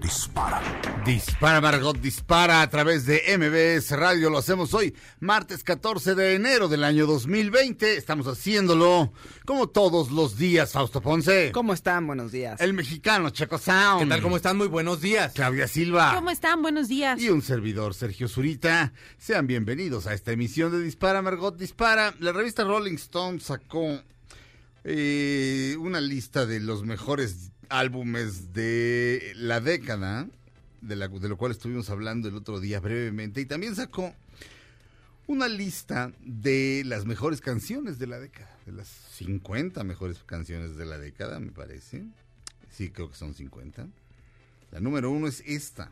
[0.00, 0.60] dispara.
[1.04, 4.30] Dispara, Margot, dispara a través de MBS Radio.
[4.30, 7.96] Lo hacemos hoy, martes 14 de enero del año 2020.
[7.96, 9.12] Estamos haciéndolo
[9.44, 11.52] como todos los días, Fausto Ponce.
[11.52, 12.06] ¿Cómo están?
[12.06, 12.60] Buenos días.
[12.60, 14.02] El mexicano, Checo Sound.
[14.02, 14.22] ¿Qué tal?
[14.22, 14.56] ¿Cómo están?
[14.56, 15.32] Muy buenos días.
[15.32, 16.14] Claudia Silva.
[16.14, 16.62] ¿Cómo están?
[16.62, 17.20] Buenos días.
[17.20, 18.92] Y un servidor, Sergio Zurita.
[19.18, 22.14] Sean bienvenidos a esta emisión de Dispara, Margot, dispara.
[22.20, 24.00] La revista Rolling Stone sacó
[24.84, 30.28] eh, una lista de los mejores álbumes de la década,
[30.82, 34.14] de, lo cual estuvimos hablando el otro día brevemente, y también sacó
[35.26, 40.84] una lista de las mejores canciones de la década, de las 50 mejores canciones de
[40.84, 42.04] la década, me parece.
[42.70, 43.88] Sí, creo que son 50.
[44.70, 45.90] La número uno es esta.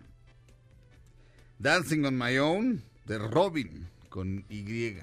[1.59, 4.97] Dancing on My Own, de Robin, con Y.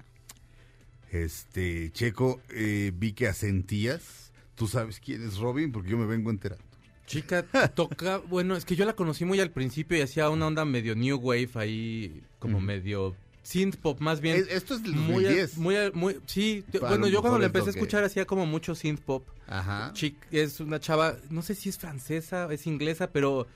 [1.11, 4.31] Este, Checo, eh, vi que asentías.
[4.55, 5.71] ¿Tú sabes quién es Robin?
[5.71, 6.66] Porque yo me vengo enterando.
[7.07, 10.65] Chica, toca, bueno, es que yo la conocí muy al principio y hacía una onda
[10.65, 14.45] medio new wave ahí, como medio synth pop, más bien.
[14.49, 16.65] esto es muy, muy, muy, sí.
[16.81, 19.25] bueno, yo cuando la empecé a escuchar hacía como mucho synth pop.
[19.47, 19.91] Ajá.
[19.93, 23.47] Chic, es una chava, no sé si es francesa, es inglesa, pero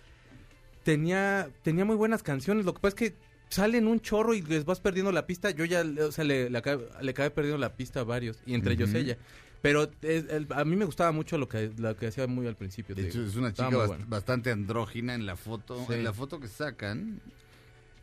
[0.84, 2.64] tenía, tenía muy buenas canciones.
[2.66, 3.16] Lo que pasa es que
[3.50, 5.52] salen un chorro y les vas perdiendo la pista.
[5.52, 8.94] Yo ya, o sea, le, le, acabé, perdiendo la pista a varios, y entre ellos
[8.94, 9.18] ella.
[9.62, 9.92] Pero
[10.56, 12.96] a mí me gustaba mucho lo que, lo que hacía muy al principio.
[12.96, 13.70] De hecho, es una chica
[14.08, 15.86] bastante andrógina en la foto.
[15.92, 17.22] En la foto que sacan,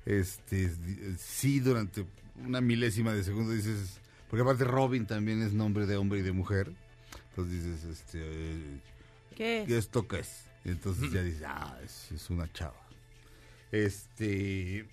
[0.06, 0.72] este,
[1.18, 2.06] sí, durante
[2.44, 4.00] una milésima de segundo dices...
[4.30, 6.70] Porque aparte Robin también es nombre de hombre y de mujer.
[7.30, 8.80] Entonces dices, este...
[9.34, 9.64] ¿Qué?
[9.68, 10.44] ¿Esto qué es?
[10.64, 12.86] entonces ya dices, ah, es, es una chava.
[13.72, 14.86] Este...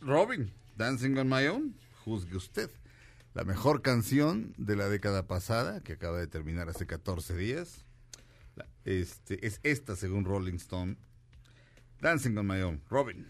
[0.00, 1.74] Robin, Dancing on My Own,
[2.04, 2.70] juzgue usted
[3.36, 7.84] la mejor canción de la década pasada, que acaba de terminar hace 14 días.
[8.86, 10.96] Este, es esta, según Rolling Stone.
[12.00, 13.26] Dancing on My Own, Robin.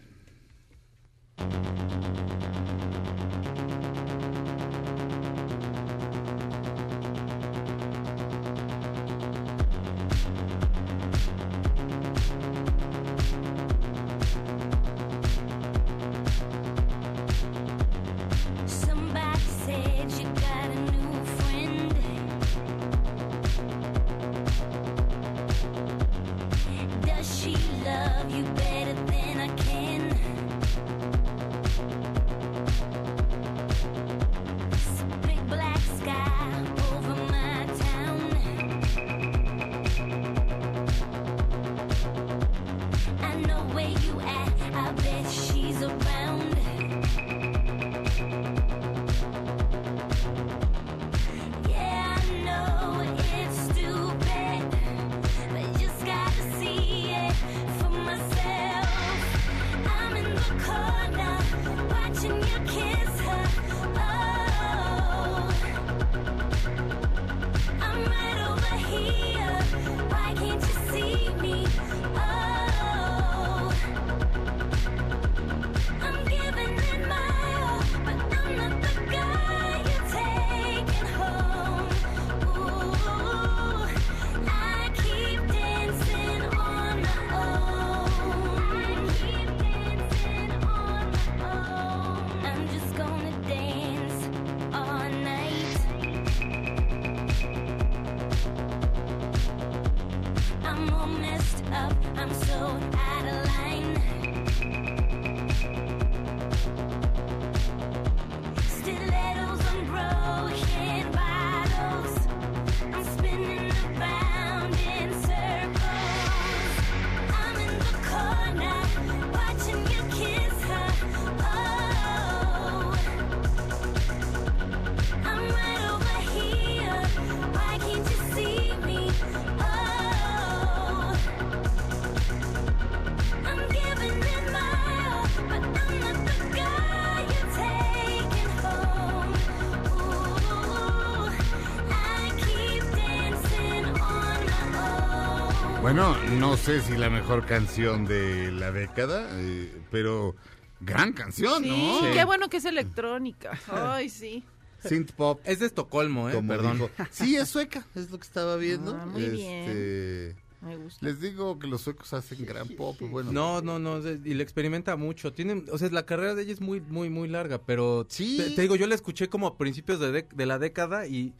[145.97, 150.35] Bueno, no sé si la mejor canción de la década, eh, pero
[150.79, 152.01] gran canción, ¿no?
[152.01, 153.59] Sí, qué bueno que es electrónica.
[153.67, 154.43] Ay, sí.
[154.87, 155.41] Synth pop.
[155.43, 156.39] Es de Estocolmo, ¿eh?
[156.47, 156.87] Perdón.
[157.09, 158.95] Sí, es sueca, es lo que estaba viendo.
[158.95, 159.35] Ah, muy este...
[159.35, 160.35] bien.
[160.61, 161.03] Me gusta.
[161.03, 163.31] Les digo que los suecos hacen gran pop, bueno.
[163.31, 165.33] No, no, no, y le experimenta mucho.
[165.33, 168.53] Tienen, o sea, la carrera de ella es muy, muy, muy larga, pero sí.
[168.55, 171.33] te, digo, yo la escuché como a principios de, de, la década y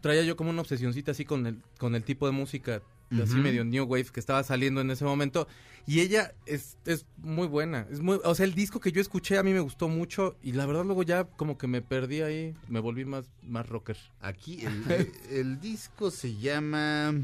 [0.00, 2.80] traía yo como una obsesioncita así con el, con el tipo de música
[3.20, 5.48] así medio new wave que estaba saliendo en ese momento
[5.86, 9.38] y ella es, es muy buena es muy o sea el disco que yo escuché
[9.38, 12.54] a mí me gustó mucho y la verdad luego ya como que me perdí ahí
[12.68, 17.14] me volví más más rocker aquí el, el disco se llama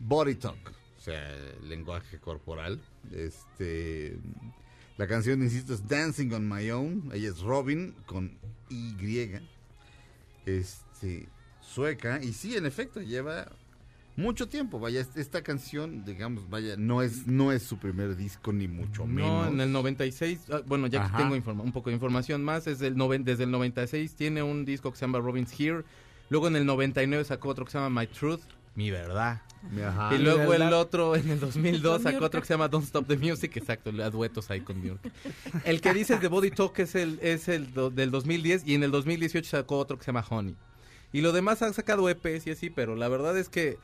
[0.00, 1.22] Body Talk, o sea,
[1.62, 2.80] lenguaje corporal.
[3.12, 4.16] Este,
[4.96, 7.10] la canción, insisto, es Dancing on My Own.
[7.12, 8.38] Ella es Robin con
[8.70, 8.96] Y.
[10.46, 11.28] Este,
[11.60, 12.22] sueca.
[12.22, 13.52] Y sí, en efecto, lleva
[14.20, 14.78] mucho tiempo.
[14.78, 19.46] Vaya, esta canción, digamos, vaya, no es no es su primer disco ni mucho menos.
[19.46, 22.80] No, en el 96, ah, bueno, ya que tengo un poco de información más, es
[22.82, 25.84] el desde el 96 tiene un disco que se llama Robin's Here.
[26.28, 28.42] Luego en el 99 sacó otro que se llama My Truth
[28.74, 29.42] mi verdad.
[30.12, 33.16] Y luego el otro en el 2002 sacó otro que se llama Don't Stop the
[33.16, 35.00] Music, exacto, le duetos ahí con York.
[35.64, 38.90] El que dices de Body Talk es el es el del 2010 y en el
[38.90, 40.56] 2018 sacó otro que se llama Honey.
[41.12, 43.78] Y lo demás han sacado EPs y así, pero la verdad es que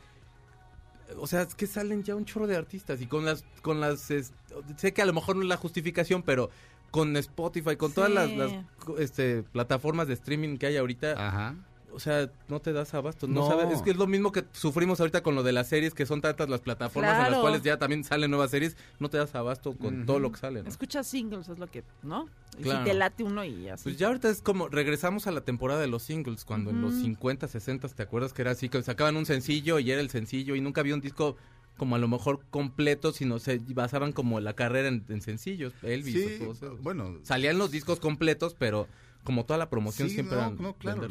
[1.19, 4.00] o sea, es que salen ya un chorro de artistas y con las con las
[4.00, 6.50] sé que a lo mejor no es la justificación, pero
[6.91, 8.53] con Spotify, con todas las, las
[8.99, 11.56] este, plataformas de streaming que hay ahorita, Ajá
[11.96, 13.26] o sea, no te das abasto.
[13.26, 15.94] No, sabes, es que es lo mismo que sufrimos ahorita con lo de las series,
[15.94, 19.16] que son tantas las plataformas en las cuales ya también salen nuevas series, no te
[19.16, 20.62] das abasto con todo lo que sale.
[20.62, 20.69] ¿no?
[20.69, 22.28] Escuchas singles, es lo que, ¿no?
[22.58, 23.84] Y si te late uno y así.
[23.84, 26.93] Pues ya ahorita es como, regresamos a la temporada de los singles, cuando en los
[26.96, 28.69] 50, 60, ¿te acuerdas que era así?
[28.69, 31.37] Que sacaban un sencillo y era el sencillo y nunca había un disco
[31.78, 36.14] como a lo mejor completo, sino se basaban como la carrera en, sencillos, Elvis.
[36.14, 37.19] Sí, bueno.
[37.22, 38.87] Salían los discos completos, pero
[39.26, 41.08] como toda la promoción siempre no, no claro,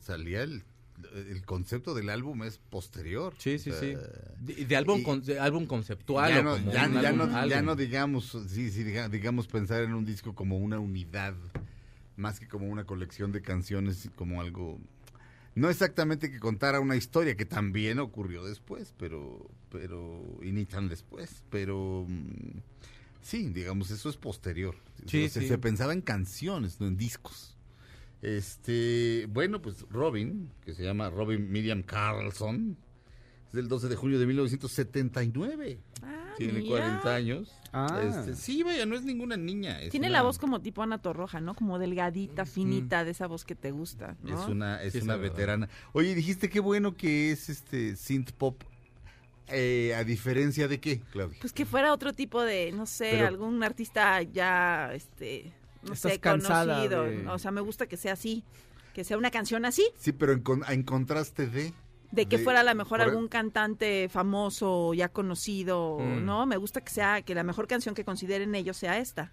[0.00, 0.62] salía el,
[1.14, 3.34] el concepto del álbum es posterior.
[3.36, 3.94] Sí, sí, sí.
[4.38, 5.02] De, álbum,
[5.40, 6.32] álbum conceptual.
[6.32, 6.56] Ya no,
[7.48, 11.34] ya, no, digamos, sí, sí, digamos pensar en un disco como una unidad,
[12.16, 14.78] más que como una colección de canciones, como algo...
[15.54, 20.88] No exactamente que contara una historia que también ocurrió después, pero, pero, y ni tan
[20.88, 22.06] después, pero...
[22.08, 22.60] Mm,
[23.22, 24.74] Sí, digamos, eso es posterior.
[25.06, 27.56] Sí, Se pensaba en canciones, no en discos.
[28.20, 32.76] Este, bueno, pues Robin, que se llama Robin Miriam Carlson,
[33.48, 35.80] es del 12 de junio de 1979.
[36.02, 37.52] Ah, Tiene 40 años.
[37.72, 38.00] Ah.
[38.04, 39.78] Este, sí, vaya, no es ninguna niña.
[39.90, 41.54] Tiene la voz como tipo Ana Torroja, ¿no?
[41.54, 44.16] Como delgadita, finita, de esa voz que te gusta.
[44.24, 45.68] Es una, es una veterana.
[45.92, 48.62] Oye, dijiste qué bueno que es este synth pop
[49.52, 51.38] eh, a diferencia de qué, Claudia.
[51.40, 55.52] Pues que fuera otro tipo de, no sé, algún artista ya, este,
[55.82, 57.06] no sé, conocido.
[57.30, 58.44] O sea, me gusta que sea así,
[58.94, 59.88] que sea una canción así.
[59.98, 61.72] Sí, pero en, contraste de...
[62.10, 66.24] De que fuera a lo mejor algún cantante famoso, ya conocido, mm.
[66.24, 66.44] ¿no?
[66.44, 69.32] Me gusta que sea, que la mejor canción que consideren ellos sea esta.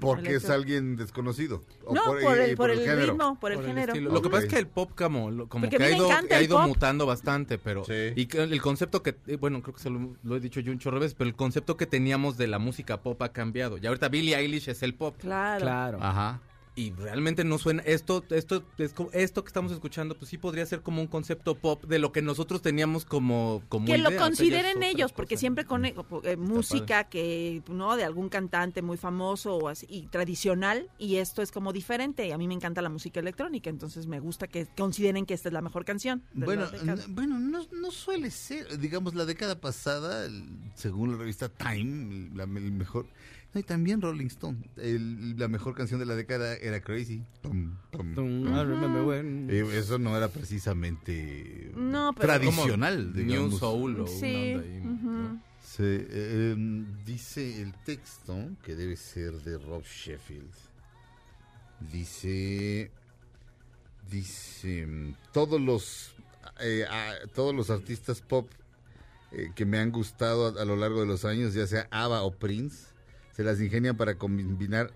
[0.00, 1.62] Porque es alguien desconocido.
[1.90, 3.94] no, por, el, por, el, ritmo, por el género.
[3.94, 7.06] Lo que pasa es que el pop como, como que ha ido, ha ido mutando
[7.06, 10.72] bastante, pero y el concepto que eh, bueno creo que se lo, he dicho yo
[10.72, 13.78] un chorro veces, pero el concepto que teníamos de la música pop ha cambiado.
[13.78, 15.16] Y ahorita Billie Eilish es el pop.
[15.18, 15.60] Claro.
[15.60, 15.98] Claro.
[16.00, 16.40] Ajá
[16.78, 20.80] y realmente no suena esto esto es esto que estamos escuchando pues sí podría ser
[20.80, 25.12] como un concepto pop de lo que nosotros teníamos como como que lo consideren ellos
[25.12, 29.86] porque siempre con eh, eh, música que no de algún cantante muy famoso o así
[29.88, 34.06] y tradicional y esto es como diferente a mí me encanta la música electrónica entonces
[34.06, 36.68] me gusta que consideren que esta es la mejor canción bueno
[37.08, 40.30] bueno no, no, suele ser digamos la década pasada
[40.76, 43.06] según la revista Time la, el mejor
[43.54, 44.58] y también Rolling Stone.
[44.76, 47.24] la mejor canción de la década era Crazy.
[49.72, 51.72] eso no era precisamente
[52.18, 53.50] tradicional, digamos.
[53.50, 54.56] New Soul o sí.
[55.80, 60.50] Em, dice el texto, que debe ser de Rob Sheffield.
[61.92, 62.90] Dice...
[64.10, 65.14] Dice...
[65.32, 66.14] Todos los...
[66.60, 66.84] Eh,
[67.34, 68.50] todos los artistas pop
[69.30, 72.32] eh, que me han gustado a, lo largo de los años, ya sea ABBA o
[72.32, 72.86] Prince,
[73.38, 74.90] se las ingenian para combinar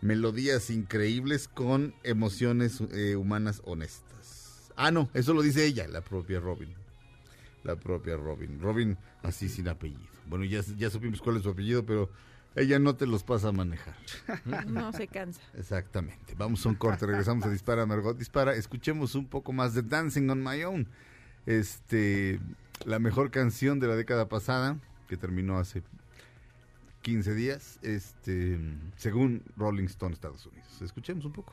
[0.00, 4.72] melodías increíbles con emociones eh, humanas honestas.
[4.74, 6.74] Ah, no, eso lo dice ella, la propia Robin.
[7.62, 8.58] La propia Robin.
[8.60, 10.08] Robin así sin apellido.
[10.26, 12.10] Bueno, ya, ya supimos cuál es su apellido, pero
[12.56, 13.94] ella no te los pasa a manejar.
[14.66, 15.40] No se cansa.
[15.56, 16.34] Exactamente.
[16.36, 18.56] Vamos a un corte, regresamos a Dispara, Margot Dispara.
[18.56, 20.88] Escuchemos un poco más de Dancing on My Own.
[21.46, 22.40] Este,
[22.86, 25.84] la mejor canción de la década pasada, que terminó hace
[27.04, 28.58] 15 días, este,
[28.96, 30.80] según Rolling Stone Estados Unidos.
[30.80, 31.52] Escuchemos un poco.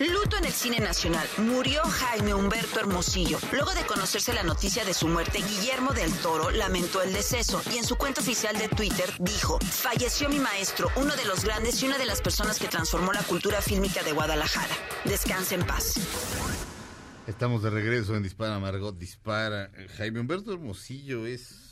[0.00, 1.28] Luto en el cine nacional.
[1.36, 3.38] Murió Jaime Humberto Hermosillo.
[3.52, 7.76] Luego de conocerse la noticia de su muerte, Guillermo del Toro lamentó el deceso y
[7.76, 11.86] en su cuenta oficial de Twitter dijo, falleció mi maestro, uno de los grandes y
[11.86, 14.74] una de las personas que transformó la cultura fílmica de Guadalajara.
[15.04, 15.96] Descanse en paz.
[17.26, 19.70] Estamos de regreso en Dispara Margot Dispara.
[19.98, 21.69] Jaime Humberto Hermosillo es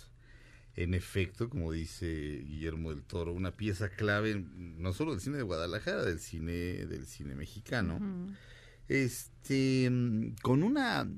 [0.78, 5.42] en efecto, como dice Guillermo del Toro, una pieza clave no solo del cine de
[5.42, 7.99] Guadalajara, del cine del cine mexicano.
[8.87, 9.90] Este
[10.40, 11.08] con una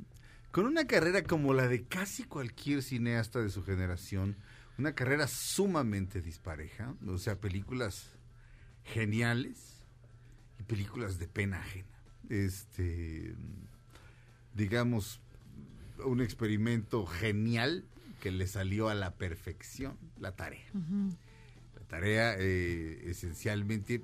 [0.51, 4.37] con una carrera como la de casi cualquier cineasta de su generación,
[4.79, 8.07] una carrera sumamente dispareja, o sea, películas
[8.83, 9.85] geniales
[10.59, 12.01] y películas de pena ajena.
[12.31, 13.35] Este
[14.55, 15.21] digamos
[16.03, 17.85] un experimento genial
[18.21, 20.71] que le salió a la perfección la tarea.
[21.75, 24.03] La tarea eh, esencialmente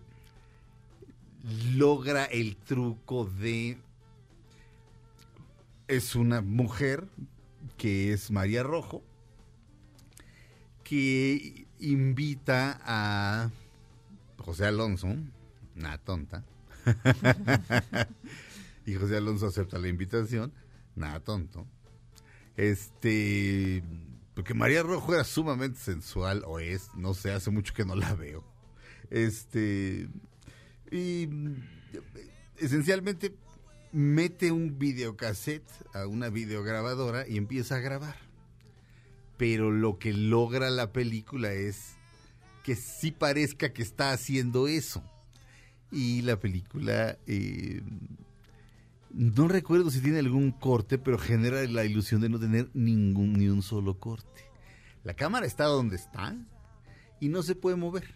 [1.75, 3.79] logra el truco de...
[5.87, 7.07] Es una mujer
[7.77, 9.05] que es María Rojo,
[10.83, 13.51] que invita a
[14.39, 15.15] José Alonso,
[15.77, 16.45] una tonta,
[18.87, 20.53] y José Alonso acepta la invitación,
[20.97, 21.67] nada tonto,
[22.57, 23.83] este,
[24.37, 28.15] porque María Rojo era sumamente sensual, o es, no sé, hace mucho que no la
[28.15, 28.45] veo.
[29.09, 30.11] Este,
[30.91, 31.27] y
[32.59, 33.35] esencialmente
[33.93, 38.17] mete un videocassette a una videograbadora y empieza a grabar.
[39.39, 41.95] Pero lo que logra la película es
[42.63, 45.03] que sí parezca que está haciendo eso.
[45.91, 47.81] Y la película eh,
[49.17, 53.49] no recuerdo si tiene algún corte, pero genera la ilusión de no tener ningún ni
[53.49, 54.43] un solo corte.
[55.05, 56.37] La cámara está donde está
[57.19, 58.15] y no se puede mover.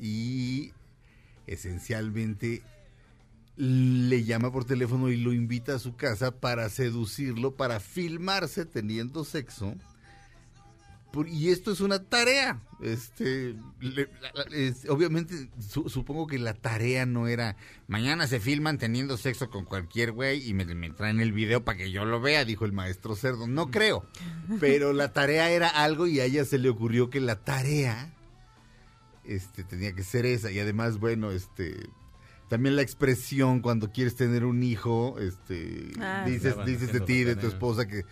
[0.00, 0.72] Y
[1.46, 2.62] esencialmente
[3.56, 9.24] le llama por teléfono y lo invita a su casa para seducirlo, para filmarse teniendo
[9.24, 9.74] sexo
[11.26, 12.60] y esto es una tarea.
[12.80, 13.54] Este,
[14.88, 20.48] obviamente, supongo que la tarea no era mañana se filman teniendo sexo con cualquier güey
[20.48, 23.46] y me, traen el video para que yo lo vea, dijo el maestro Cerdo.
[23.46, 24.04] No creo.
[24.60, 28.14] Pero la tarea era algo y a ella se le ocurrió que la tarea
[29.24, 30.50] este, tenía que ser esa.
[30.50, 31.76] Y además, bueno, este,
[32.48, 37.36] también la expresión cuando quieres tener un hijo, este, ah, dices, dices de ti, de
[37.36, 38.04] tu esposa que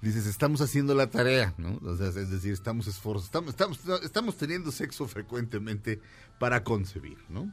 [0.00, 1.78] dices, estamos haciendo la tarea, ¿no?
[1.82, 6.00] O sea, es decir, estamos esforzados, estamos, estamos, estamos teniendo sexo frecuentemente
[6.38, 7.52] para concebir, ¿no?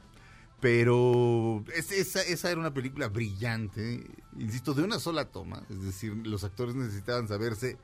[0.60, 4.06] Pero esa, esa era una película brillante,
[4.38, 7.76] insisto, de una sola toma, es decir, los actores necesitaban saberse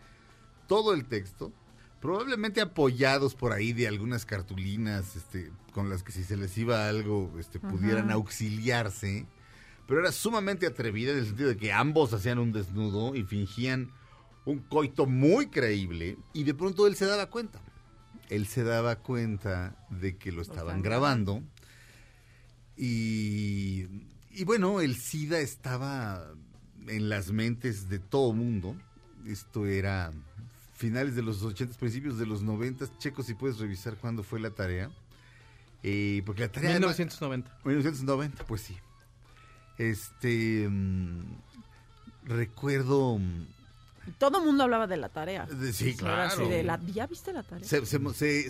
[0.68, 1.52] todo el texto,
[2.00, 6.88] probablemente apoyados por ahí de algunas cartulinas este, con las que si se les iba
[6.88, 9.26] algo este, pudieran auxiliarse
[9.86, 13.90] pero era sumamente atrevida en el sentido de que ambos hacían un desnudo y fingían
[14.44, 17.60] un coito muy creíble y de pronto él se daba cuenta.
[18.28, 21.42] Él se daba cuenta de que lo estaban grabando
[22.76, 23.86] y,
[24.30, 26.26] y bueno, el SIDA estaba
[26.88, 28.76] en las mentes de todo mundo.
[29.26, 30.12] Esto era
[30.74, 32.98] finales de los 80, principios de los 90.
[32.98, 34.90] Checo, si puedes revisar cuándo fue la tarea.
[35.82, 36.72] Eh, porque la tarea...
[36.72, 37.58] 1990.
[37.64, 38.76] 1990, pues sí.
[39.78, 40.68] Este...
[40.68, 41.22] Mm,
[42.24, 43.18] recuerdo...
[43.18, 43.46] Mm,
[44.18, 45.46] todo el mundo hablaba de la tarea.
[45.72, 46.48] sí, claro.
[46.92, 47.66] ¿Ya viste la tarea?
[47.66, 47.84] Se,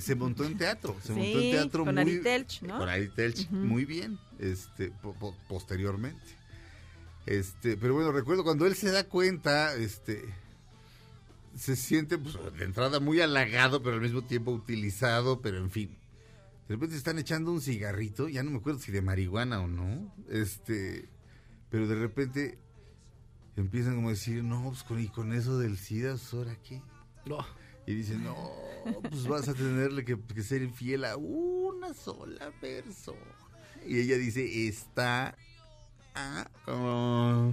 [0.00, 0.96] se, montó en teatro.
[1.02, 2.78] Se montó en teatro con muy, Telch, ¿no?
[2.78, 4.18] Con Ari Telch, muy bien.
[4.38, 4.92] Este,
[5.48, 6.22] posteriormente.
[7.26, 10.24] Este, pero bueno, recuerdo cuando él se da cuenta, este,
[11.56, 15.96] se siente pues, de entrada muy halagado, pero al mismo tiempo utilizado, pero en fin.
[16.68, 20.14] De repente están echando un cigarrito, ya no me acuerdo si de marihuana o no,
[20.30, 21.08] este,
[21.70, 22.58] pero de repente
[23.56, 26.82] empiezan como a decir, no, pues con, y con eso del SIDA, pues, ¿ahora qué?
[27.26, 27.38] No.
[27.86, 28.36] Y dicen, no,
[29.10, 33.18] pues vas a tenerle que, que ser infiel a una sola persona.
[33.86, 35.36] Y ella dice, está
[36.14, 37.50] Ah,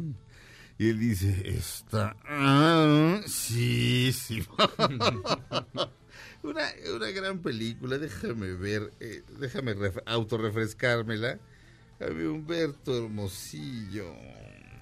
[0.77, 2.15] y él dice, está...
[2.25, 4.45] Ah, sí, sí.
[6.43, 6.63] una,
[6.95, 9.75] una gran película, déjame ver, eh, déjame
[10.05, 11.39] autorrefrescármela.
[11.99, 14.13] A Humberto Hermosillo.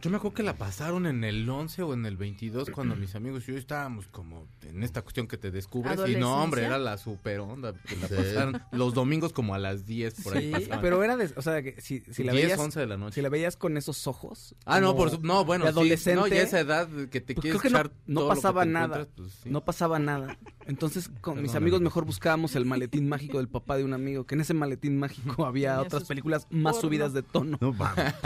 [0.02, 3.16] Yo me acuerdo que la pasaron en el 11 o en el 22 cuando mis
[3.16, 6.78] amigos y yo estábamos como en esta cuestión que te descubres y no, hombre, era
[6.78, 7.74] la super onda.
[8.00, 10.54] La pasaron los domingos como a las 10 por ahí.
[10.56, 12.98] Sí, pero era de, o sea, que si, si la 10, veías 11 de la
[12.98, 13.16] noche.
[13.16, 14.56] Si la veías con esos ojos.
[14.66, 16.22] Ah, no, por no, bueno, de adolescente.
[16.22, 19.08] no, ya esa edad que te pues quieres echar no, no pasaba nada.
[19.16, 20.38] Pues no pasaba nada.
[20.68, 24.36] Entonces, con mis amigos mejor buscábamos el maletín mágico del papá de un amigo, que
[24.36, 27.58] en ese maletín mágico había otras películas más subidas de tono.
[27.62, 27.76] No,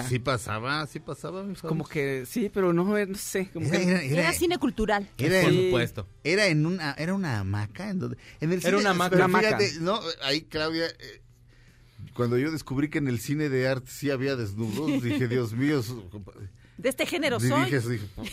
[0.10, 1.44] sí pasaba, sí pasaba.
[1.62, 3.50] Como que sí, pero no, no sé.
[3.54, 5.08] era, cine cultural.
[5.18, 6.08] Era, por supuesto.
[6.24, 7.90] Era en una, era una hamaca.
[7.90, 9.28] En, donde, en el era una hamaca.
[9.28, 11.22] Fíjate, no, ahí Claudia, eh,
[12.14, 15.82] cuando yo descubrí que en el cine de arte sí había desnudos, dije, Dios mío,
[16.82, 17.66] de este género soy.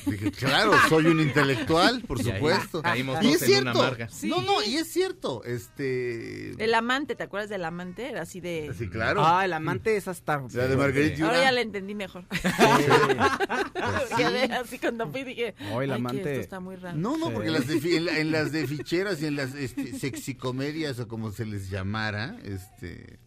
[0.06, 2.82] Dije, claro, soy un intelectual, por supuesto.
[3.22, 3.96] y es cierto.
[4.22, 5.44] No, no, y es cierto.
[5.44, 6.52] Este.
[6.62, 8.08] El amante, ¿te acuerdas del amante?
[8.08, 8.72] Era así de.
[8.76, 9.24] Sí, claro.
[9.24, 10.42] Ah, el amante es hasta.
[10.52, 12.24] La de Marguerite Ahora ya la entendí mejor.
[14.16, 14.22] Sí.
[14.52, 15.54] así cuando fui dije.
[15.72, 16.18] Oh, el amante.
[16.18, 16.96] Esto está muy raro.
[16.96, 21.30] No, no, porque las en, las de ficheras y en las este, sexicomedias o como
[21.30, 23.18] se les llamara, este.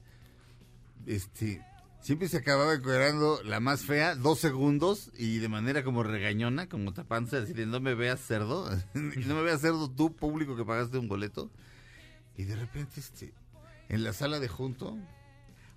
[1.06, 1.62] Este
[2.02, 6.94] Siempre se acababa encuadrando la más fea, dos segundos, y de manera como regañona, como
[6.94, 10.98] tapándose, así de no me veas cerdo, no me veas cerdo tú, público que pagaste
[10.98, 11.52] un boleto.
[12.36, 13.36] Y de repente, este,
[13.88, 14.98] en la sala de junto,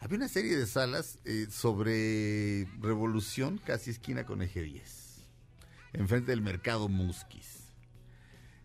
[0.00, 5.26] había una serie de salas eh, sobre revolución, casi esquina con eje 10,
[5.92, 7.64] enfrente del mercado Musquis.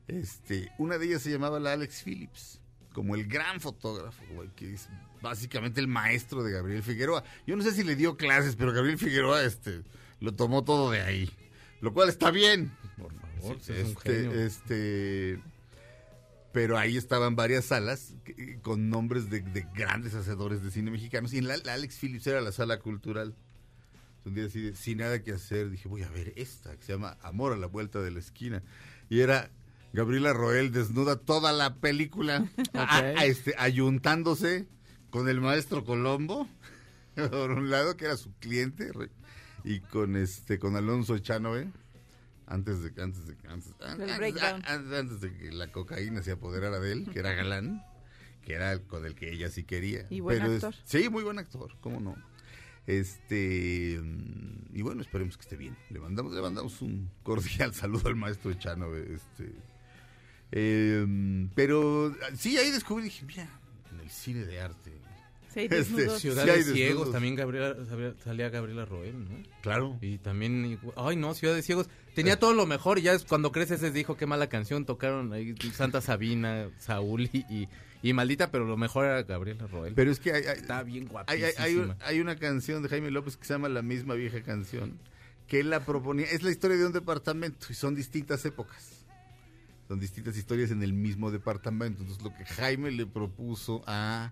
[0.08, 2.62] Este, una de ellas se llamaba la Alex Phillips,
[2.93, 4.24] como el gran fotógrafo,
[4.56, 4.88] que es
[5.21, 7.23] básicamente el maestro de Gabriel Figueroa.
[7.45, 9.82] Yo no sé si le dio clases, pero Gabriel Figueroa este,
[10.19, 11.29] lo tomó todo de ahí.
[11.82, 12.71] Lo cual está bien.
[12.97, 15.41] Por favor, este, este,
[16.51, 18.15] pero ahí estaban varias salas
[18.62, 19.41] con nombres de,
[19.73, 21.34] grandes hacedores de cine mexicanos.
[21.34, 23.36] Y en la, Alex Phillips era la sala cultural.
[24.25, 27.17] Un día así, sin nada que hacer, dije, voy a ver esta, que se llama
[27.21, 28.62] Amor a la vuelta de la esquina.
[29.10, 29.49] Y era
[29.93, 32.45] Gabriela Roel desnuda toda la película,
[33.23, 34.67] este, ayuntándose
[35.10, 36.48] con el maestro Colombo,
[37.32, 38.91] por un lado, que era su cliente,
[39.63, 41.72] y con este con Alonso Echanove,
[42.48, 47.19] antes de antes de antes, antes, de que la cocaína se apoderara de él, que
[47.19, 47.84] era galán,
[48.43, 50.06] que era con el que ella sí quería.
[50.10, 50.74] Y buen actor.
[50.84, 52.15] sí, muy buen actor, cómo no.
[52.88, 55.78] Este mm, y bueno, esperemos que esté bien.
[55.89, 59.54] Le mandamos le mandamos un cordial saludo al maestro Echanove, este
[60.52, 63.48] em, pero sí ahí descubrí dije, mira,
[63.91, 64.98] en el cine de arte
[65.55, 67.75] este, Ciudad de Ciegos, también Gabriela,
[68.23, 69.43] salía Gabriela Roel, ¿no?
[69.62, 69.97] Claro.
[70.01, 73.51] Y también, ay no, Ciudad de Ciegos, tenía todo lo mejor y ya es, cuando
[73.51, 77.67] creces se dijo qué mala canción, tocaron ahí Santa Sabina, Saúl y,
[78.01, 79.93] y, Maldita, pero lo mejor era Gabriela Roel.
[79.95, 81.47] Pero es que hay, está bien guapísima.
[81.57, 84.99] Hay, hay, una canción de Jaime López que se llama La misma vieja canción,
[85.47, 88.99] que él la proponía, es la historia de un departamento y son distintas épocas.
[89.88, 92.03] Son distintas historias en el mismo departamento.
[92.03, 94.31] Entonces lo que Jaime le propuso a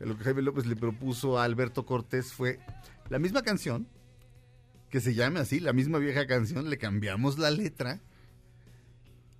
[0.00, 2.60] lo que Jaime López le propuso a Alberto Cortés fue
[3.08, 3.88] la misma canción,
[4.90, 8.00] que se llame así, la misma vieja canción, le cambiamos la letra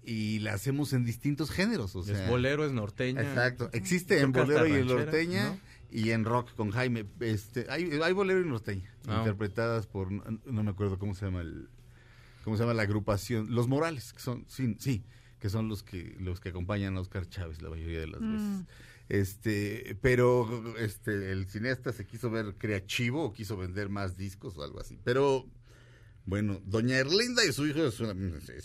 [0.03, 1.95] y la hacemos en distintos géneros.
[1.95, 3.23] O sea, es bolero, es norteña.
[3.23, 3.71] Exacto.
[3.73, 5.59] Existe en bolero y en norteña
[5.91, 7.07] y en rock con Jaime.
[7.21, 9.19] Este, hay, hay bolero y norteña, ah.
[9.19, 11.69] interpretadas por, no, me acuerdo cómo se llama el,
[12.45, 15.05] cómo se llama la agrupación, Los Morales, que son, sí, sí,
[15.39, 18.33] que son los que, los que acompañan a Oscar Chávez la mayoría de las mm.
[18.33, 18.67] veces.
[19.09, 24.63] Este, pero este, el cineasta se quiso ver creativo o quiso vender más discos o
[24.63, 24.99] algo así.
[25.03, 25.47] Pero
[26.27, 28.15] bueno, Doña Erlinda y su hijo es, una,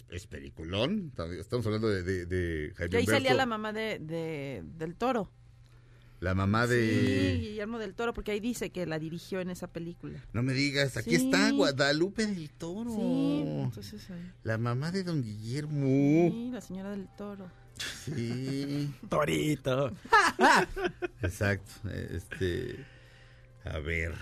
[0.09, 1.13] es, peliculón.
[1.39, 5.31] Estamos hablando de, de, de Jaime Y ahí salía la mamá de, del toro.
[6.19, 7.35] La mamá de...
[7.35, 10.23] Sí, Guillermo del Toro, porque ahí dice que la dirigió en esa película.
[10.31, 12.91] No me digas, aquí está Guadalupe del Toro.
[12.91, 14.07] Sí, entonces...
[14.41, 16.31] La mamá de don Guillermo.
[16.31, 17.51] Sí, la señora del Toro.
[18.05, 18.93] Sí.
[19.09, 19.91] Torito.
[21.21, 21.89] Exacto.
[21.89, 22.85] Este...
[23.65, 24.13] A ver.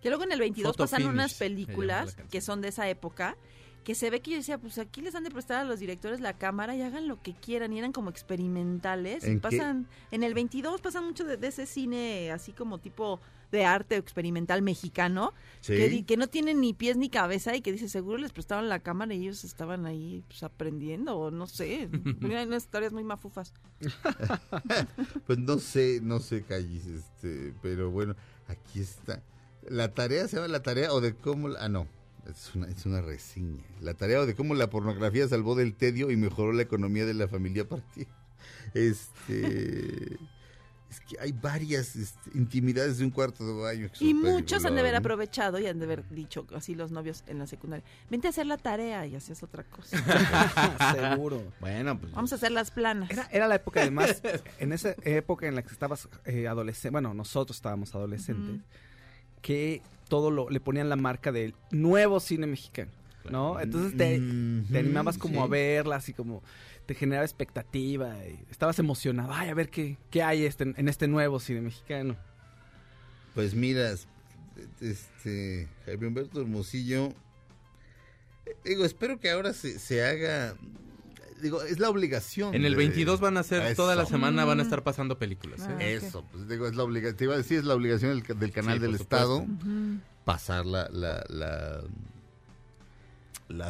[0.00, 3.36] Que luego en el 22 pasan unas películas que son de esa época
[3.82, 6.20] que se ve que yo decía, pues aquí les han de prestar a los directores
[6.20, 9.24] la cámara y hagan lo que quieran y eran como experimentales.
[9.24, 13.20] ¿En pasan en el 22 pasan mucho de, ese cine así como tipo
[13.52, 15.32] de arte experimental mexicano
[15.64, 18.80] que, que, no tienen ni pies ni cabeza y que dice seguro les prestaban la
[18.80, 21.88] cámara y ellos estaban ahí pues, aprendiendo o no sé,
[22.22, 23.52] hay unas historias muy mafufas.
[25.26, 28.16] pues no sé, no sé Callis, este, pero bueno,
[28.48, 29.22] aquí está.
[29.68, 31.86] La tarea se llama la tarea o de cómo, ah no,
[32.28, 33.62] es una, es una reseña.
[33.80, 37.28] La tarea de cómo la pornografía salvó del tedio y mejoró la economía de la
[37.28, 38.08] familia partida.
[38.74, 40.18] Este.
[40.92, 43.90] Es que hay varias este, intimidades de un cuarto de baño.
[43.98, 47.38] Y muchos han de haber aprovechado y han de haber dicho así los novios en
[47.38, 47.84] la secundaria.
[48.10, 49.96] Vente a hacer la tarea y hacías otra cosa.
[50.94, 51.42] Seguro.
[51.60, 52.12] Bueno, pues.
[52.12, 53.10] Vamos a hacer las planas.
[53.30, 54.20] Era, la época, además,
[54.58, 56.90] en esa época en la que estabas eh, adolescente.
[56.90, 58.60] Bueno, nosotros estábamos adolescentes.
[59.40, 62.90] Que todo lo, le ponían la marca del nuevo cine mexicano,
[63.30, 63.58] ¿no?
[63.58, 66.42] Entonces te, animabas como a verlas y como
[66.92, 71.08] te generaba expectativa y estabas emocionado, ay, a ver qué, qué hay este, en este
[71.08, 72.16] nuevo cine mexicano.
[73.34, 73.94] Pues mira,
[74.80, 77.14] este, Jaime Humberto Hermosillo,
[78.64, 80.54] digo, espero que ahora se, se haga
[81.40, 82.54] digo, es la obligación.
[82.54, 85.62] En el 22 van a ser, toda la semana van a estar pasando películas.
[85.62, 85.66] ¿eh?
[85.70, 88.52] Ah, Eso, pues digo, es la obligación, te iba a decir, es la obligación del,
[88.52, 89.46] canal del Estado
[90.24, 91.82] pasar la, la la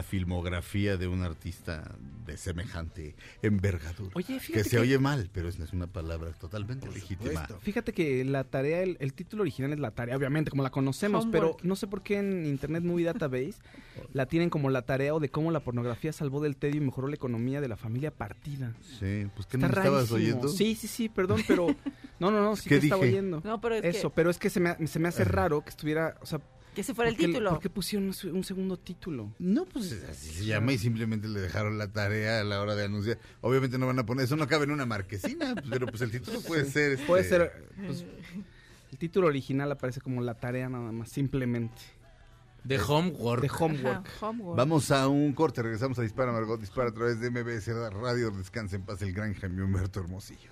[0.02, 4.12] filmografía de un artista de semejante envergadura.
[4.14, 7.46] Oye, que se oye mal, pero es una palabra totalmente legítima.
[7.60, 11.56] Fíjate que la tarea, el, título original es la tarea, obviamente, como la conocemos, pero
[11.62, 13.54] no sé por qué en Internet Movie Database
[14.12, 17.08] la tienen como la tarea o de cómo la pornografía salvó del tedio y mejoró
[17.08, 18.74] la economía de la familia partida.
[18.98, 20.48] Sí, pues ¿qué no estabas oyendo?
[20.48, 21.66] Sí, sí, sí, perdón, pero...
[22.22, 23.42] No, no, no, sí que estaba oyendo.
[23.44, 26.16] No, pero es Eso, pero es que se me, se me hace raro que estuviera,
[26.20, 26.40] o sea,
[26.74, 27.50] que ese fuera el título.
[27.50, 29.34] ¿Por qué pusieron un segundo título?
[29.38, 32.84] No, pues así se llama y simplemente le dejaron la tarea a la hora de
[32.84, 33.18] anunciar.
[33.40, 36.40] Obviamente no van a poner, eso no cabe en una marquesina, pero pues el título
[36.40, 36.98] puede ser...
[37.06, 37.68] Puede este, ser...
[37.86, 38.04] Pues,
[38.90, 41.80] el título original aparece como la tarea nada más, simplemente.
[42.64, 43.42] De homework.
[43.42, 44.08] De homework.
[44.56, 48.30] Vamos a un corte, regresamos a Dispara Margot, Dispara a través de MBS Radio.
[48.30, 50.50] Descanse en paz el gran Jaime Humberto Hermosillo.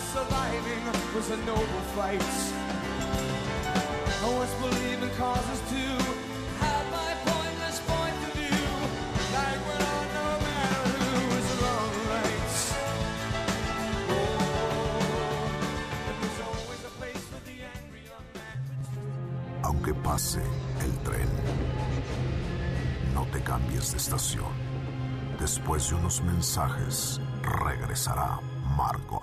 [0.00, 0.82] Surviving
[1.14, 2.22] was a noble fight.
[4.22, 5.82] I was believing causes to
[6.64, 8.68] have my pointless point of view.
[9.36, 12.52] Like when I no matter who is wrong right.
[14.16, 14.38] Oh,
[16.20, 18.58] there's always a place for the angry young man.
[19.64, 20.42] Aunque pase
[20.84, 21.30] el tren,
[23.14, 24.52] no te cambies de estación.
[25.38, 28.40] Después de unos mensajes, regresará
[28.80, 29.22] Margot.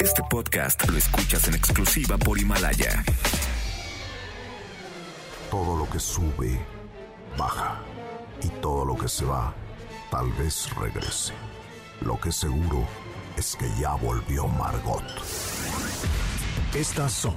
[0.00, 3.04] Este podcast lo escuchas en exclusiva por Himalaya.
[5.52, 6.58] Todo lo que sube,
[7.36, 7.80] baja.
[8.42, 9.54] Y todo lo que se va,
[10.10, 11.32] tal vez regrese.
[12.00, 12.88] Lo que seguro
[13.36, 15.04] es que ya volvió Margot.
[16.74, 17.36] Estas son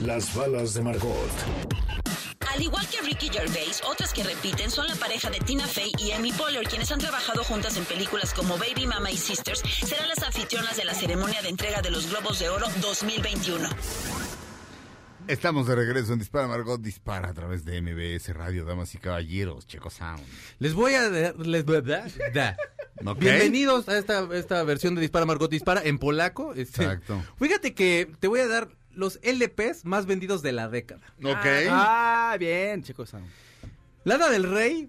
[0.00, 2.05] las balas de Margot.
[2.56, 6.12] Al igual que Ricky Gervais, otras que repiten son la pareja de Tina Fey y
[6.12, 10.22] Amy Poehler, quienes han trabajado juntas en películas como Baby Mama y Sisters, serán las
[10.22, 13.68] anfitrionas de la ceremonia de entrega de los Globos de Oro 2021.
[15.28, 19.66] Estamos de regreso en Dispara Margot Dispara a través de MBS Radio, damas y caballeros,
[19.66, 20.24] Checo Sound.
[20.58, 22.06] Les voy a les voy a
[23.18, 26.54] Bienvenidos a esta, esta versión de Dispara Margot Dispara en polaco.
[26.54, 27.22] Este, Exacto.
[27.38, 31.02] Fíjate que te voy a dar los LPs más vendidos de la década.
[31.22, 31.46] Ok.
[31.70, 33.12] Ah, bien, chicos.
[34.04, 34.88] Lana del Rey,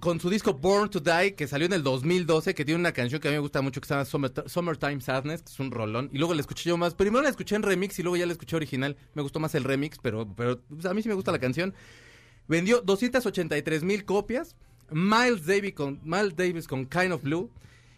[0.00, 3.20] con su disco Born to Die, que salió en el 2012, que tiene una canción
[3.20, 6.08] que a mí me gusta mucho, que se llama Summertime Sadness, que es un rolón.
[6.12, 6.94] Y luego la escuché yo más.
[6.94, 8.96] Primero la escuché en remix y luego ya la escuché original.
[9.14, 11.74] Me gustó más el remix, pero, pero pues, a mí sí me gusta la canción.
[12.46, 14.56] Vendió 283 mil copias.
[14.90, 17.50] Miles Davis con, Miles Davis con Kind of Blue.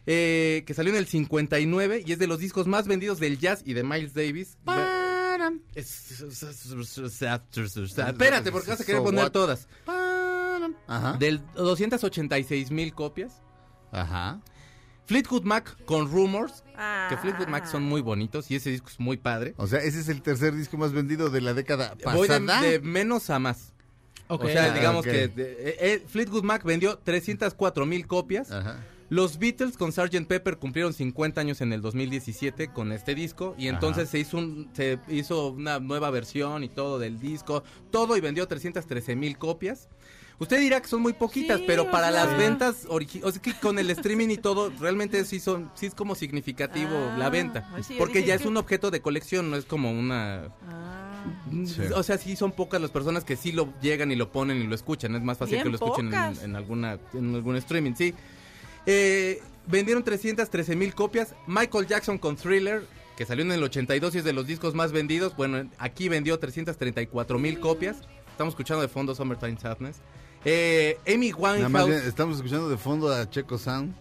[0.07, 3.63] eh, que salió en el 59 y es de los discos más vendidos del jazz
[3.65, 4.57] y de Miles Davis.
[8.13, 9.69] Espérate, porque vas a querer poner todas.
[10.87, 11.17] Ajá.
[11.19, 13.43] Del 286 mil copias.
[13.93, 14.41] Ajá.
[15.07, 16.63] Fleetwood Mac con Rumors,
[17.09, 19.55] que Fleetwood Mac son muy bonitos y ese disco es muy padre.
[19.57, 22.15] O sea, ese es el tercer disco más vendido de la década pasada.
[22.15, 22.29] Voy
[22.69, 23.73] de, menos a más.
[24.29, 28.53] O sea, ah, digamos que eh, eh, Fleetwood Mac vendió 304 mil copias.
[28.53, 28.79] Ajá.
[29.11, 30.27] Los Beatles con Sgt.
[30.27, 34.71] Pepper cumplieron 50 años en el 2017 con este disco y entonces se hizo, un,
[34.73, 39.89] se hizo una nueva versión y todo del disco, todo y vendió 313 mil copias.
[40.39, 42.99] Usted dirá que son muy poquitas, pero para las ventas, o
[43.31, 47.17] sea, que con el streaming y todo, realmente sí son, sí es como significativo ah,
[47.19, 47.69] la venta,
[47.99, 50.55] porque ya es un objeto de colección, no es como una.
[50.67, 51.25] Ah.
[51.95, 54.67] O sea, sí son pocas las personas que sí lo llegan y lo ponen y
[54.67, 55.15] lo escuchan.
[55.15, 58.15] Es más fácil que lo escuchen en, alguna, en algún streaming, sí.
[58.87, 61.35] Eh, vendieron 313 mil copias.
[61.47, 62.83] Michael Jackson con Thriller,
[63.17, 65.37] que salió en el 82 y es de los discos más vendidos.
[65.37, 67.99] Bueno, aquí vendió 334 mil copias.
[68.31, 69.99] Estamos escuchando de fondo Summertime Sadness.
[70.45, 71.91] Eh, Amy Winehouse.
[72.07, 73.95] estamos escuchando de fondo a Checo Sound.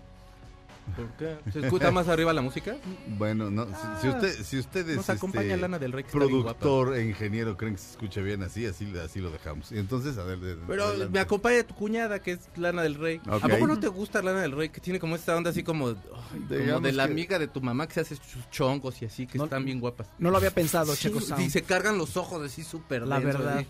[0.96, 1.38] ¿Por qué?
[1.52, 2.76] ¿Se escucha más arriba la música?
[3.18, 3.72] Bueno, no, si,
[4.08, 4.14] ah.
[4.16, 7.92] usted, si usted es acompaña este, Lana del Rey, productor e ingeniero, creen que se
[7.92, 9.72] escucha bien así, así, así lo dejamos.
[9.72, 13.22] Y entonces, a ver, Pero me acompaña tu cuñada, que es Lana del Rey.
[13.28, 14.70] ¿A poco no te gusta Lana del Rey?
[14.70, 18.02] Que tiene como esta onda así como, de la amiga de tu mamá que se
[18.02, 20.08] hace sus chongos y así, que están bien guapas.
[20.18, 23.66] No lo había pensado, Checo Y se cargan los ojos así súper La verdad.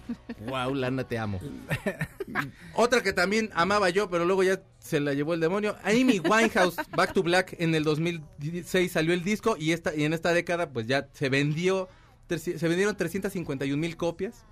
[0.47, 1.39] Wow, Lana, te amo.
[2.73, 5.75] Otra que también amaba yo, pero luego ya se la llevó el demonio.
[5.83, 6.75] Amy Winehouse,
[7.09, 10.69] Back to Black, en el 2016 salió el disco y, esta, y en esta década
[10.69, 11.89] pues ya se vendió,
[12.27, 14.45] se vendieron 351 mil copias.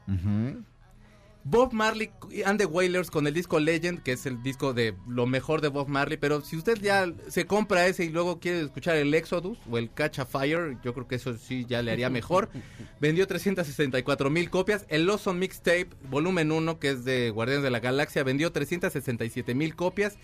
[1.43, 2.09] Bob Marley
[2.45, 5.67] and the Wailers con el disco Legend, que es el disco de lo mejor de
[5.67, 9.59] Bob Marley, pero si usted ya se compra ese y luego quiere escuchar el Exodus
[9.69, 12.49] o el Catch a Fire, yo creo que eso sí ya le haría mejor.
[12.99, 14.85] Vendió 364 mil copias.
[14.89, 19.75] El Lawson Mixtape, volumen 1, que es de Guardianes de la Galaxia, vendió 367 mil
[19.75, 20.17] copias.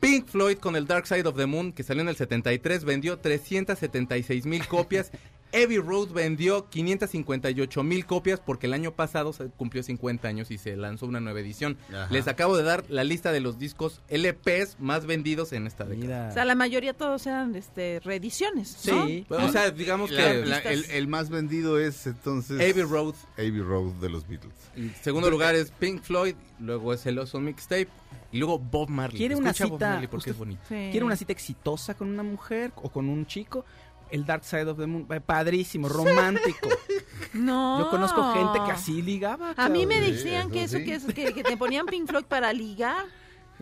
[0.00, 3.18] Pink Floyd con el Dark Side of the Moon, que salió en el 73, vendió
[3.18, 5.12] 376 mil copias.
[5.52, 10.58] Heavy Road vendió 558 mil copias porque el año pasado se cumplió 50 años y
[10.58, 11.76] se lanzó una nueva edición.
[12.10, 16.28] Les acabo de dar la lista de los discos LPs más vendidos en esta década.
[16.30, 18.68] O sea, la mayoría todos eran este, reediciones.
[18.68, 20.44] Sí, o sea, digamos que
[20.90, 23.14] el, más vendido es entonces Abbey Road.
[23.36, 24.54] Abbey Road de los Beatles.
[24.76, 27.88] En segundo lugar es Pink Floyd, luego es el Oso Mixtape
[28.32, 29.18] y luego Bob Marley.
[29.18, 30.00] ¿Quiere una cita?
[30.10, 30.62] porque es bonito.
[30.68, 33.64] ¿Quiere una cita exitosa con una mujer o con un chico?
[34.10, 36.68] El Dark Side of the Moon, eh, padrísimo, romántico.
[37.32, 37.78] No.
[37.78, 39.54] Yo conozco gente que así ligaba.
[39.56, 43.04] A mí me decían que eso, que, que, te ponían Pink Floyd para ligar.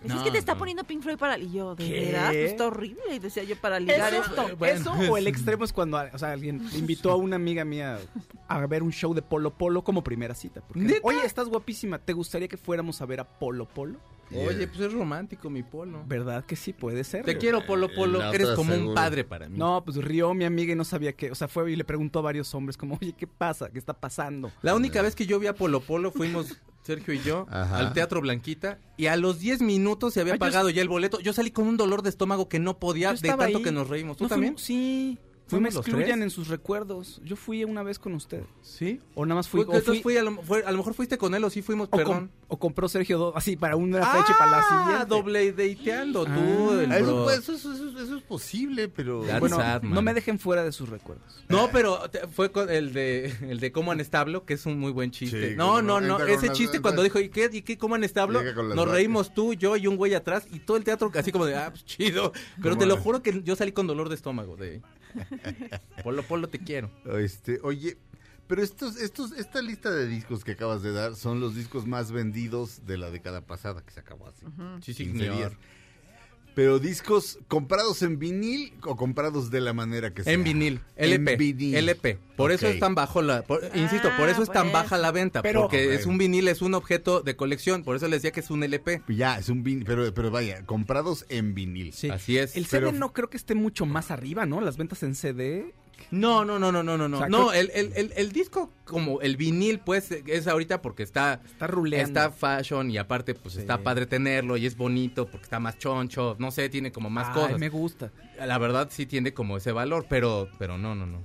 [0.05, 3.15] Es que te está poniendo Pink Floyd para y yo, de verdad, pues está horrible,
[3.15, 4.47] y decía yo para ligar esto.
[4.65, 7.99] Eso o el extremo es cuando, o sea, alguien invitó a una amiga mía
[8.47, 10.63] a ver un show de Polo Polo como primera cita.
[11.03, 13.99] Oye, estás guapísima, ¿te gustaría que fuéramos a ver a Polo Polo?
[14.31, 16.03] Oye, pues es romántico mi polo.
[16.07, 16.73] ¿Verdad que sí?
[16.73, 17.25] Puede ser.
[17.25, 18.23] Te quiero, Polo Polo.
[18.33, 19.57] Eres como un padre para mí.
[19.59, 21.31] No, pues rió mi amiga y no sabía qué.
[21.31, 23.71] O sea, fue y le preguntó a varios hombres, como, oye, ¿qué pasa?
[23.71, 24.53] ¿Qué está pasando?
[24.63, 26.59] La única vez que yo vi a Polo Polo fuimos.
[26.89, 30.81] Sergio y yo al Teatro Blanquita y a los 10 minutos se había pagado ya
[30.81, 31.21] el boleto.
[31.21, 34.17] Yo salí con un dolor de estómago que no podía de tanto que nos reímos.
[34.17, 34.57] ¿Tú también?
[34.57, 35.19] sí.
[35.51, 37.21] No me excluyan en sus recuerdos.
[37.25, 38.43] Yo fui una vez con usted.
[38.63, 39.01] ¿Sí?
[39.15, 39.65] O nada más fui.
[40.03, 42.31] fui a, lo, mejor fuiste con él o sí fuimos, perdón.
[42.49, 45.07] o compró Sergio dos, así para una fecha y para la ah, siguiente.
[45.07, 46.31] doble dateando tú.
[46.31, 49.23] Ah, eso, eso, eso, es posible, pero.
[49.41, 51.45] bueno, no me dejen fuera de sus recuerdos.
[51.49, 52.01] No, pero
[52.33, 55.55] fue con el de el de cómo han establo, que es un muy buen chiste.
[55.57, 56.19] no, no, no.
[56.25, 57.49] Ese chiste cuando dijo, ¿y qué?
[57.53, 57.79] ¿Y qué?
[57.79, 58.43] ¿Cómo han establo?
[58.43, 61.57] Nos reímos tú, yo y un güey atrás y todo el teatro así como de,
[61.57, 62.33] ah, pues chido.
[62.63, 64.83] Pero te lo juro que yo salí con dolor de estómago de.
[66.03, 66.91] Polo Polo te quiero.
[67.19, 67.99] Este, oye,
[68.47, 72.11] pero estos, estos, esta lista de discos que acabas de dar son los discos más
[72.13, 74.47] vendidos de la década pasada que se acabó así.
[74.81, 75.57] Sí, sí, señor.
[76.59, 80.33] Pero discos comprados en vinil o comprados de la manera que sea.
[80.33, 81.33] En vinil, LP.
[81.35, 81.77] En vinil.
[81.77, 82.19] LP.
[82.37, 83.45] Por eso es tan bajo la,
[83.77, 87.21] insisto, por eso es tan baja la venta, porque es un vinil, es un objeto
[87.21, 89.03] de colección, por eso les decía que es un LP.
[89.07, 91.93] Ya, es un vinil, pero, pero vaya, comprados en vinil.
[91.93, 92.11] Sí.
[92.11, 92.57] Así es.
[92.57, 94.61] El CD no creo que esté mucho más arriba, ¿no?
[94.61, 95.73] Las ventas en CD
[96.11, 97.29] no, no, no, no, no, no, no.
[97.29, 101.41] no, el, el, el, disco como el vinil, pues, es ahorita porque está...
[101.45, 102.07] Está ruleando.
[102.07, 106.37] Está fashion y aparte, pues, está padre tenerlo y es bonito porque está más choncho,
[106.39, 107.59] no sé, tiene como más Ay, cosas.
[107.59, 108.11] me gusta.
[108.39, 111.21] La verdad sí tiene como ese valor, pero, pero no, no, no.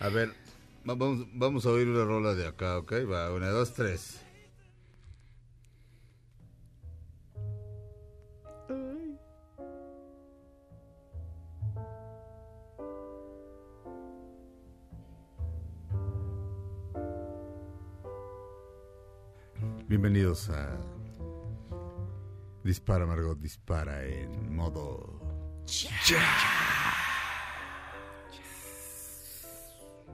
[0.00, 0.32] a ver,
[0.84, 2.92] vamos, vamos a oír una rola de acá, ¿ok?
[3.10, 4.19] Va, una, dos, tres.
[19.90, 20.78] Bienvenidos a
[22.62, 25.18] Dispara Margot Dispara en modo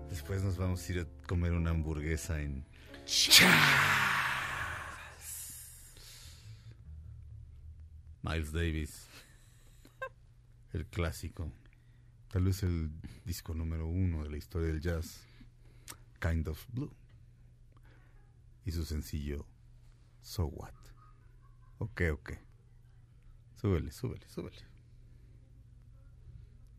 [0.08, 2.64] Después nos vamos a ir a comer una hamburguesa en
[8.22, 9.06] Miles Davis,
[10.72, 11.52] el clásico,
[12.32, 12.90] tal vez el
[13.26, 15.20] disco número uno de la historia del jazz,
[16.18, 16.96] Kind of Blue,
[18.64, 19.46] y su sencillo
[20.26, 20.74] So What.
[21.78, 22.32] Ok, ok.
[23.60, 24.56] Súbele, súbele, súbele.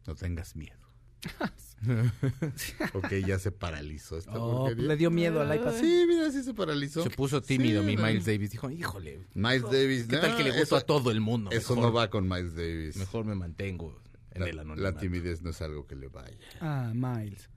[0.05, 0.75] No tengas miedo.
[2.93, 5.79] ok, ya se paralizó esta oh, Le dio miedo al iPad.
[5.79, 7.03] Sí, mira, sí se paralizó.
[7.03, 8.51] Se puso tímido mi Miles Davis.
[8.51, 9.25] Dijo, híjole.
[9.33, 10.07] Miles Davis.
[10.07, 11.49] ¿Qué tal que le gustó a todo el mundo?
[11.51, 12.97] Eso no va con Miles Davis.
[12.97, 13.97] Mejor me mantengo
[14.31, 14.93] en la, el anonimato.
[14.93, 16.37] La timidez no es algo que le vaya.
[16.59, 17.49] Ah, Miles.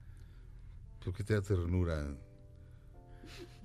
[1.05, 2.17] ¿Por qué te da ternura?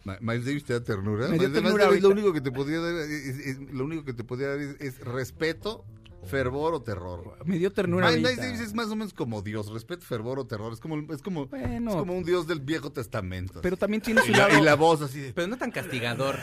[0.05, 1.27] Miles Davis te da ternura.
[1.29, 4.49] Me dio ternura lo único que te podría dar es, lo único que te podría
[4.49, 5.85] dar es respeto
[6.25, 7.37] fervor o terror.
[7.45, 8.11] Me dio ternura.
[8.11, 10.73] Miles Davis es más o menos como Dios, respeto, fervor o terror.
[10.73, 13.61] Es como, es como, es como un Dios del Viejo Testamento.
[13.61, 14.57] Pero también tiene su lado.
[14.57, 15.33] Y la voz así de.
[15.33, 16.37] Pero no tan castigador.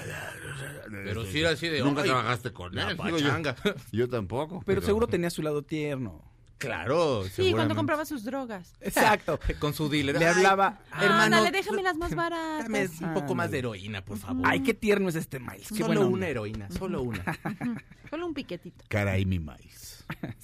[0.91, 1.81] pero sí era así de.
[1.81, 2.97] Nunca trabajaste con él.
[2.97, 3.55] Yo,
[3.93, 4.63] yo, tampoco.
[4.65, 6.32] Pero, seguro tenía su lado tierno.
[6.63, 8.75] Claro, Sí, cuando compraba sus drogas.
[8.81, 9.39] Exacto.
[9.59, 10.19] Con su dealer.
[10.19, 11.37] Le hablaba, hermano.
[11.37, 12.63] Dale, déjame las más baratas.
[12.65, 14.43] Dame un poco más de heroína, por favor.
[14.47, 15.69] Ay, qué tierno es este Miles.
[15.69, 17.25] Qué solo una heroína, solo una.
[18.11, 18.85] solo un piquetito.
[18.89, 20.05] Caray, mi Miles.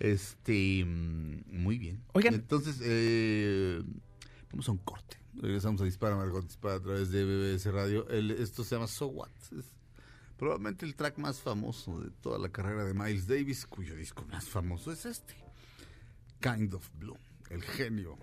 [0.00, 2.02] Este, mm, muy bien.
[2.12, 2.34] Oigan.
[2.34, 3.80] Entonces, eh,
[4.50, 5.16] vamos a un corte.
[5.34, 8.08] Regresamos a Dispara, Margot Dispara a través de BBC Radio.
[8.08, 9.30] esto se llama So What.
[9.56, 9.72] Es
[10.36, 14.48] probablemente el track más famoso de toda la carrera de Miles Davis, cuyo disco más
[14.48, 15.41] famoso es este.
[16.42, 17.16] Kind of Blue,
[17.50, 18.18] el genio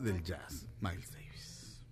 [0.00, 1.84] del jazz, Miles Davis.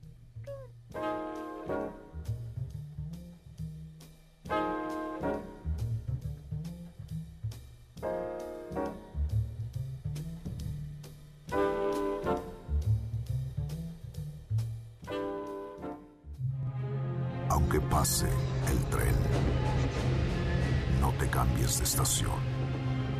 [17.50, 19.14] Aunque pase el tren,
[21.00, 22.51] no te cambies de estación.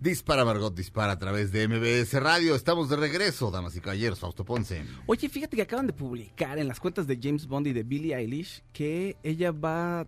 [0.00, 2.54] Dispara Margot, dispara a través de MBS Radio.
[2.54, 4.18] Estamos de regreso, damas y caballeros.
[4.18, 4.82] Fausto Ponce.
[5.06, 8.14] Oye, fíjate que acaban de publicar en las cuentas de James Bond y de Billie
[8.16, 10.06] Eilish que ella va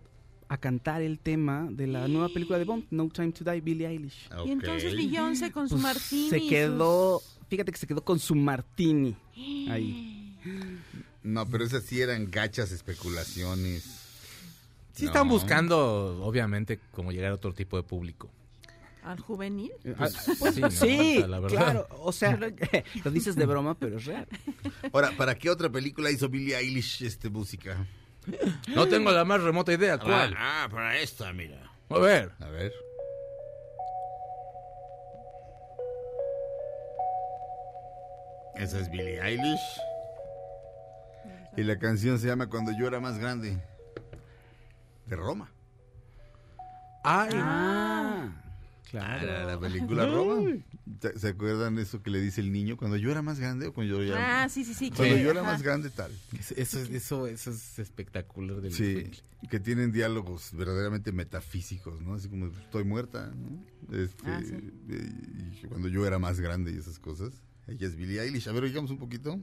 [0.49, 3.87] a cantar el tema de la nueva película de Bond, No Time to Die, Billie
[3.87, 4.29] Eilish.
[4.45, 6.29] Y entonces Beyoncé con su pues, martini.
[6.29, 9.15] Se quedó, fíjate que se quedó con su martini
[9.69, 10.35] ahí.
[11.23, 13.83] No, pero esas sí eran gachas especulaciones.
[14.93, 18.29] Sí están buscando, obviamente, como llegar a otro tipo de público.
[19.03, 19.71] ¿Al juvenil?
[19.97, 20.13] Pues,
[20.71, 21.87] sí, claro.
[22.01, 22.37] O sea,
[23.03, 24.27] lo dices de broma, pero es real.
[24.91, 27.87] Ahora, ¿para qué otra película hizo Billie Eilish este música?
[28.75, 29.97] No tengo la más remota idea.
[29.97, 30.35] ¿Cuál?
[30.37, 31.71] Ah, para esta, mira.
[31.89, 32.31] A ver.
[32.39, 32.71] A ver.
[38.55, 39.81] Esa es Billie Eilish.
[41.57, 43.57] Y la canción se llama Cuando yo era más grande.
[45.07, 45.49] De Roma.
[47.03, 47.29] Ay.
[47.33, 47.98] Ah.
[48.89, 49.31] Claro.
[49.31, 50.51] Ah, la, película Roma.
[51.15, 53.97] ¿Se acuerdan eso que le dice el niño cuando yo era más grande o cuando
[53.97, 54.89] yo ya Ah, sí, sí, sí.
[54.89, 56.11] Cuando yo era más grande tal.
[56.55, 59.11] Eso, eso, eso es espectacular del Sí,
[59.49, 62.15] que tienen diálogos verdaderamente metafísicos, ¿no?
[62.15, 63.95] Así como estoy muerta, ¿no?
[63.95, 67.43] Este, ah, y cuando yo era más grande y esas cosas.
[67.67, 68.47] Ella es Billie Eilish.
[68.49, 69.39] A ver, oigamos un poquito.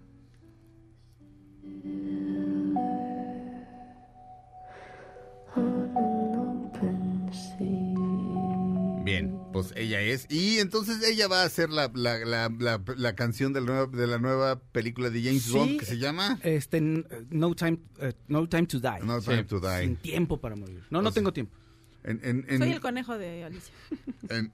[9.07, 10.27] Bien, pues ella es.
[10.29, 14.07] Y entonces ella va a hacer la, la, la, la, canción de la, nueva, de
[14.09, 16.41] la nueva película de James Bond que se llama...
[16.43, 19.05] Este, no, time, eh, no Time to Die.
[19.05, 19.83] No Time to Die.
[19.83, 20.83] Sin tiempo para morir.
[20.91, 21.55] No, no tengo tiempo.
[22.03, 23.73] En, en, Soy el conejo de Alicia.
[24.29, 24.51] En...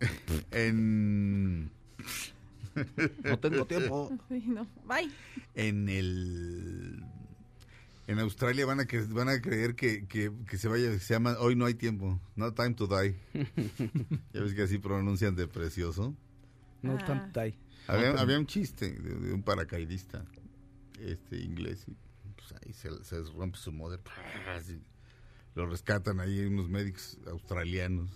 [0.50, 1.70] en
[3.24, 4.10] no tengo tiempo.
[4.28, 4.66] no.
[4.84, 5.10] Bye.
[5.54, 7.02] En el
[8.12, 11.56] en Australia van a que van a creer que, que, se vaya, se llama Hoy
[11.56, 13.16] no hay tiempo, no time to die.
[14.32, 16.14] ya ves que así pronuncian de precioso.
[16.82, 17.58] No time to die.
[17.86, 20.24] Había, un chiste de, un paracaidista
[21.00, 21.96] este inglés y
[22.36, 24.00] pues ahí se, rompe su motor.
[25.54, 28.10] Lo rescatan ahí unos médicos australianos.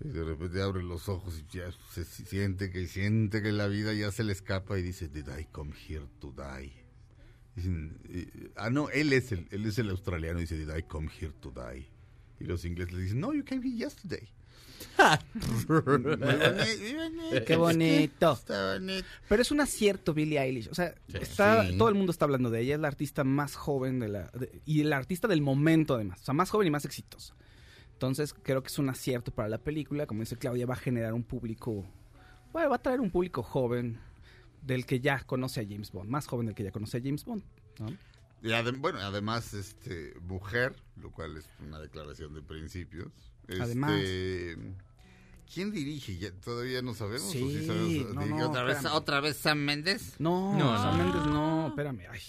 [0.00, 3.92] Y de repente abre los ojos y ya se siente que siente que la vida
[3.92, 6.87] ya se le escapa y dice, Did I come here to die?
[7.58, 10.38] Dicen, ah, no, él es el, él es el australiano.
[10.38, 11.88] Dice, did I come here to die?
[12.38, 14.28] Y los ingleses le dicen, no, you came here yesterday.
[17.46, 18.38] Qué bonito.
[19.28, 20.68] Pero es un acierto Billie Eilish.
[20.68, 22.76] O sea, está, todo el mundo está hablando de ella.
[22.76, 24.30] Es la artista más joven de la,
[24.64, 26.20] y la artista del momento además.
[26.22, 27.34] O sea, más joven y más exitosa.
[27.92, 30.06] Entonces creo que es un acierto para la película.
[30.06, 31.84] Como dice Claudia, va a generar un público,
[32.52, 33.98] bueno, va a traer un público joven
[34.68, 37.24] del que ya conoce a James Bond, más joven del que ya conoce a James
[37.24, 37.42] Bond.
[38.78, 43.10] bueno, además, este, mujer, lo cual es una declaración de principios.
[43.48, 43.92] Además.
[43.92, 44.56] Este,
[45.52, 46.30] ¿Quién dirige?
[46.32, 47.30] ¿Todavía no sabemos?
[47.30, 48.06] Sí,
[48.42, 50.16] ¿Otra, vez, ¿Otra vez Sam Méndez?
[50.18, 52.02] No, no, Sam Méndez no, espérame.
[52.10, 52.20] Ay.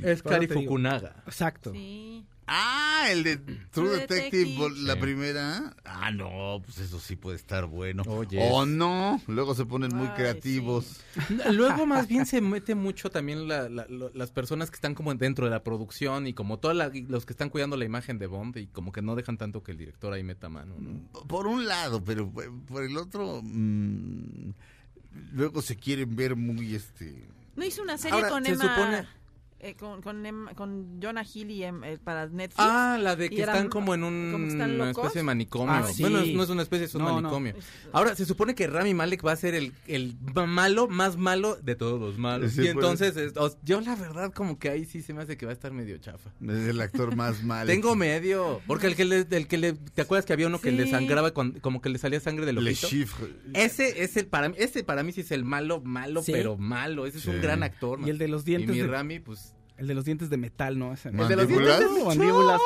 [0.00, 1.22] Es Cari Fukunaga.
[1.26, 1.72] Exacto.
[1.72, 2.26] Sí.
[2.48, 3.36] Ah, el de
[3.72, 5.74] True, Detective, la primera.
[5.84, 8.04] Ah, no, pues eso sí puede estar bueno.
[8.04, 11.00] O no, luego se ponen muy creativos.
[11.52, 15.64] Luego más bien se mete mucho también las personas que están como dentro de la
[15.64, 16.76] producción y como todos
[17.08, 19.72] los que están cuidando la imagen de Bond y como que no dejan tanto que
[19.72, 20.74] el director ahí meta mano.
[21.26, 24.50] Por un lado, pero por el otro, mm,
[25.32, 27.28] luego se quieren ver muy este...
[27.56, 29.08] No hizo una serie con Emma...
[29.58, 30.22] Eh, con, con,
[30.54, 32.56] con, Jonah Hill y em, eh, para Netflix.
[32.58, 35.72] Ah, la de que están como en un, una especie de manicomio.
[35.72, 37.54] Ah, bueno, no es una especie, es un manicomio.
[37.92, 40.14] Ahora, se supone que Rami Malek va a ser el, el
[40.46, 42.56] malo, más malo de todos los malos.
[42.58, 43.14] y entonces,
[43.64, 45.96] yo la verdad como que ahí sí se me hace que va a estar medio
[45.98, 46.30] chafa.
[46.42, 47.66] Es el actor más malo.
[47.66, 48.60] Tengo medio.
[48.66, 51.32] Porque el que le, el que le, ¿te acuerdas que había uno que le sangraba
[51.32, 52.88] como que le salía sangre del ojito?
[53.54, 57.06] Ese es el, para, ese para mí sí es el malo, malo, pero malo.
[57.06, 58.00] Ese es un gran actor.
[58.04, 58.76] Y el de los dientes.
[58.76, 60.92] Y mi Rami, pues el de los dientes de metal, ¿no?
[60.92, 62.60] Ese, ¿El de los dientes de mandíbulas.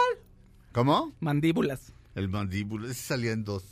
[0.73, 1.13] ¿Cómo?
[1.21, 1.93] Mandíbulas.
[2.15, 3.65] El mandíbula, ese salía en dos.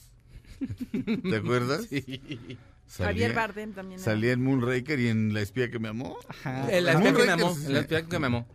[1.22, 1.86] ¿Te acuerdas?
[1.89, 2.59] Sí.
[2.97, 4.01] Javier Bardem también.
[4.01, 6.16] Salía en Moonraker y en La espía que me amó.
[6.28, 6.74] Ajá.
[6.74, 7.57] En La espía que me amó.
[7.66, 8.47] En La espía que me amó.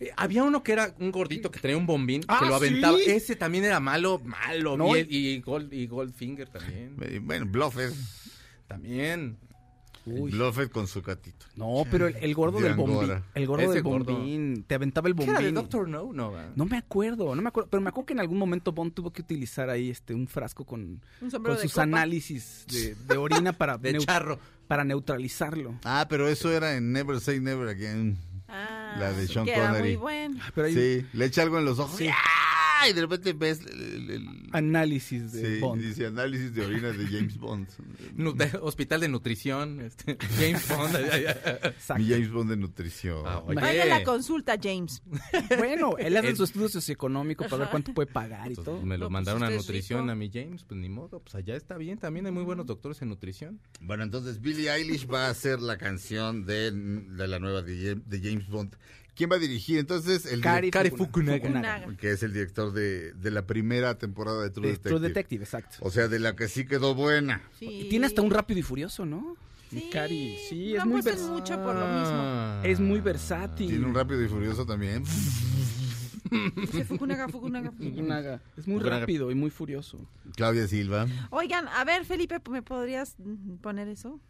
[0.00, 2.98] Eh, había uno que era un gordito que tenía un bombín que ah, lo aventaba.
[2.98, 4.76] Ese también era malo, malo.
[4.96, 6.96] Y, Gold, y Goldfinger también.
[7.22, 7.92] Bueno, Bluffer.
[8.66, 9.36] También.
[10.06, 11.46] Bluffet con su gatito.
[11.56, 13.22] No, pero el, gordo del bombín.
[13.34, 14.64] El gordo del bombín.
[14.66, 15.34] Te aventaba el bombín.
[15.34, 16.12] ¿Qué era de Doctor No?
[16.12, 17.70] No, no me acuerdo, no me acuerdo.
[17.70, 20.64] Pero me acuerdo que en algún momento Bond tuvo que utilizar ahí este un frasco
[20.64, 22.66] con, con sus análisis
[23.06, 24.38] de, orina para, de charro.
[24.66, 25.78] para neutralizarlo.
[25.84, 28.18] Ah, pero eso era en Never Say Never Again.
[28.48, 29.80] Ah, la de Sean Connery.
[29.80, 30.40] muy bueno.
[30.68, 31.96] Sí, le echa algo en los ojos.
[31.96, 32.08] Sí
[32.88, 35.82] y de repente ves el, análisis de Bond.
[35.82, 37.68] Dice análisis de orina de James Bond.
[38.60, 41.98] hospital de nutrición, este, James Bond.
[41.98, 43.22] Mi James Bond de nutrición.
[43.26, 45.02] Ah, Vaya la consulta, James.
[45.58, 48.82] bueno, él hace su estudio socioeconómico para ver cuánto puede pagar y todo.
[48.82, 51.98] Me lo mandaron a nutrición a mi James, pues ni modo, pues allá está bien,
[51.98, 53.60] también hay muy buenos doctores en nutrición.
[53.80, 58.20] Bueno, entonces Billie Eilish va a hacer la canción de, de la nueva de, de
[58.20, 58.76] James Bond
[59.14, 59.78] ¿Quién va a dirigir?
[59.78, 64.68] Entonces, el Kari, Fukunaga, que es el director de, de la primera temporada de True
[64.68, 64.90] Detective.
[64.96, 65.76] True Detective, exacto.
[65.80, 67.42] O sea, de la que sí quedó buena.
[67.58, 69.36] Tiene hasta un rápido y furioso, ¿no?
[69.70, 71.30] Sí, Cari, sí, es muy versátil.
[71.32, 72.62] mucho por lo mismo.
[72.64, 73.68] Es muy versátil.
[73.68, 75.04] Tiene un rápido y furioso también.
[76.86, 78.40] Fukunaga, Fukunaga, Fukunaga.
[78.56, 79.98] Es muy rápido y muy furioso.
[80.36, 81.06] Claudia Silva.
[81.30, 83.16] Oigan, a ver, Felipe, ¿me podrías
[83.62, 84.20] poner eso?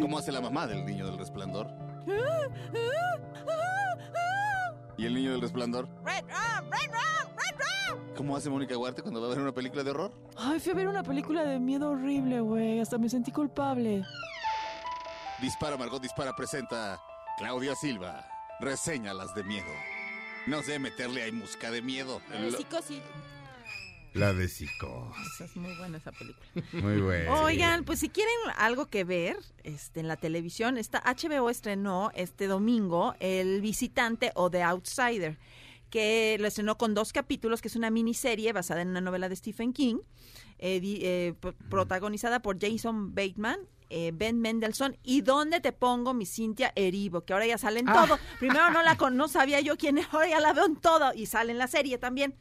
[0.00, 1.68] ¿Cómo hace la mamá del niño del resplandor?
[4.96, 5.88] ¿Y el niño del resplandor?
[8.16, 10.12] ¿Cómo hace Mónica Huarte cuando va a ver una película de horror?
[10.36, 12.80] Ay, fui a ver una película de miedo horrible, güey.
[12.80, 14.02] Hasta me sentí culpable.
[15.40, 16.98] Dispara, Margot Dispara presenta
[17.36, 18.26] Claudia Silva.
[18.58, 19.70] Reseñalas de miedo.
[20.46, 22.22] No sé meterle ahí música de miedo.
[22.56, 23.02] Sí, sí.
[24.16, 25.12] La de Psico.
[25.40, 26.46] Es muy buena esa película.
[26.72, 27.42] Muy buena.
[27.42, 32.46] Oigan, pues si quieren algo que ver este, en la televisión, está, HBO estrenó este
[32.46, 35.38] domingo El Visitante o The Outsider,
[35.90, 39.36] que lo estrenó con dos capítulos, que es una miniserie basada en una novela de
[39.36, 39.98] Stephen King,
[40.58, 41.34] eh, eh,
[41.68, 43.60] protagonizada por Jason Bateman
[43.90, 47.88] eh, ben Mendelssohn y dónde te pongo mi Cintia Erivo, que ahora ya sale en
[47.88, 48.06] ah.
[48.06, 48.18] todo.
[48.38, 51.12] Primero no la con, no sabía yo quién es, ahora ya la veo en todo
[51.14, 52.34] y sale en la serie también.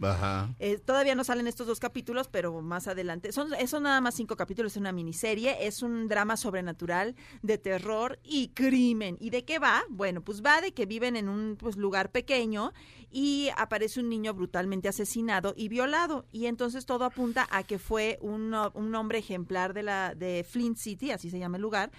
[0.59, 3.31] Eh, todavía no salen estos dos capítulos, pero más adelante.
[3.31, 8.19] Son, son nada más cinco capítulos, es una miniserie, es un drama sobrenatural de terror
[8.23, 9.17] y crimen.
[9.19, 9.83] ¿Y de qué va?
[9.89, 12.73] Bueno, pues va de que viven en un pues, lugar pequeño
[13.11, 16.25] y aparece un niño brutalmente asesinado y violado.
[16.31, 20.77] Y entonces todo apunta a que fue un, un hombre ejemplar de la de Flint
[20.77, 21.91] City, así se llama el lugar,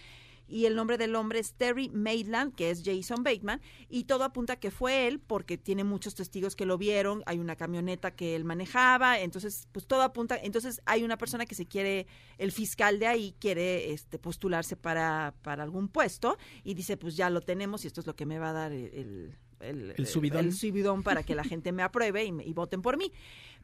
[0.48, 4.56] y el nombre del hombre es Terry Maitland, que es Jason Bateman, y todo apunta
[4.56, 8.44] que fue él porque tiene muchos testigos que lo vieron, hay una camioneta que él
[8.44, 12.06] manejaba, entonces pues todo apunta, entonces hay una persona que se quiere,
[12.38, 17.30] el fiscal de ahí quiere este postularse para, para algún puesto y dice pues ya
[17.30, 21.02] lo tenemos y esto es lo que me va a dar el, el, subidón.
[21.02, 23.12] para que la gente me apruebe y, y voten por mí.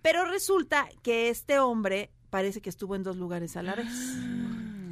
[0.00, 3.88] Pero resulta que este hombre parece que estuvo en dos lugares a la vez.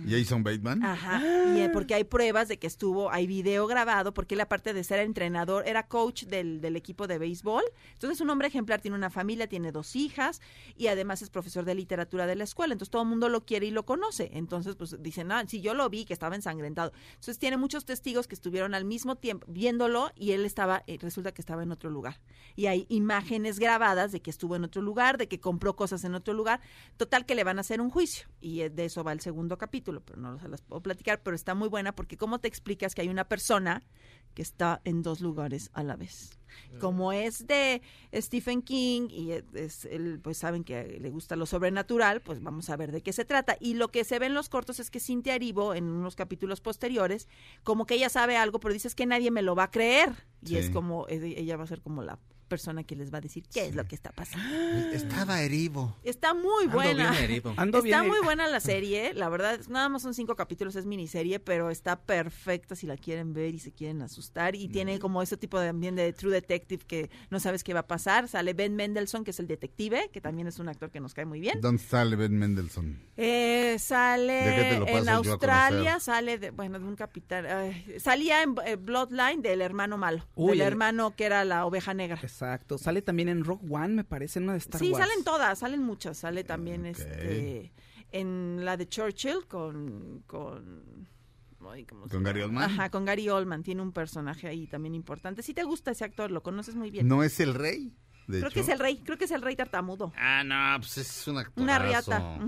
[0.09, 0.83] Jason Bateman.
[0.83, 1.23] Ajá.
[1.55, 4.85] Y, eh, porque hay pruebas de que estuvo, hay video grabado, porque él aparte de
[4.85, 7.63] ser entrenador, era coach del, del equipo de béisbol.
[7.93, 10.41] Entonces es un hombre ejemplar, tiene una familia, tiene dos hijas
[10.77, 12.73] y además es profesor de literatura de la escuela.
[12.73, 14.31] Entonces todo el mundo lo quiere y lo conoce.
[14.33, 16.93] Entonces pues dicen, ah, sí, yo lo vi, que estaba ensangrentado.
[17.11, 21.33] Entonces tiene muchos testigos que estuvieron al mismo tiempo viéndolo y él estaba, eh, resulta
[21.33, 22.21] que estaba en otro lugar.
[22.57, 26.15] Y hay imágenes grabadas de que estuvo en otro lugar, de que compró cosas en
[26.15, 26.61] otro lugar.
[26.97, 29.59] Total que le van a hacer un juicio y eh, de eso va el segundo
[29.59, 32.95] capítulo pero no se las puedo platicar, pero está muy buena porque cómo te explicas
[32.95, 33.83] que hay una persona
[34.35, 36.39] que está en dos lugares a la vez.
[36.81, 37.81] Como es de
[38.15, 42.77] Stephen King y es, él, pues saben que le gusta lo sobrenatural, pues vamos a
[42.77, 43.57] ver de qué se trata.
[43.61, 46.61] Y lo que se ve en los cortos es que Cintia Aribo, en unos capítulos
[46.61, 47.29] posteriores,
[47.63, 50.27] como que ella sabe algo, pero dices que nadie me lo va a creer.
[50.45, 52.19] Y es como, ella va a ser como la
[52.51, 54.47] persona que les va a decir qué es lo que está pasando.
[54.93, 55.97] Estaba herivo.
[56.05, 57.15] Está muy buena.
[57.19, 61.71] está muy buena la serie, la verdad, nada más son cinco capítulos, es miniserie, pero
[61.71, 64.55] está perfecta si la quieren ver y se quieren asustar.
[64.55, 67.81] Y tiene como ese tipo de ambiente de True Detective que no sabes qué va
[67.81, 68.29] a pasar.
[68.29, 71.25] Sale Ben Mendelssohn, que es el detective, que también es un actor que nos cae
[71.25, 71.61] muy bien.
[71.61, 73.01] ¿Dónde sale Ben Mendelssohn?
[73.17, 77.47] Eh, sale en Australia, sale de, bueno, de un capitán.
[77.99, 82.21] salía en eh, Bloodline del hermano malo, del hermano que era la oveja negra.
[82.41, 82.79] Exacto.
[82.79, 86.19] Sale también en Rock One, me parece, una de Star sí, salen todas, salen muchas.
[86.19, 87.73] Sale también este
[88.13, 90.23] en la de Churchill con...
[90.27, 91.09] con
[92.11, 92.71] ¿Con Gary Oldman?
[92.71, 93.63] Ajá, con Gary Oldman.
[93.63, 95.43] Tiene un personaje ahí también importante.
[95.43, 97.07] Si te gusta ese actor, lo conoces muy bien.
[97.07, 97.93] ¿No es el rey?
[98.31, 100.13] Creo que es el rey, creo que es el rey tartamudo.
[100.17, 101.63] Ah, no, pues es un actorazo.
[101.63, 102.39] Una riata.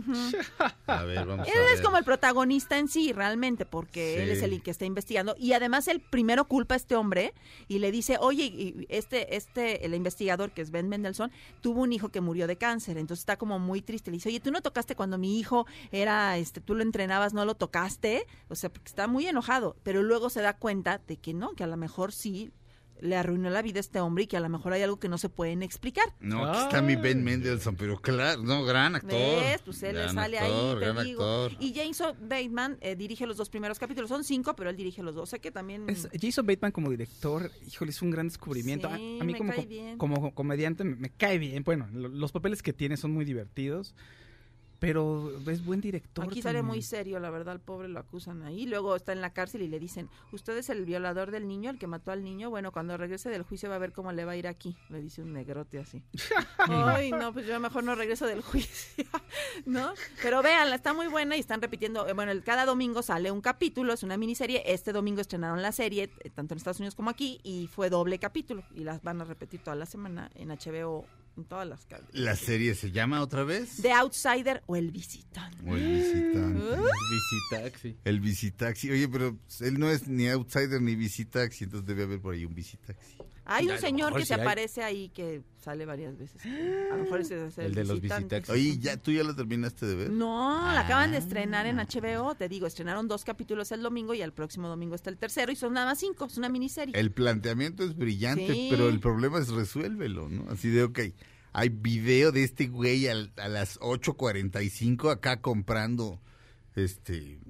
[0.86, 4.62] a ver, vamos él es como el protagonista en sí, realmente, porque él es el
[4.62, 5.34] que está investigando.
[5.38, 7.34] Y además él primero culpa a este hombre
[7.68, 11.30] y le dice, oye, este, este, el investigador que es Ben Mendelssohn,
[11.60, 12.98] tuvo un hijo que murió de cáncer.
[12.98, 14.10] Entonces está como muy triste.
[14.10, 17.44] Le dice, oye, tú no tocaste cuando mi hijo era, este, tú lo entrenabas, no
[17.44, 18.26] lo tocaste.
[18.48, 19.76] O sea, porque está muy enojado.
[19.82, 22.52] Pero luego se da cuenta de que no, que a lo mejor sí
[23.01, 25.09] le arruinó la vida a este hombre y que a lo mejor hay algo que
[25.09, 26.14] no se pueden explicar.
[26.20, 29.11] No, aquí está mi Ben Mendelssohn, pero claro, no, gran actor.
[29.11, 29.62] ¿Ves?
[29.64, 31.49] Pues él sale ahí, te digo.
[31.59, 35.14] Y Jason Bateman eh, dirige los dos primeros capítulos, son cinco, pero él dirige los
[35.14, 35.22] dos.
[35.24, 35.86] O sea que también...
[36.20, 38.88] Jason Bateman como director, híjole, es un gran descubrimiento.
[38.88, 39.53] a, mí como,
[39.99, 41.64] como comediante me, me, cae bien.
[41.64, 43.95] Bueno, los papeles que tiene son muy divertidos
[44.82, 46.24] pero es buen director.
[46.24, 48.66] Aquí sale muy serio, la verdad, el pobre lo acusan ahí.
[48.66, 51.78] Luego está en la cárcel y le dicen, usted es el violador del niño, el
[51.78, 52.50] que mató al niño.
[52.50, 54.76] Bueno, cuando regrese del juicio va a ver cómo le va a ir aquí.
[54.88, 56.02] Le dice un negrote así.
[56.58, 59.04] Ay, no, pues yo mejor no regreso del juicio,
[59.66, 59.94] ¿no?
[60.20, 62.08] Pero véanla, está muy buena y están repitiendo.
[62.08, 64.64] Eh, bueno, cada domingo sale un capítulo, es una miniserie.
[64.66, 68.18] Este domingo estrenaron la serie, eh, tanto en Estados Unidos como aquí, y fue doble
[68.18, 68.64] capítulo.
[68.74, 71.06] Y las van a repetir toda la semana en HBO
[71.36, 73.80] en todas las ¿La serie se llama otra vez?
[73.82, 75.56] The Outsider o El Visitante.
[75.66, 76.60] O El Visitante.
[76.60, 76.80] El
[77.10, 77.96] Visitaxi.
[78.04, 78.90] El Visitaxi.
[78.90, 82.54] Oye, pero él no es ni Outsider ni Visitaxi, entonces debe haber por ahí un
[82.54, 83.16] Visitaxi.
[83.45, 86.45] Hay un señor que se aparece ahí que sale varias veces.
[86.45, 88.49] A lo mejor ese es el, de los visitantes.
[88.51, 90.11] Oye, ¿ya, ¿tú ya lo terminaste de ver?
[90.11, 92.34] No, la acaban de estrenar en HBO.
[92.34, 95.57] Te digo, estrenaron dos capítulos el domingo y el próximo domingo está el tercero y
[95.57, 96.26] son nada más cinco.
[96.26, 96.99] Es una miniserie.
[96.99, 100.51] El planteamiento es brillante, pero el problema es resuélvelo, ¿no?
[100.51, 101.01] Así de, ok,
[101.53, 106.20] hay video de este güey a, a las 8.45 acá comprando
[106.74, 107.40] este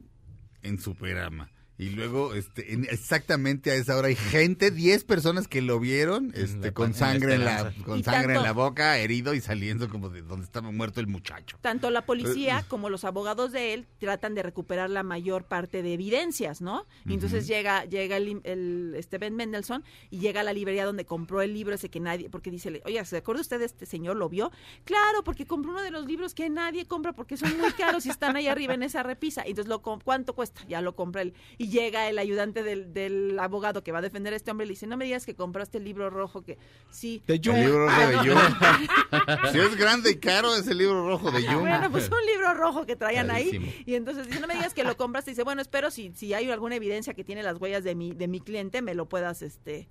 [0.63, 1.51] en Superama.
[1.83, 6.73] Y luego, este, exactamente a esa hora hay gente, 10 personas que lo vieron, este,
[6.73, 10.45] con sangre en la, con sangre en la boca, herido y saliendo como de donde
[10.45, 11.59] estaba muerto el muchacho.
[11.61, 15.83] Tanto la policía eh, como los abogados de él tratan de recuperar la mayor parte
[15.83, 16.87] de evidencias, ¿no?
[17.05, 21.05] Y entonces llega, llega el, el este Ben Mendelssohn y llega a la librería donde
[21.05, 24.17] compró el libro ese que nadie, porque dice, oye, ¿se acuerda usted de este señor?
[24.17, 24.53] ¿Lo vio?
[24.85, 28.11] Claro, porque compró uno de los libros que nadie compra porque son muy caros y
[28.11, 29.45] están ahí arriba en esa repisa.
[29.47, 30.63] Y entonces, lo, ¿cuánto cuesta?
[30.69, 31.35] Ya lo compra él.
[31.59, 34.69] Y llega el ayudante del, del, abogado que va a defender a este hombre y
[34.69, 36.59] le dice, no me digas que compraste el libro rojo que
[36.91, 37.23] sí.
[37.27, 37.57] De Jung.
[37.57, 39.51] El libro rojo de Jung.
[39.53, 41.61] si es grande y caro es el libro rojo de Jung.
[41.61, 43.83] Bueno, pues un libro rojo que traían ahí.
[43.87, 45.31] Y entonces dice, no me digas que lo compraste.
[45.31, 48.13] Y dice, bueno, espero si, si hay alguna evidencia que tiene las huellas de mi,
[48.13, 49.89] de mi cliente, me lo puedas, este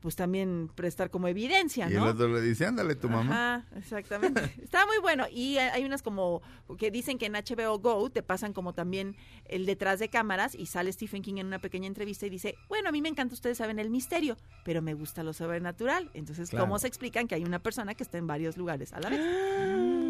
[0.00, 1.92] pues también prestar como evidencia, ¿no?
[1.92, 3.56] Y el otro le dice, ándale tu mamá.
[3.56, 4.42] Ajá, exactamente.
[4.62, 5.26] Está muy bueno.
[5.30, 6.40] Y hay unas como
[6.78, 10.66] que dicen que en HBO Go te pasan como también el detrás de cámaras y
[10.66, 13.58] sale Stephen King en una pequeña entrevista y dice, bueno, a mí me encanta, ustedes
[13.58, 16.10] saben el misterio, pero me gusta lo sobrenatural.
[16.14, 19.10] Entonces, ¿cómo se explican que hay una persona que está en varios lugares a la
[19.10, 19.20] vez?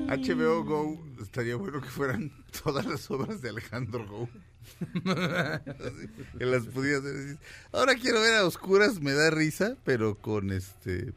[0.08, 2.32] HBO Go, estaría bueno que fueran
[2.62, 4.28] todas las obras de Alejandro Go.
[6.38, 7.38] que las pudiera hacer.
[7.72, 11.12] Ahora quiero ver a oscuras, me da risa, pero con este.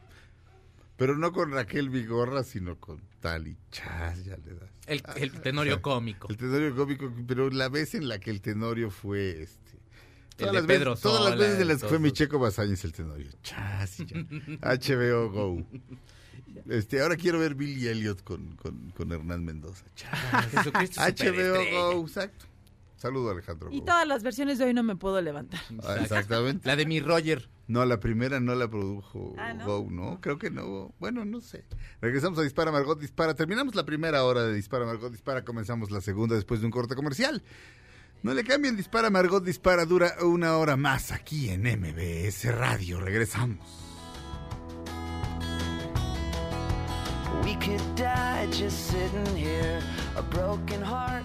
[0.96, 4.70] Pero no con Raquel Vigorra, sino con Tali Chas, ya le das.
[5.16, 6.28] El, tenorio cómico.
[6.28, 9.62] El tenorio cómico, pero la vez en la que el tenorio fue este.
[10.36, 13.30] Todas, las, veces, todas las veces en las que fue mi Checo Basáñez el tenorio.
[13.42, 14.16] Chas y ya.
[14.60, 15.66] HBO Go.
[16.68, 19.84] Este, ahora quiero ver Billy Elliot con, con, con Hernán Mendoza.
[20.96, 22.46] HBO Go, exacto.
[23.02, 23.68] Saludo, Alejandro.
[23.72, 25.58] Y todas las versiones de hoy no me puedo levantar.
[25.82, 26.68] Ah, exactamente.
[26.68, 27.50] La de mi Roger.
[27.66, 30.20] No, la primera no la produjo ah, Go, ¿no?
[30.20, 30.94] Creo que no.
[31.00, 31.64] Bueno, no sé.
[32.00, 33.34] Regresamos a Dispara Margot Dispara.
[33.34, 35.44] Terminamos la primera hora de Dispara Margot Dispara.
[35.44, 37.42] Comenzamos la segunda después de un corte comercial.
[38.22, 39.84] No le cambien Dispara Margot Dispara.
[39.84, 43.00] Dura una hora más aquí en MBS Radio.
[43.00, 43.66] Regresamos.
[47.44, 49.82] We could die just sitting here,
[50.16, 51.24] a broken heart,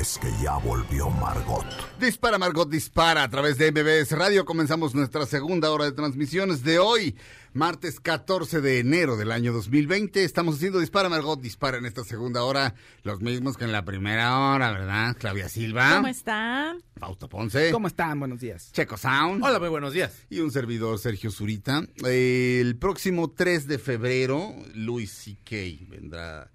[0.00, 1.66] es que ya volvió Margot.
[1.98, 4.46] Dispara Margot, dispara a través de MBS Radio.
[4.46, 7.16] Comenzamos nuestra segunda hora de transmisiones de hoy,
[7.52, 10.24] martes 14 de enero del año 2020.
[10.24, 14.38] Estamos haciendo Dispara Margot, dispara en esta segunda hora, los mismos que en la primera
[14.38, 15.14] hora, ¿verdad?
[15.18, 15.96] Claudia Silva.
[15.96, 16.82] ¿Cómo están?
[16.96, 17.70] Fausto Ponce.
[17.70, 18.18] ¿Cómo están?
[18.18, 18.72] Buenos días.
[18.72, 19.44] Checo Sound.
[19.44, 20.26] Hola, muy buenos días.
[20.30, 21.82] Y un servidor, Sergio Zurita.
[22.04, 25.56] el próximo 3 de febrero, Luis C.K.
[25.90, 26.50] vendrá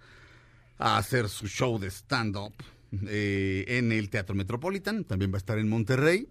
[0.80, 2.56] a hacer su show de stand-up
[3.08, 5.04] eh, en el Teatro Metropolitan.
[5.04, 6.28] También va a estar en Monterrey.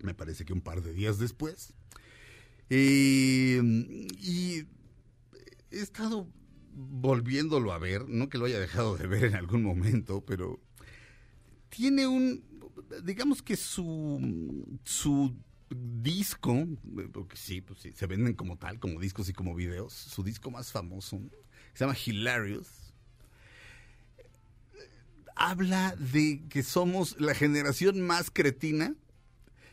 [0.00, 1.74] Me parece que un par de días después.
[2.70, 3.56] y
[5.70, 6.28] he estado
[6.78, 10.60] volviéndolo a ver, no que lo haya dejado de ver en algún momento, pero
[11.68, 12.44] tiene un,
[13.02, 15.36] digamos que su, su
[15.70, 16.66] disco,
[17.12, 20.50] porque sí, pues sí, se venden como tal, como discos y como videos, su disco
[20.50, 21.20] más famoso,
[21.74, 22.87] se llama Hilarious,
[25.38, 28.94] habla de que somos la generación más cretina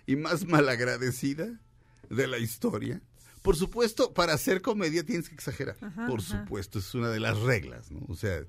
[0.05, 1.59] y más malagradecida
[2.09, 3.01] de la historia.
[3.41, 5.77] Por supuesto, para hacer comedia tienes que exagerar.
[6.07, 8.05] Por supuesto, es una de las reglas, ¿no?
[8.07, 8.41] O sea,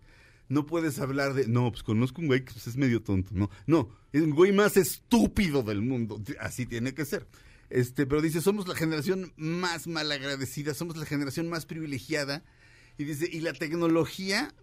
[0.49, 3.51] no puedes hablar de, no, pues conozco un güey que pues, es medio tonto, no,
[3.67, 7.27] no, es un güey más estúpido del mundo, así tiene que ser.
[7.69, 12.45] Este, pero dice, somos la generación más malagradecida, somos la generación más privilegiada.
[12.97, 14.55] Y dice, y la tecnología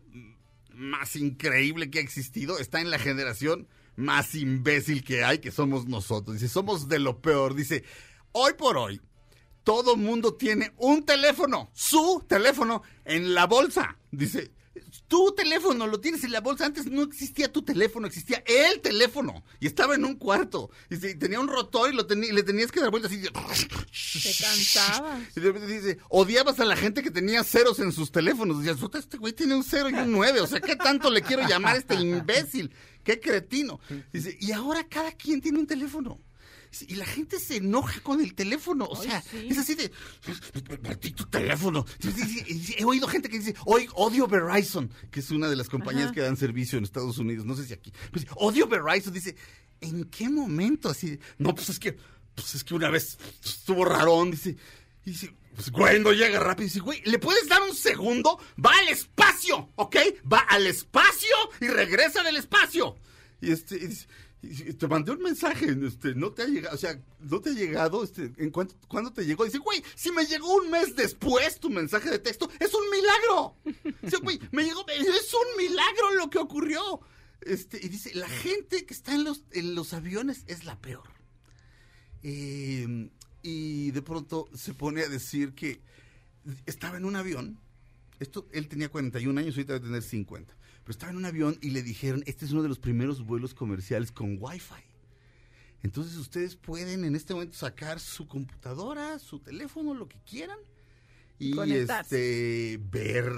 [0.74, 5.88] más increíble que ha existido está en la generación más imbécil que hay, que somos
[5.88, 6.36] nosotros.
[6.36, 7.56] Dice, somos de lo peor.
[7.56, 7.84] Dice,
[8.32, 9.02] hoy por hoy,
[9.64, 13.98] todo mundo tiene un teléfono, su teléfono, en la bolsa.
[14.12, 14.52] Dice,
[15.08, 16.66] tu teléfono lo tienes en la bolsa.
[16.66, 19.44] Antes no existía tu teléfono, existía el teléfono.
[19.60, 20.72] Y estaba en un cuarto.
[20.90, 23.22] Y tenía un rotor y, lo le tenías que dar vueltas así.
[23.22, 25.22] Te cansabas.
[25.36, 28.64] Y de repente dice, odiabas a la gente que tenía ceros en sus teléfonos.
[28.64, 30.42] Decías, este güey tiene un cero y un nueve.
[30.42, 32.74] O sea, ¿qué tanto le quiero llamar a este imbécil?
[33.04, 33.80] Qué cretino.
[34.12, 36.20] Dice, y ahora cada quien tiene un teléfono.
[36.82, 38.86] Y la gente se enoja con el teléfono.
[38.86, 39.92] O sea, es así de.
[41.16, 41.86] tu teléfono.
[42.78, 46.22] He oído gente que dice, hoy odio Verizon, que es una de las compañías que
[46.22, 47.46] dan servicio en Estados Unidos.
[47.46, 47.94] No sé si aquí.
[48.12, 49.14] Pues, odio Verizon.
[49.14, 49.36] Dice,
[49.82, 50.90] ¿en qué momento?
[50.90, 51.98] Así, no, pues es que.
[52.36, 54.32] Pues es que una vez estuvo rarón.
[54.32, 54.58] Dice,
[55.06, 56.66] y dice, pues güey, no llega rápido.
[56.66, 58.40] Dice, güey, ¿le puedes dar un segundo?
[58.64, 59.96] Va al espacio, ¿ok?
[60.32, 62.96] Va al espacio y regresa del espacio.
[63.42, 64.08] Y este, y dice,
[64.78, 68.04] te mandé un mensaje, este, no te ha llegado, o sea, no te ha llegado,
[68.04, 69.46] este, ¿en cuánto, cuándo te llegó?
[69.46, 73.56] Dice, güey, si me llegó un mes después tu mensaje de texto, es un milagro.
[74.02, 77.00] Dice, güey, me llegó, es un milagro lo que ocurrió.
[77.42, 81.10] Este, y dice, la gente que está en los, en los aviones es la peor.
[82.22, 85.82] Em, y de pronto se pone a decir que
[86.66, 87.60] estaba en un avión,
[88.20, 91.72] esto, él tenía 41 años, ahorita debe tener 50 pero estaba en un avión y
[91.72, 94.84] le dijeron, este es uno de los primeros vuelos comerciales con Wi-Fi.
[95.82, 100.58] Entonces ustedes pueden en este momento sacar su computadora, su teléfono, lo que quieran,
[101.40, 103.34] y este ver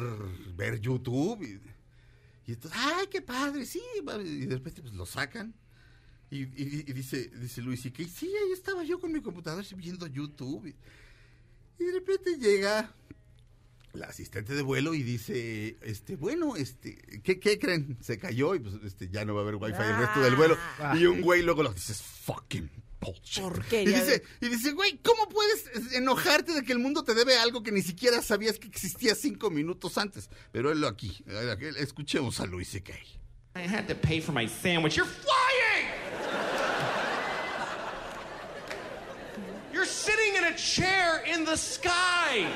[0.56, 5.56] ver YouTube y, entonces ay qué padre sí y de repente pues lo sacan.
[6.32, 10.68] Y, dice dice Luis y que sí ahí estaba yo con mi computador viendo YouTube
[10.68, 12.94] y, de repente llega
[13.96, 17.98] la asistente de vuelo y dice, este, bueno, este, ¿qué, qué creen?
[18.02, 20.58] Se cayó y pues este, ya no va a haber wifi el resto del vuelo.
[20.80, 20.96] Ah.
[20.98, 22.70] Y un güey luego lo dice, fucking
[23.72, 27.62] y dice, y dice, güey, ¿cómo puedes enojarte de que el mundo te debe algo
[27.62, 30.30] que ni siquiera sabías que existía cinco minutos antes?
[30.52, 31.24] Pero él lo aquí,
[31.78, 32.94] escuchemos a Luis C.K.
[33.58, 34.98] I had to pay for my sandwich.
[34.98, 35.88] You're flying!
[39.72, 42.48] You're sitting in a chair in the sky.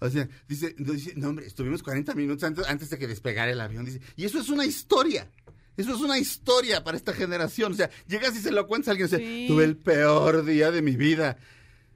[0.00, 3.60] O sea, dice, dice, no hombre, estuvimos 40 minutos antes, antes de que despegara el
[3.60, 3.84] avión.
[3.84, 5.30] Dice, y eso es una historia.
[5.76, 7.72] Eso es una historia para esta generación.
[7.72, 9.08] O sea, llegas y se lo cuentas a alguien.
[9.08, 11.38] Dice, tuve el peor día de mi vida.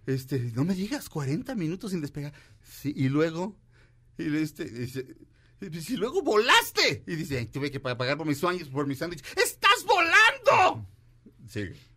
[0.07, 2.33] Este, no me digas 40 minutos sin despegar.
[2.63, 3.57] Sí, y luego,
[4.19, 5.07] y este, dice,
[5.61, 7.05] y luego volaste.
[7.07, 9.27] Y dice, tuve que pagar por mis sueños, por mis sándwiches.
[9.37, 10.87] ¡Estás volando!
[11.49, 11.92] Sigue.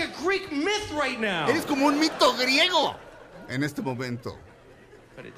[0.00, 1.48] Like a Greek myth right now.
[1.48, 2.94] Eres como un mito griego
[3.48, 4.36] en este momento.
[5.16, 5.28] Pero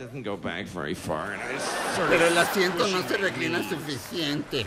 [2.27, 4.67] el asiento no se reclina suficiente.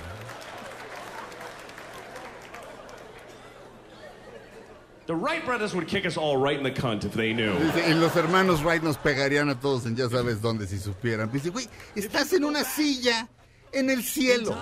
[5.05, 7.53] The Wright brothers would kick us all right in the cunt if they knew.
[7.53, 11.31] y los hermanos Wright nos pegarían a todos en ya sabes dónde si supieran.
[11.31, 13.29] Dice, güey, estás en una silla
[13.71, 14.57] en el cielo,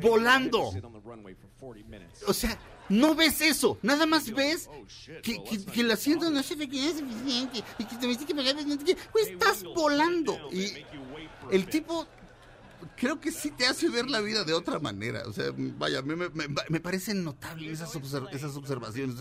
[0.00, 0.72] volando.
[2.26, 2.56] O sea,
[2.88, 4.68] no ves eso, nada más ves
[5.22, 8.56] que, que, el asiento no que es suficiente y que te me que pagar,
[9.22, 10.38] estás volando.
[10.52, 10.72] Y
[11.50, 12.06] el tipo
[12.96, 15.22] creo que sí te hace ver la vida de otra manera.
[15.26, 17.94] O sea, vaya, me, me, me parecen notables esas,
[18.32, 19.16] esas observaciones.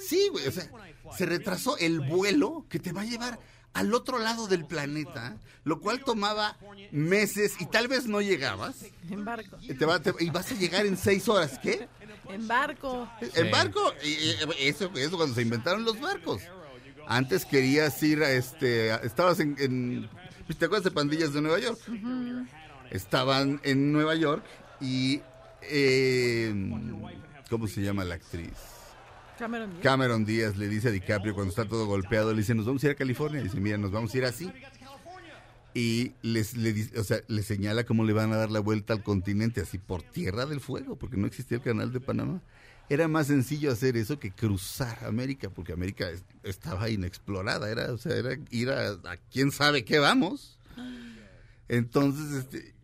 [0.00, 0.70] Sí, güey, o sea,
[1.16, 3.38] se retrasó el vuelo que te va a llevar
[3.72, 6.56] al otro lado del planeta, lo cual tomaba
[6.90, 8.76] meses y tal vez no llegabas.
[9.08, 9.58] En barco.
[10.18, 11.88] y vas a llegar en seis horas, ¿qué?
[12.32, 13.08] En barco.
[13.34, 13.92] En barco.
[14.04, 16.42] Y, eso, eso cuando se inventaron los barcos.
[17.06, 20.08] Antes querías ir a este, estabas en,
[20.58, 21.80] ¿te acuerdas de Pandillas de Nueva York?
[22.90, 24.44] Estaban en Nueva York
[24.80, 25.20] y,
[25.62, 26.52] eh,
[27.48, 28.52] ¿cómo se llama la actriz?
[29.82, 30.56] Cameron Díaz.
[30.56, 32.94] le dice a DiCaprio cuando está todo golpeado, le dice, nos vamos a ir a
[32.94, 33.42] California.
[33.42, 34.52] dice, mira, nos vamos a ir así.
[35.74, 39.02] Y les, le, o sea, le señala cómo le van a dar la vuelta al
[39.02, 42.42] continente, así por tierra del fuego, porque no existía el canal de Panamá.
[42.88, 46.08] Era más sencillo hacer eso que cruzar América, porque América
[46.42, 48.98] estaba inexplorada, era, o sea, era ir a,
[49.30, 50.58] quién sabe qué vamos.
[51.68, 52.74] Entonces, este,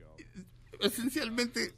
[0.81, 1.75] esencialmente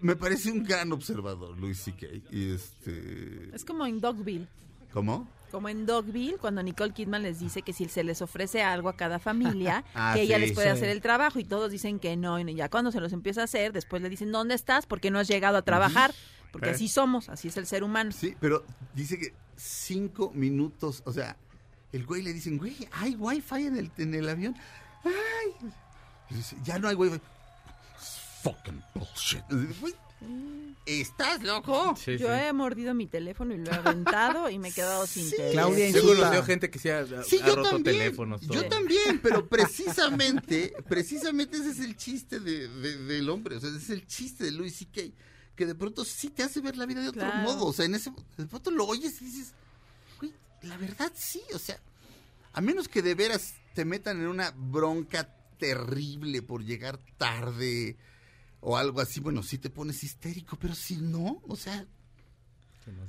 [0.00, 2.06] me parece un gran observador, Luis C.K.
[2.32, 3.54] Y este...
[3.54, 4.48] Es como en Dogville.
[4.92, 5.28] ¿Cómo?
[5.50, 8.96] Como en Dogville, cuando Nicole Kidman les dice que si se les ofrece algo a
[8.96, 12.38] cada familia, ah, que ella les puede hacer el trabajo y todos dicen que no.
[12.38, 14.86] Y ya cuando se los empieza a hacer, después le dicen, ¿dónde estás?
[14.86, 16.14] Porque no has llegado a trabajar.
[16.52, 18.10] Porque así somos, así es el ser humano.
[18.12, 21.36] Sí, pero dice que cinco minutos, o sea,
[21.92, 24.56] el güey le dicen, güey, hay wifi en el, en el avión.
[25.04, 25.70] Ay,
[26.64, 27.20] ya no hay wifi
[28.42, 29.44] fucking bullshit.
[30.86, 31.94] ¿Estás loco?
[32.18, 35.52] Yo he mordido mi teléfono y lo he aventado y me he quedado sin teléfono.
[35.52, 35.92] Claudia sí.
[35.92, 37.04] Yo gente que se ha,
[37.54, 38.40] roto teléfonos.
[38.42, 43.56] Yo también, pero precisamente, precisamente ese es el chiste de, del hombre.
[43.56, 45.02] O sea, ese es el chiste de Louis C.K.
[45.54, 47.66] Que de pronto sí te hace ver la vida de otro modo.
[47.66, 49.52] O sea, en ese, de pronto lo oyes y dices,
[50.18, 51.42] güey, la verdad sí.
[51.54, 51.78] O sea,
[52.52, 57.96] a menos que de veras te metan en una bronca terrible por llegar tarde
[58.60, 61.86] o algo así, bueno, sí te pones histérico, pero si no, o sea,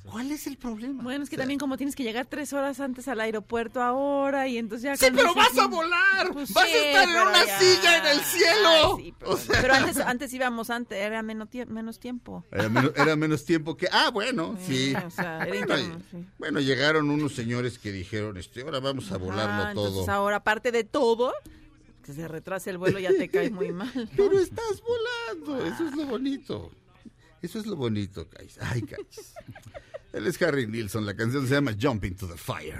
[0.09, 1.03] ¿cuál es el problema?
[1.03, 4.57] Bueno, es que también como tienes que llegar tres horas antes al aeropuerto ahora y
[4.57, 4.95] entonces ya...
[4.95, 8.97] Sí, pero vas a volar, pues vas a estar en una silla en el cielo.
[9.61, 12.45] pero, antes, antes íbamos antes, era menos, menos tiempo.
[12.51, 13.87] Era menos, tiempo que...
[13.91, 14.93] Ah, bueno, sí.
[16.37, 19.87] bueno, llegaron unos señores que dijeron, este, ahora vamos a volarlo todo.
[19.87, 21.33] Entonces ahora, aparte de todo
[22.15, 24.09] que se retrase el vuelo ya te cae muy mal.
[24.15, 26.71] Pero estás volando, eso es lo bonito.
[27.41, 28.57] Eso es lo bonito, guys.
[28.61, 29.33] Ay, guys.
[30.13, 32.79] Él es Harry Nilsson, la canción se llama Jumping to the Fire.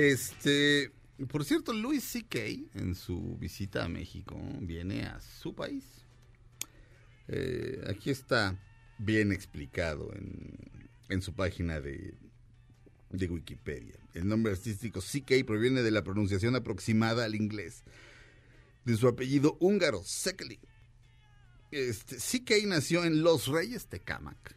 [0.00, 0.90] Este,
[1.28, 2.38] por cierto, Louis C.K.
[2.74, 5.84] en su visita a México viene a su país.
[7.28, 8.58] Eh, aquí está
[8.96, 12.14] bien explicado en, en su página de,
[13.10, 13.96] de Wikipedia.
[14.14, 17.84] El nombre artístico CK proviene de la pronunciación aproximada al inglés
[18.86, 20.60] de su apellido húngaro, Sekeli.
[21.72, 24.56] Este, CK nació en Los Reyes Tecámac.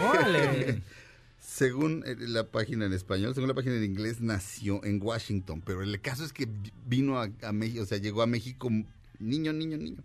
[0.00, 0.82] ¡Órale!
[1.50, 5.82] según eh, la página en español, según la página en inglés, nació en Washington, pero
[5.82, 6.48] el caso es que
[6.86, 8.70] vino a, México, o sea, llegó a México
[9.18, 10.04] niño, niño, niño.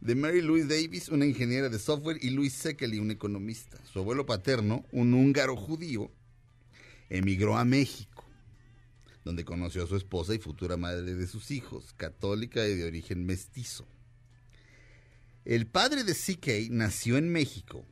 [0.00, 3.78] De Mary Louise Davis, una ingeniera de software, y Louis Sekeli, un economista.
[3.90, 6.12] Su abuelo paterno, un húngaro judío,
[7.08, 8.24] emigró a México,
[9.24, 13.24] donde conoció a su esposa y futura madre de sus hijos, católica y de origen
[13.24, 13.86] mestizo.
[15.46, 17.86] El padre de CK nació en México.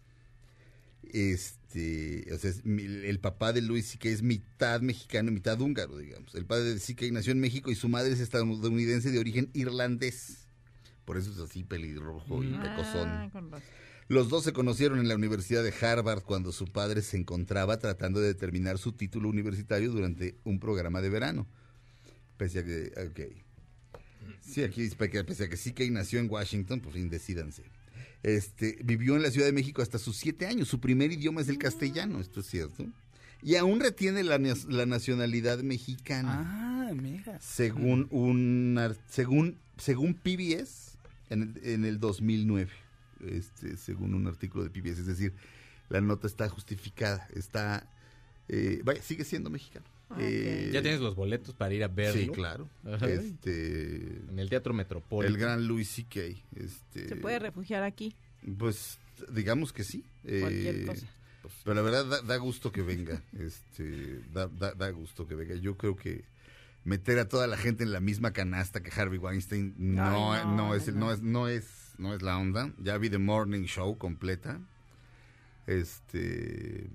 [1.12, 6.34] Este, o sea, el papá de Luis CK es mitad mexicano y mitad húngaro, digamos.
[6.34, 10.46] El padre de CK nació en México y su madre es estadounidense de origen irlandés.
[11.04, 13.08] Por eso es así pelirrojo y pecosón.
[13.08, 13.30] Ah,
[14.08, 18.20] los dos se conocieron en la Universidad de Harvard cuando su padre se encontraba tratando
[18.20, 21.46] de determinar su título universitario durante un programa de verano.
[22.36, 23.46] Pese a que, ok.
[24.40, 27.64] Sí, aquí pese a que que nació en Washington, pues indecídanse.
[28.26, 30.66] Este, vivió en la Ciudad de México hasta sus siete años.
[30.68, 32.84] Su primer idioma es el castellano, esto es cierto.
[33.40, 36.88] Y aún retiene la, nacionalidad mexicana.
[36.88, 37.38] Ah, mira.
[37.40, 40.98] Según un según según PBS
[41.30, 42.70] en el, en el 2009
[43.24, 45.00] este, según un artículo de PBS.
[45.00, 45.34] Es decir,
[45.88, 47.88] la nota está justificada, está,
[48.48, 49.86] eh, vaya, sigue siendo mexicano.
[50.10, 52.20] Ah, eh, ya tienes los boletos para ir a verlo.
[52.20, 52.68] Sí, claro.
[53.02, 53.96] Este,
[54.30, 55.34] en el Teatro Metropolitano.
[55.34, 56.20] El gran Louis C.K.
[56.54, 58.14] Este, ¿Se puede refugiar aquí?
[58.58, 58.98] Pues
[59.30, 60.04] digamos que sí.
[60.22, 61.06] Cualquier eh, cosa.
[61.64, 63.22] Pero la verdad da, gusto que venga.
[63.38, 65.54] Este, da, da, gusto que venga.
[65.56, 66.24] Yo creo que
[66.84, 70.94] meter a toda la gente en la misma canasta que Harvey Weinstein no, no, es,
[70.94, 72.72] no, es, no es no es la onda.
[72.78, 74.60] Ya vi The Morning Show completa.
[75.66, 76.88] Este.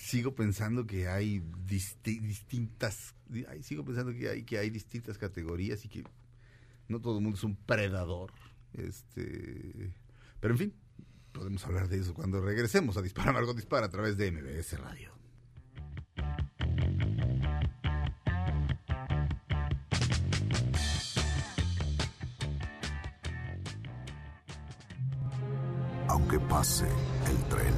[0.00, 3.14] Sigo pensando que hay distintas.
[3.62, 6.04] sigo pensando que hay, que hay distintas categorías y que
[6.88, 8.32] no todo el mundo es un predador.
[8.72, 9.92] Este.
[10.40, 10.74] Pero en fin,
[11.32, 15.18] podemos hablar de eso cuando regresemos a Dispara Margot Dispara a través de MBS Radio.
[26.08, 26.86] aunque pase
[27.26, 27.77] el tren.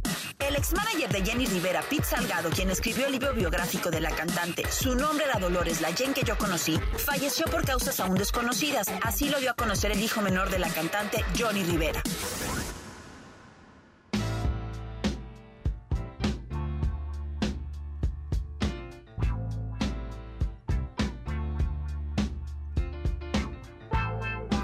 [0.51, 4.69] El ex-manager de Jenny Rivera, Pete Salgado, quien escribió el libro biográfico de la cantante,
[4.69, 8.87] su nombre era Dolores, la Jen que yo conocí, falleció por causas aún desconocidas.
[9.01, 12.03] Así lo dio a conocer el hijo menor de la cantante, Johnny Rivera.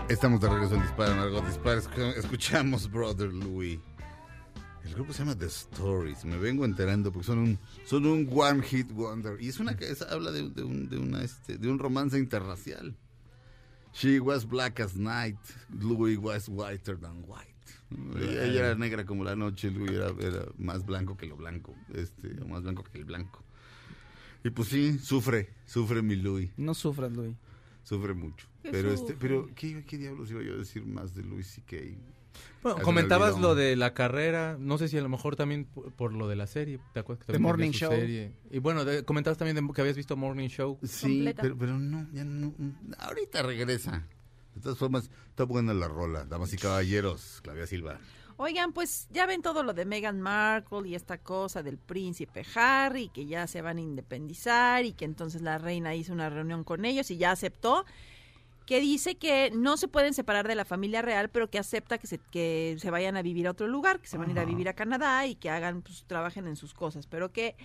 [0.09, 1.79] Estamos de regreso en Dispara, Margot Dispara.
[2.17, 3.79] Escuchamos Brother Louis.
[4.88, 6.25] El grupo se llama The Stories.
[6.25, 9.39] Me vengo enterando porque son un, son un one hit wonder.
[9.41, 12.95] Y es una que habla de, un, de, una, este, de un romance interracial.
[13.93, 15.38] She was black as night.
[15.69, 17.47] Louis was whiter than white.
[18.17, 19.69] Ella, era negra como la noche.
[19.71, 21.75] Louis era, era, más blanco que lo blanco.
[21.93, 23.43] Este, más blanco que el blanco.
[24.43, 26.49] Y pues sí, sufre, sufre mi Louis.
[26.57, 27.35] No sufras, Louis
[27.88, 28.47] sufre mucho.
[28.63, 31.77] Pero este, pero ¿qué, ¿qué, diablos iba yo a decir más de Luis C.K.?
[32.63, 36.27] Bueno, comentabas lo de la carrera, no sé si a lo mejor también por, lo
[36.27, 37.25] de la serie, ¿te acuerdas?
[37.27, 37.93] Que Morning Show.
[37.93, 40.79] Y bueno, comentabas también que habías visto Morning Show.
[40.83, 42.53] Sí, pero, pero, no, ya no,
[42.99, 44.07] ahorita regresa.
[44.55, 47.99] De todas formas, está buena la rola, damas y caballeros, Claudia Silva.
[48.39, 53.09] Oigan, pues ya ven todo lo de Meghan Markle y esta cosa del príncipe Harry,
[53.09, 56.85] que ya se van a independizar y que entonces la reina hizo una reunión con
[56.85, 57.83] ellos y ya aceptó,
[58.68, 62.05] que dice que no se pueden separar de la familia real, pero que acepta que
[62.05, 64.45] se, que se vayan a vivir a otro lugar, que se van a ir a
[64.45, 67.55] vivir a Canadá y que hagan, pues trabajen en sus cosas, pero que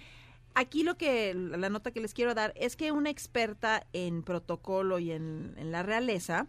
[0.54, 4.98] aquí lo que, la nota que les quiero dar es que una experta en protocolo
[5.00, 6.46] y en, en la realeza,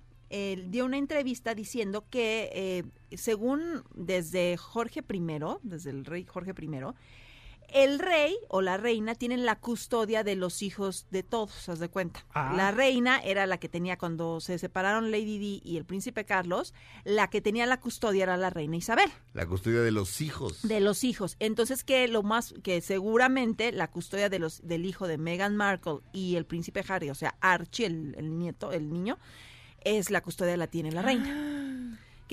[0.68, 2.84] dio una entrevista diciendo que eh,
[3.16, 5.22] según desde Jorge I,
[5.62, 6.70] desde el rey Jorge I,
[7.70, 11.90] el rey o la reina tienen la custodia de los hijos de todos, haz de
[11.90, 12.26] cuenta.
[12.34, 12.54] Ah.
[12.56, 16.74] La reina era la que tenía cuando se separaron Lady Di y el príncipe Carlos,
[17.04, 19.10] la que tenía la custodia era la reina Isabel.
[19.34, 20.62] La custodia de los hijos.
[20.62, 21.36] De los hijos.
[21.40, 26.00] Entonces que lo más que seguramente la custodia de los del hijo de Meghan Markle
[26.12, 29.18] y el príncipe Harry, o sea, Archie el, el nieto, el niño,
[29.82, 31.60] es la custodia la tiene la reina.
[31.60, 31.63] Ah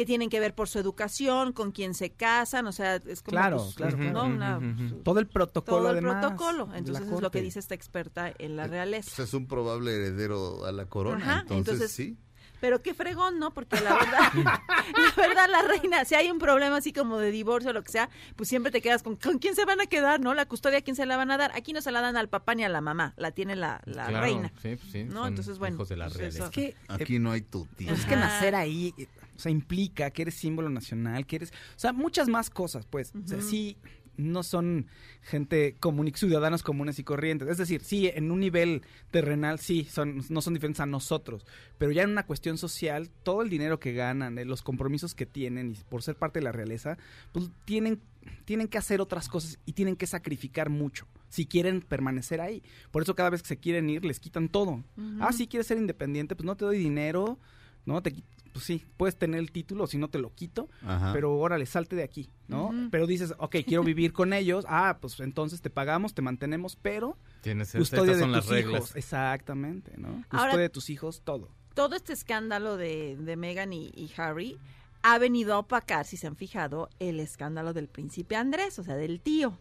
[0.01, 3.33] que tienen que ver por su educación, con quién se casan, o sea, es como
[3.33, 4.59] claro, pues, claro,
[5.05, 8.65] todo el protocolo todo el protocolo, entonces es lo que dice esta experta en la
[8.65, 9.13] eh, realeza.
[9.15, 12.17] Pues es un probable heredero a la corona, entonces, sí.
[12.61, 13.53] Pero qué fregón, ¿no?
[13.53, 14.33] Porque la verdad,
[15.17, 17.93] la verdad, la reina, si hay un problema así como de divorcio o lo que
[17.93, 20.33] sea, pues siempre te quedas con, ¿con quién se van a quedar, no?
[20.33, 21.53] La custodia, ¿quién se la van a dar?
[21.55, 24.09] Aquí no se la dan al papá ni a la mamá, la tiene la, la
[24.09, 24.51] reina.
[24.63, 25.05] Sí, pues sí.
[25.05, 25.27] ¿no?
[25.27, 25.77] Entonces, bueno.
[25.77, 27.93] Hijos de la pues es que, Aquí no hay tu tío.
[27.93, 28.95] Es que nacer ahí,
[29.41, 33.13] o sea, implica que eres símbolo nacional, que eres, o sea, muchas más cosas, pues.
[33.15, 33.79] O sea, sí,
[34.17, 34.87] no son
[35.23, 37.49] gente común, ciudadanos comunes y corrientes.
[37.49, 41.47] Es decir, sí, en un nivel terrenal sí, son, no son diferentes a nosotros,
[41.79, 45.25] pero ya en una cuestión social, todo el dinero que ganan, eh, los compromisos que
[45.25, 46.99] tienen y por ser parte de la realeza,
[47.33, 48.01] pues tienen,
[48.45, 52.63] tienen que hacer otras cosas y tienen que sacrificar mucho si quieren permanecer ahí.
[52.91, 54.85] Por eso cada vez que se quieren ir, les quitan todo.
[55.21, 57.39] Ah, sí, quieres ser independiente, pues no te doy dinero,
[57.87, 58.03] ¿no?
[58.03, 58.15] Te,
[58.61, 60.69] pues sí, puedes tener el título, si no te lo quito,
[61.15, 62.71] pero órale, salte de aquí, ¿no?
[62.91, 67.17] Pero dices, ok, quiero vivir con ellos, ah, pues entonces te pagamos, te mantenemos, pero
[67.41, 70.23] Tienes custodia de tus hijos, exactamente, ¿no?
[70.29, 71.49] Custodia de tus hijos, todo.
[71.73, 74.59] Todo este escándalo de, de Meghan y, Harry
[75.01, 78.97] ha venido a opacar, si se han fijado, el escándalo del príncipe Andrés, o sea,
[78.97, 79.59] del tío.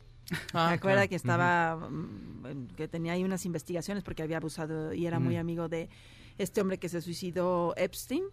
[0.53, 5.19] Ah, acuerda que estaba, mm, que tenía ahí unas investigaciones porque había abusado y era
[5.19, 5.89] muy amigo de
[6.37, 8.25] este hombre que se suicidó, Epstein.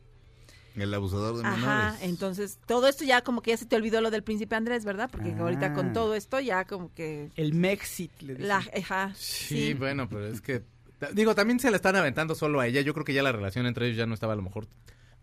[0.76, 4.10] El abusador de Ajá, entonces todo esto ya como que ya se te olvidó lo
[4.10, 5.08] del príncipe Andrés, ¿verdad?
[5.10, 5.92] Porque ahorita con ah.
[5.92, 7.30] todo esto ya como que...
[7.36, 10.62] El Mexit, le la, ajá, sí, bueno, pero es que...
[11.12, 12.80] Digo, también se la están aventando solo a ella.
[12.80, 14.66] Yo creo que ya la relación entre ellos ya no estaba a lo mejor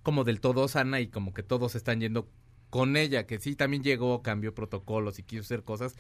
[0.04, 2.30] como del todo sana y como que todos están yendo
[2.70, 5.96] con ella, que sí también llegó, cambió protocolos y quiso hacer cosas,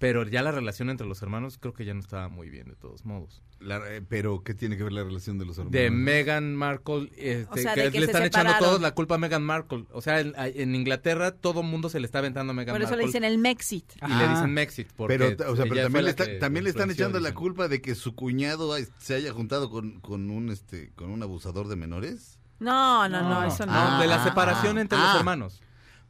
[0.00, 2.74] pero ya la relación entre los hermanos creo que ya no estaba muy bien de
[2.74, 3.42] todos modos.
[3.60, 5.72] Eh, pero ¿qué tiene que ver la relación de los hermanos?
[5.72, 9.84] De Meghan Markle, este, que, le están echando todos la culpa a Meghan Markle.
[9.92, 12.86] O sea, en, Inglaterra todo mundo se le está aventando a Meghan Markle.
[12.86, 13.92] Por eso le dicen el Mexit.
[14.02, 14.88] Y le dicen Mexit.
[15.06, 18.14] Pero, o sea, pero también, le, también le están echando la culpa de que su
[18.14, 22.38] cuñado se haya juntado con, con un este con un abusador de menores.
[22.58, 23.72] No, no, no, eso no.
[23.74, 25.18] Ah, de la separación entre los ah.
[25.18, 25.60] hermanos.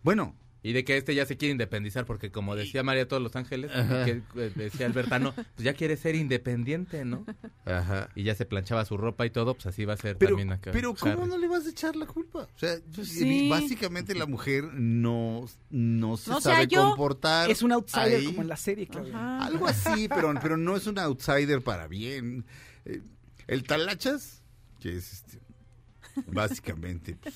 [0.04, 3.34] Bueno, y de que este ya se quiere independizar porque como decía María todos los
[3.36, 7.24] ángeles, que eh, decía Albertano, pues ya quiere ser independiente, ¿no?
[7.64, 8.10] Ajá.
[8.14, 10.70] Y ya se planchaba su ropa y todo, pues así va a ser también acá.
[10.72, 12.40] Pero ¿cómo no le vas a echar la culpa?
[12.54, 17.50] O sea, pues básicamente la mujer no, no se sabe comportar.
[17.50, 21.62] Es un outsider como en la serie, Algo así, pero, pero no es un outsider
[21.62, 22.44] para bien.
[22.84, 23.00] Eh,
[23.46, 24.42] el talachas,
[24.78, 25.38] que es este,
[26.26, 27.16] básicamente...
[27.20, 27.34] Pues,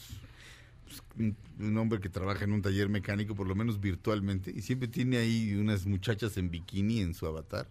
[1.19, 5.19] un, hombre que trabaja en un taller mecánico, por lo menos virtualmente, y siempre tiene
[5.19, 7.69] ahí unas muchachas en bikini en su avatar.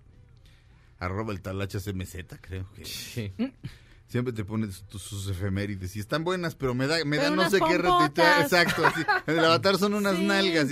[1.00, 3.64] Arroba el talachas MZ, creo que.
[4.08, 7.58] Siempre te pone sus, efemérides y están buenas, pero me da, me da no sé
[7.68, 8.44] qué retuitear.
[8.44, 9.02] Exacto, así.
[9.26, 10.68] En el avatar son unas nalgas.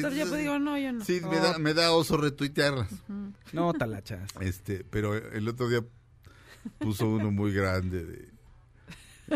[1.05, 2.89] Sí, me, da, me da oso retuitearlas.
[3.51, 4.30] No, talachas.
[4.41, 5.84] Este, pero el otro día
[6.78, 8.30] puso uno muy grande de,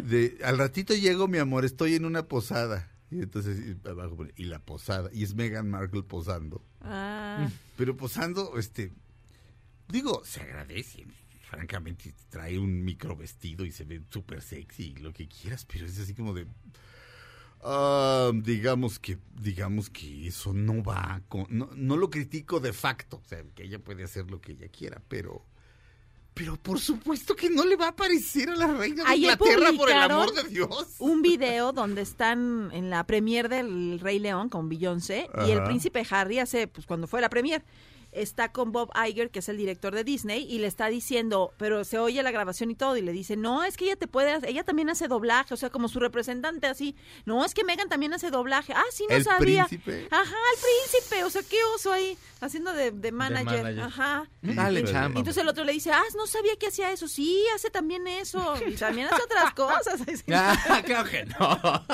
[0.02, 2.95] de al ratito llego, mi amor, estoy en una posada.
[3.12, 6.64] Y entonces abajo y la posada y es Meghan Markle posando.
[6.82, 7.50] Ah.
[7.78, 8.92] Pero posando este
[9.88, 11.06] digo, se agradece.
[11.50, 15.98] Francamente trae un micro vestido y se ve súper sexy, lo que quieras, pero es
[16.00, 16.48] así como de
[17.62, 23.22] ah, digamos que digamos que eso no va con, no, no lo critico de facto,
[23.24, 25.46] o sea, que ella puede hacer lo que ella quiera, pero
[26.36, 29.90] pero por supuesto que no le va a parecer a la reina de Inglaterra, por
[29.90, 30.96] el amor de Dios.
[31.00, 36.06] Un video donde están en la premier del Rey León con Beyoncé y el príncipe
[36.10, 37.64] Harry hace, pues cuando fue la premier
[38.16, 41.84] está con Bob Iger, que es el director de Disney, y le está diciendo, pero
[41.84, 44.40] se oye la grabación y todo, y le dice, no, es que ella te puede,
[44.50, 46.96] ella también hace doblaje, o sea, como su representante así,
[47.26, 49.66] no, es que Megan también hace doblaje, ah, sí, no sabía.
[49.66, 50.08] Príncipe?
[50.10, 53.80] Ajá, el príncipe, o sea, qué oso ahí, haciendo de, manager.
[53.80, 54.30] ajá.
[54.42, 57.70] Dale, y, entonces el otro le dice, ah, no sabía que hacía eso, sí, hace
[57.70, 60.02] también eso, y también hace otras cosas.
[60.34, 61.86] ah, claro que no.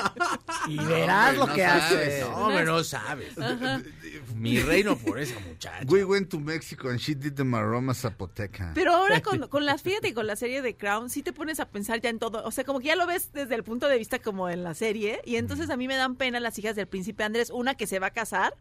[0.68, 2.20] y verás lo que hace.
[2.22, 3.34] No, no sabes.
[4.34, 8.72] Mi reino por esa muchacha went to Mexico and she did the maroma zapoteca.
[8.74, 11.68] Pero ahora con, con las, fíjate, con la serie de Crown, sí te pones a
[11.68, 12.44] pensar ya en todo.
[12.44, 14.74] O sea, como que ya lo ves desde el punto de vista como en la
[14.74, 15.20] serie.
[15.24, 17.50] Y entonces a mí me dan pena las hijas del príncipe Andrés.
[17.50, 18.54] Una que se va a casar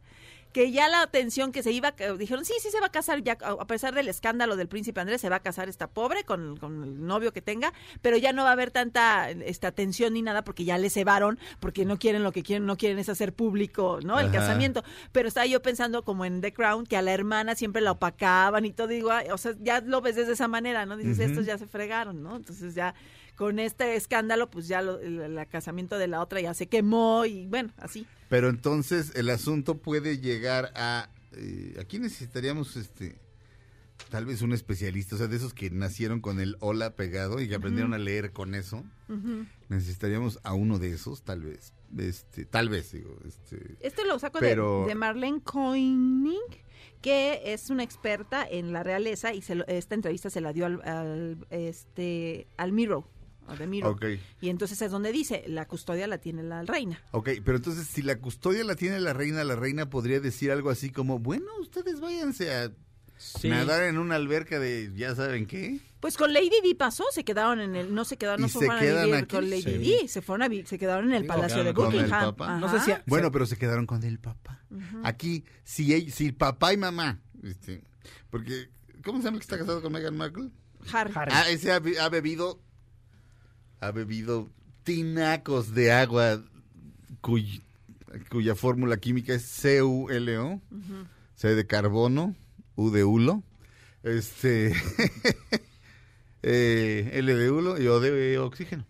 [0.52, 3.38] que ya la atención que se iba, dijeron, sí, sí se va a casar, ya
[3.42, 6.84] a pesar del escándalo del príncipe Andrés, se va a casar esta pobre con, con
[6.84, 10.44] el novio que tenga, pero ya no va a haber tanta esta atención ni nada
[10.44, 14.00] porque ya le cebaron, porque no quieren lo que quieren, no quieren es hacer público,
[14.04, 14.20] ¿no?
[14.20, 14.84] El casamiento.
[15.12, 18.66] Pero estaba yo pensando como en The Crown, que a la hermana siempre la opacaban
[18.66, 20.98] y todo, digo, o sea, ya lo ves de esa manera, ¿no?
[20.98, 22.36] Dices, estos ya se fregaron, ¿no?
[22.36, 22.94] Entonces ya
[23.42, 27.74] con este escándalo, pues ya el, casamiento de la otra ya se quemó y bueno,
[27.78, 28.06] así.
[28.30, 31.10] Pero entonces el asunto puede llegar a...
[31.32, 33.20] Eh, aquí necesitaríamos este
[34.12, 37.50] tal vez un especialista, o sea, de esos que nacieron con el hola pegado y
[37.50, 38.84] que aprendieron a leer con eso.
[39.70, 41.74] Necesitaríamos a uno de esos, tal vez.
[41.98, 43.18] Este, tal vez, digo.
[43.28, 46.64] Este, este lo saco de, Marlene Koenig,
[47.02, 51.48] que es una experta en la realeza y se esta entrevista se la dio al,
[51.50, 53.08] este, al Miro.
[54.42, 57.02] Y entonces es donde dice, la custodia la tiene la reina.
[57.12, 60.70] Ok, pero entonces si la custodia la tiene la reina, la reina podría decir algo
[60.70, 62.72] así como, bueno, ustedes váyanse a
[63.44, 65.80] nadar en una alberca de ya saben qué.
[66.00, 68.98] Pues con Lady Di pasó, se quedaron en el, no se quedaron, no se, fueron
[68.98, 72.36] a vivir con Lady Di, se fueron a se quedaron en el palacio de Buckingham.
[72.60, 74.64] No sé si bueno, pero se quedaron con el papá.
[75.04, 77.84] Aquí, si, si papá y mamá, este,
[78.32, 78.70] porque,
[79.04, 80.50] ¿cómo se llama que está casado con Meghan Markle?
[80.92, 81.14] Harry.
[81.16, 82.60] Ah, ese ha, bebido
[83.82, 84.50] ha bebido
[84.84, 86.42] tinacos de agua
[87.20, 90.62] cuya fórmula química es CuLO,
[91.36, 92.36] C de carbono,
[92.76, 93.44] U de hulo,
[94.04, 94.74] este,
[96.44, 98.86] eh, L de hulo y O de oxígeno.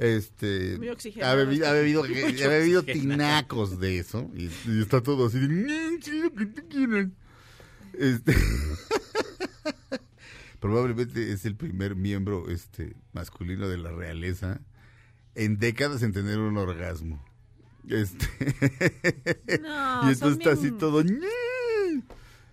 [0.00, 0.78] Este,
[1.22, 4.46] ha bebido, ha bebido, ha bebido tinacos de eso y,
[4.80, 5.38] está todo así
[7.92, 8.34] Este,
[10.60, 14.60] probablemente es el primer miembro este masculino de la realeza
[15.34, 17.24] en décadas en tener un orgasmo.
[17.88, 18.28] Este.
[20.04, 21.02] y entonces está así todo.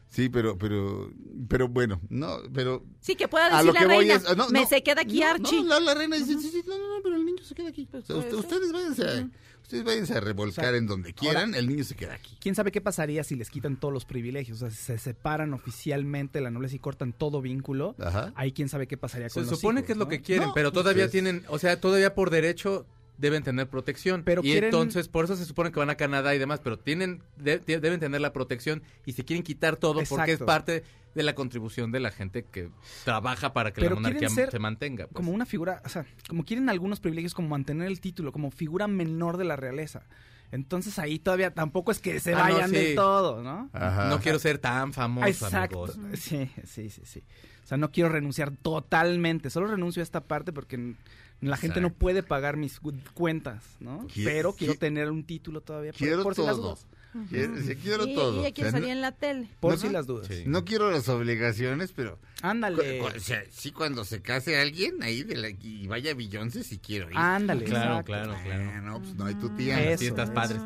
[0.10, 1.12] Sí, pero, pero,
[1.47, 2.84] pero bueno, no, pero.
[3.01, 5.64] Sí, que pueda decir la reina, me se queda aquí Archie.
[5.64, 7.86] No, la, reina dice, sí, sí, no, no, pero el niño se queda aquí.
[7.86, 9.30] Pues ustedes váyanse a,
[9.62, 12.38] ustedes váyanse a revolcar en donde quieran, el niño se queda aquí.
[12.39, 14.62] ¿Quién sabe qué pasaría si les quitan todos los privilegios?
[14.62, 18.32] O sea, si se separan oficialmente la nobleza y cortan todo vínculo, Ajá.
[18.36, 21.03] ahí quién sabe qué pasaría con Se supone que es lo que quieren, pero todavía
[21.03, 22.86] pues tienen, o sea, todavía por derecho
[23.18, 24.24] deben tener protección.
[24.24, 27.22] Pero y entonces, por eso se supone que van a Canadá y demás, pero tienen
[27.38, 30.84] deben tener la protección y se quieren quitar todo porque es parte
[31.15, 32.70] de la contribución de la gente que
[33.03, 35.07] trabaja para que la monarquía se mantenga.
[35.07, 35.15] Pues.
[35.15, 38.88] Como una figura, o sea, como quieren algunos privilegios como mantener el título, como figura
[38.88, 40.03] menor de la realeza.
[40.51, 43.70] Entonces ahí todavía tampoco es que se ah, vayan de todo, ¿no?
[43.74, 45.88] No quiero ser tan famoso, Exacto.
[46.13, 47.24] Sí, sí, sí, sí.
[47.63, 50.95] O sea, no quiero renunciar totalmente, solo renuncio a esta parte porque
[51.41, 52.80] la gente no puede pagar mis
[53.14, 54.07] cuentas, ¿no?
[54.15, 56.85] Pero quiero tener un título todavía por, por si las dudas.
[57.30, 58.41] Quiero, quiero todo.
[58.41, 59.49] ella quiere salir en la tele.
[59.59, 60.30] Por si las dudas.
[60.45, 62.19] No quiero las obligaciones, pero...
[62.41, 63.01] Ándale.
[63.01, 67.09] o sea, sí, cuando se case alguien ahí de la, y vaya Beyoncé, si quiero
[67.09, 67.18] ir.
[67.18, 67.65] Ándale.
[67.65, 68.81] Claro, claro, claro.
[68.81, 69.91] no, pues no hay tu tía.
[69.91, 70.61] Eso, fiestas padres.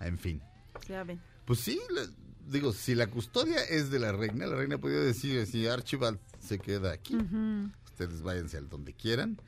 [0.00, 0.40] En fin.
[0.88, 1.20] Ya ven.
[1.44, 1.80] Pues sí,
[2.46, 6.58] digo, si la custodia es de la reina, la reina podría decir, si Archibald se
[6.58, 7.16] queda aquí,
[7.86, 9.40] ustedes váyanse al donde quieran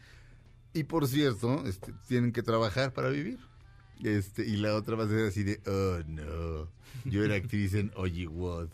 [0.73, 3.39] y por cierto, este, tienen que trabajar para vivir.
[4.03, 6.69] Este, y la otra va a ser así de, oh no,
[7.05, 8.69] yo era actriz en Hollywood.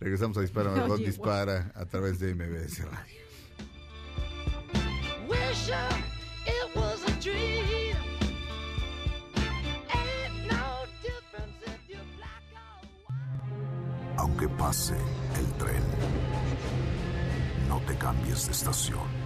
[0.00, 3.26] Regresamos a Dispara Margot Dispara a través de MBS Radio.
[14.18, 14.94] Aunque pase
[15.38, 15.82] el tren,
[17.68, 19.25] no te cambies de estación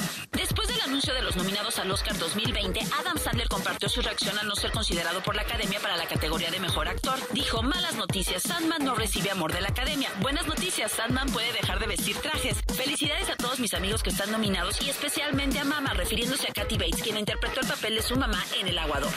[0.91, 4.71] anuncio de los nominados al Oscar 2020, Adam Sandler compartió su reacción al no ser
[4.71, 7.17] considerado por la Academia para la categoría de Mejor Actor.
[7.31, 10.09] Dijo, malas noticias, Sandman no recibe amor de la Academia.
[10.19, 12.57] Buenas noticias, Sandman puede dejar de vestir trajes.
[12.75, 16.77] Felicidades a todos mis amigos que están nominados y especialmente a Mama, refiriéndose a Kathy
[16.77, 19.13] Bates, quien interpretó el papel de su mamá en El Aguador.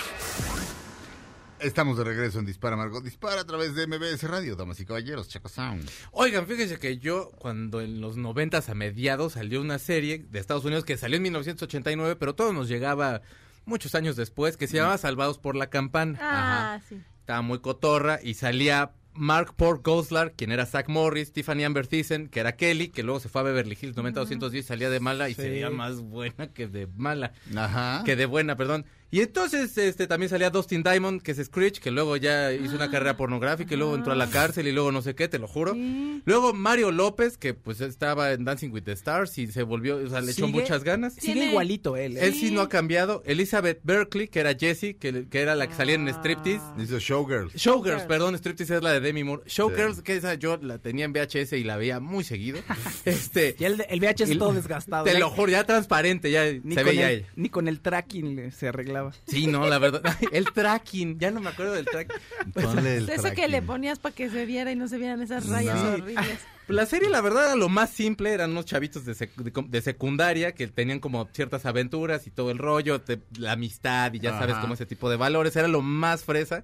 [1.65, 5.29] Estamos de regreso en Dispara Margot Dispara a través de MBS Radio, damas y caballeros,
[5.29, 5.91] Chaco Sound.
[6.13, 10.67] Oigan, fíjense que yo cuando en los noventas a mediados salió una serie de Estados
[10.67, 13.23] Unidos que salió en 1989, pero todo nos llegaba
[13.65, 16.19] muchos años después, que se llamaba Salvados por la Campana.
[16.21, 17.01] Ah, sí.
[17.21, 22.29] Estaba muy cotorra y salía Mark Port Goslar, quien era Zach Morris, Tiffany Amber Thiessen,
[22.29, 25.35] que era Kelly, que luego se fue a Beverly Hills 90210, salía de mala y
[25.35, 27.33] sería más buena que de mala.
[27.57, 28.03] Ajá.
[28.05, 28.85] Que de buena, perdón.
[29.11, 32.91] Y entonces este también salía Dustin Diamond, que es Screech, que luego ya hizo una
[32.91, 35.47] carrera pornográfica y luego entró a la cárcel y luego no sé qué, te lo
[35.47, 35.77] juro.
[36.25, 40.09] Luego Mario López, que pues estaba en Dancing with the Stars y se volvió, o
[40.09, 41.15] sea, le echó muchas ganas.
[41.15, 42.17] Sigue igualito él.
[42.17, 42.27] ¿eh?
[42.27, 43.23] Él sí no ha cambiado.
[43.27, 46.13] Elizabeth Berkeley, que era Jessie, que, que era la que salía en ah.
[46.13, 46.65] Striptease.
[46.77, 47.55] Dice Showgirls.
[47.55, 49.43] Showgirls, perdón, Striptease es la de Demi Moore.
[49.47, 52.59] Showgirls, que esa yo la tenía en VHS y la veía muy seguido.
[53.05, 55.05] este, y el, el VHS todo desgastado.
[55.05, 55.19] Te ¿eh?
[55.19, 59.13] lo juro, ya transparente, ya se veía Ni con el tracking se arreglaba.
[59.27, 59.77] Sí, no, la
[60.33, 62.17] el tracking, ya no me acuerdo del tracking.
[62.53, 62.67] Pues,
[63.09, 66.41] eso que le ponías para que se viera y no se vieran esas rayas horribles.
[66.69, 68.33] La serie, la verdad, era lo más simple.
[68.33, 73.03] Eran unos chavitos de, de, secundaria que tenían como ciertas aventuras y todo el rollo,
[73.39, 75.55] la amistad y ya sabes, como ese tipo de valores.
[75.57, 76.63] Era lo más fresa.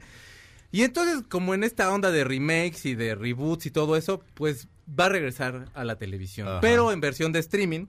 [0.72, 4.68] Y entonces, como en esta onda de remakes y de reboots y todo eso, pues
[4.88, 6.48] va a regresar a la televisión.
[6.60, 7.86] Pero en versión de streaming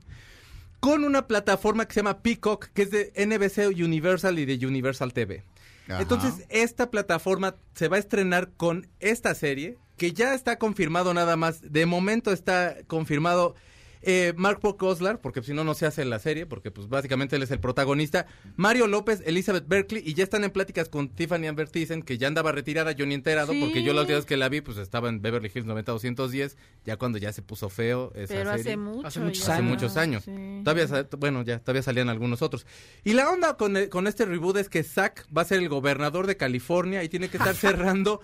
[0.82, 5.14] con una plataforma que se llama Peacock, que es de NBC Universal y de Universal
[5.14, 5.46] TV.
[5.88, 11.36] Entonces, esta plataforma se va a estrenar con esta serie, que ya está confirmado nada
[11.36, 11.62] más.
[11.72, 13.56] De momento está confirmado
[14.02, 17.44] eh, Mark Pocoslar, porque si no, no se hace la serie, porque pues básicamente él
[17.44, 18.26] es el protagonista.
[18.56, 22.28] Mario López, Elizabeth Berkeley, y ya están en pláticas con Tiffany Amber Thyssen, que ya
[22.28, 25.22] andaba retirada, yo ni enterado, porque yo las días que la vi, pues estaba en
[25.22, 29.08] Beverly Hills 90210, ya cuando ya se puso feo esa Pero hace mucho.
[29.08, 29.54] Hace muchos años.
[29.54, 30.26] Hace muchos años.
[30.64, 32.66] Todavía, bueno, ya, todavía salían algunos otros.
[33.04, 36.28] Y la onda con, con este reboot es que Zack va a ser el gobernador
[36.28, 38.22] de California y tiene que estar cerrando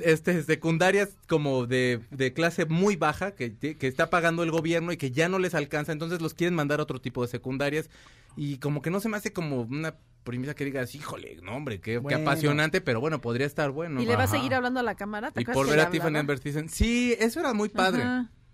[0.00, 4.96] este, secundarias como de, de clase muy baja que, que, está pagando el gobierno y
[4.96, 7.90] que ya no les alcanza, entonces los quieren mandar a otro tipo de secundarias
[8.36, 11.80] y como que no se me hace como una premisa que digas, híjole, no hombre,
[11.80, 14.02] qué, apasionante, pero bueno, podría estar bueno.
[14.02, 15.32] ¿Y le va a seguir hablando a la cámara?
[15.36, 18.04] y por ver a Tiffany Amber sí, eso era muy padre.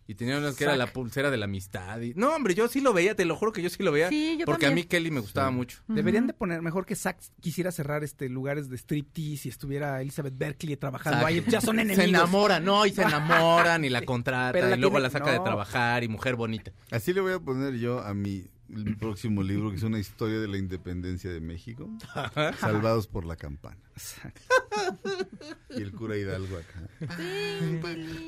[0.06, 2.00] Y tenía unas que era la pulsera de la amistad.
[2.00, 2.12] Y...
[2.14, 4.10] No, hombre, yo sí lo veía, te lo juro que yo sí lo veía.
[4.44, 5.78] porque a mí Kelly me gustaba mucho.
[5.88, 10.36] Deberían de poner, mejor que Zack quisiera cerrar este lugares de striptease y estuviera Elizabeth
[10.36, 11.44] Berkley trabajando ahí.
[11.48, 12.04] Ya son enemigos.
[12.04, 16.04] Se enamoran, no, y se enamoran y la contrata y luego la saca de trabajar
[16.04, 16.72] y mujer bonita.
[16.90, 18.44] Así le voy a poner yo a mi
[18.98, 21.90] próximo libro, que es una historia de la independencia de México.
[22.58, 23.78] Salvados por la campana.
[25.70, 26.88] y el cura Hidalgo acá.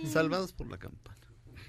[0.07, 1.17] Salvados por la campana.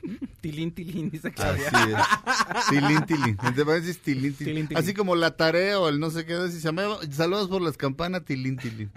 [0.42, 1.70] tilín, tilín, dice Claudia.
[1.70, 2.70] Así es.
[2.70, 3.38] Tilín, tilín.
[3.56, 6.68] ¿Te parece tilín, tilín, Así como la tarea o el no sé qué, si se
[6.68, 8.92] llama, saludos por las campanas, tilín, tilín.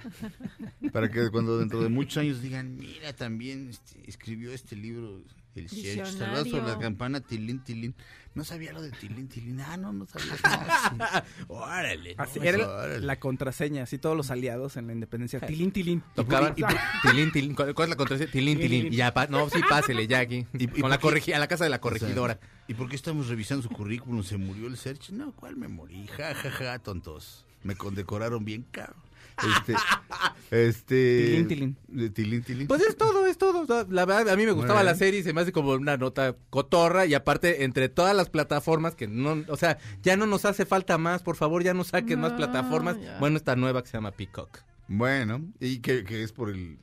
[0.93, 5.23] Para que cuando dentro de muchos años digan, mira, también este, escribió este libro,
[5.67, 7.95] el por la campana, tilín, tilín.
[8.39, 9.61] No sabía lo de Tilín Tilín.
[9.61, 11.25] Ah, no, no sabía.
[11.49, 12.17] órale.
[12.41, 15.41] era la contraseña, así todos los aliados en la independencia.
[15.41, 16.05] Tilín Tilín.
[16.15, 16.55] Tocaban.
[17.03, 17.57] tilín Tilín.
[17.57, 18.31] ¿Cuál es la contraseña?
[18.31, 18.93] Tilín Tilín.
[18.93, 20.47] Y ya, no, sí, pásele ya aquí.
[20.59, 22.39] Y, con la corregi a la casa de la corregidora.
[22.69, 24.23] ¿Y por qué estamos revisando su currículum?
[24.23, 25.11] ¿Se murió el search?
[25.11, 26.07] No, ¿cuál me morí?
[26.07, 27.45] Ja, ja, ja, tontos.
[27.65, 28.95] Me condecoraron bien caro.
[29.39, 29.75] Este,
[30.51, 31.77] este tilín,
[32.13, 32.43] tilín.
[32.43, 33.67] tilín, Pues es todo, es todo.
[33.91, 36.37] La verdad, a mí me gustaba la serie y se me hace como una nota
[36.51, 37.07] cotorra.
[37.07, 40.99] Y aparte, entre todas las plataformas que no, o sea, ya no nos hace falta
[40.99, 41.23] más.
[41.23, 42.97] Por favor, ya no saquen más plataformas.
[43.21, 44.61] Bueno, esta nueva que se llama Peacock.
[44.89, 46.79] Bueno, y que, es por el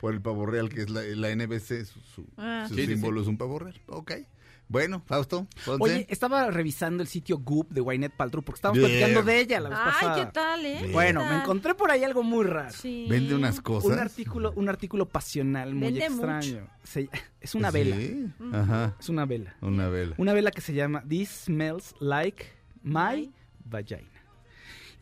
[0.00, 2.68] por el pavo real, que es la, la NBC, su, ah.
[2.68, 3.80] símbolo es un pavo real.
[3.86, 4.12] Ok.
[4.68, 5.46] Bueno, Fausto.
[5.78, 9.68] Oye, estaba revisando el sitio Goop de Waynet Paltrow porque estábamos platicando de ella la
[9.68, 10.90] vez Ay, ¿qué tal, eh?
[10.92, 12.74] Bueno, me encontré por ahí algo muy raro.
[12.82, 13.90] Vende unas cosas.
[13.90, 16.66] Un artículo, un artículo pasional muy extraño.
[17.40, 17.96] es una vela.
[18.52, 18.96] Ajá.
[18.98, 19.56] Es una vela.
[19.60, 20.14] Una vela.
[20.18, 22.46] Una vela que se llama This Smells Like
[22.82, 23.32] My
[23.64, 24.10] Vagina.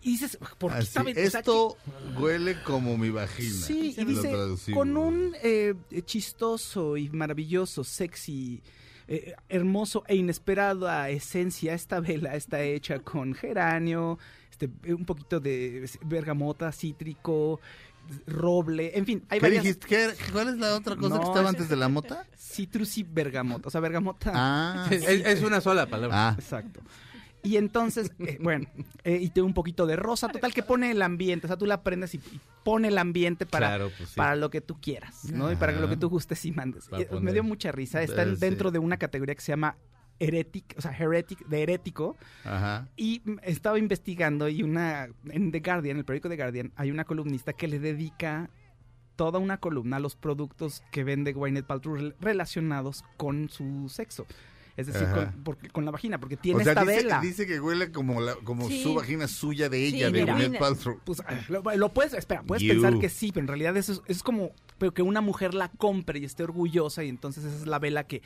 [0.05, 1.77] Y dices, ¿por qué ah, Esto
[2.19, 3.53] huele como mi vagina.
[3.53, 4.33] Sí, y dice,
[4.75, 5.75] con un eh,
[6.05, 8.61] chistoso y maravilloso, sexy
[9.13, 11.75] eh, hermoso e inesperada esencia.
[11.75, 14.19] Esta vela está hecha con geranio,
[14.51, 17.61] este, un poquito de bergamota, cítrico,
[18.27, 19.23] roble, en fin.
[19.29, 19.87] Hay ¿Qué dijiste?
[20.33, 22.25] ¿Cuál es la otra cosa que estaba antes de la mota?
[22.39, 24.33] Citrus y bergamota, o sea, bergamota.
[24.35, 26.31] Ah, es, una sola palabra.
[26.31, 26.37] Ah.
[26.39, 26.81] Exacto.
[27.43, 28.67] Y entonces, eh, bueno,
[29.05, 31.67] eh, y tiene un poquito de rosa, total que pone el ambiente, o sea, tú
[31.67, 32.21] la prendes y,
[32.63, 35.51] pone el ambiente para, pues para lo que tú quieras, ¿no?
[35.51, 36.89] Y para lo que tú gustes y mandes.
[37.21, 39.77] me dio mucha risa, está dentro de una categoría que se llama
[40.21, 42.17] heretic, o sea, heretic, de herético.
[42.45, 42.89] Ajá.
[42.97, 47.53] Y estaba investigando y una, en The Guardian, el periódico The Guardian, hay una columnista
[47.53, 48.49] que le dedica
[49.17, 54.27] toda una columna a los productos que vende Gwyneth Paltrow relacionados con su sexo.
[54.77, 55.07] Es decir,
[55.43, 57.21] con, con, la vagina, porque tiene esta dice, vela.
[57.21, 60.99] Dice que huele como, la, como su vagina suya de ella, de Gwyneth Paltrow.
[61.05, 64.95] Pues, lo, puedes, espera, puedes pensar que sí, pero en realidad eso es, como pero
[64.95, 68.23] que una mujer la compre y esté orgullosa y entonces esa es la vela que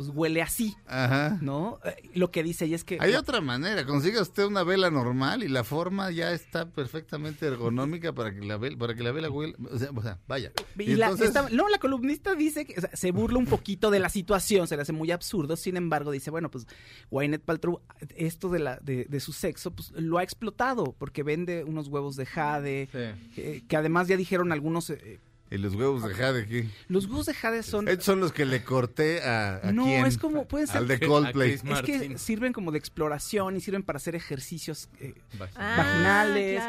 [0.00, 1.36] pues huele así, Ajá.
[1.42, 1.78] ¿no?
[1.84, 2.96] Eh, lo que dice ella es que...
[3.00, 8.14] Hay otra manera, consiga usted una vela normal y la forma ya está perfectamente ergonómica
[8.14, 10.52] para que la vela, para que la vela huele, o sea, vaya.
[10.78, 11.14] Y, la,
[11.52, 14.94] no, la columnista dice que se burla un poquito de la situación, se le hace
[14.94, 16.66] muy absurdo, sin embargo dice, bueno, pues
[17.10, 17.82] Wynette Paltrow,
[18.16, 22.24] esto de, la, de, su sexo, pues lo ha explotado, porque vende unos huevos de
[22.24, 24.88] jade, eh, que además ya dijeron algunos...
[24.88, 25.20] Eh,
[25.52, 26.68] ¿Y los huevos de jade qué?
[26.86, 27.88] Los huevos de jade son...
[27.88, 30.46] Estos son los que le corté a, No, es como...
[30.46, 30.76] Pueden ser...
[30.76, 31.52] Al de Coldplay.
[31.52, 35.14] Es que sirven como de exploración y sirven para hacer ejercicios eh,
[35.56, 36.62] ah, vaginales.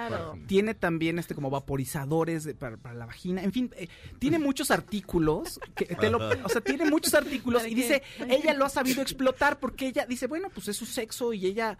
[0.47, 3.43] Tiene también este como vaporizadores para, la vagina.
[3.43, 3.87] En fin, eh,
[4.17, 5.59] tiene muchos artículos.
[5.75, 9.59] Que te lo, o sea, tiene muchos artículos y dice, ella lo ha sabido explotar
[9.59, 11.77] porque ella dice, bueno, pues es su sexo y ella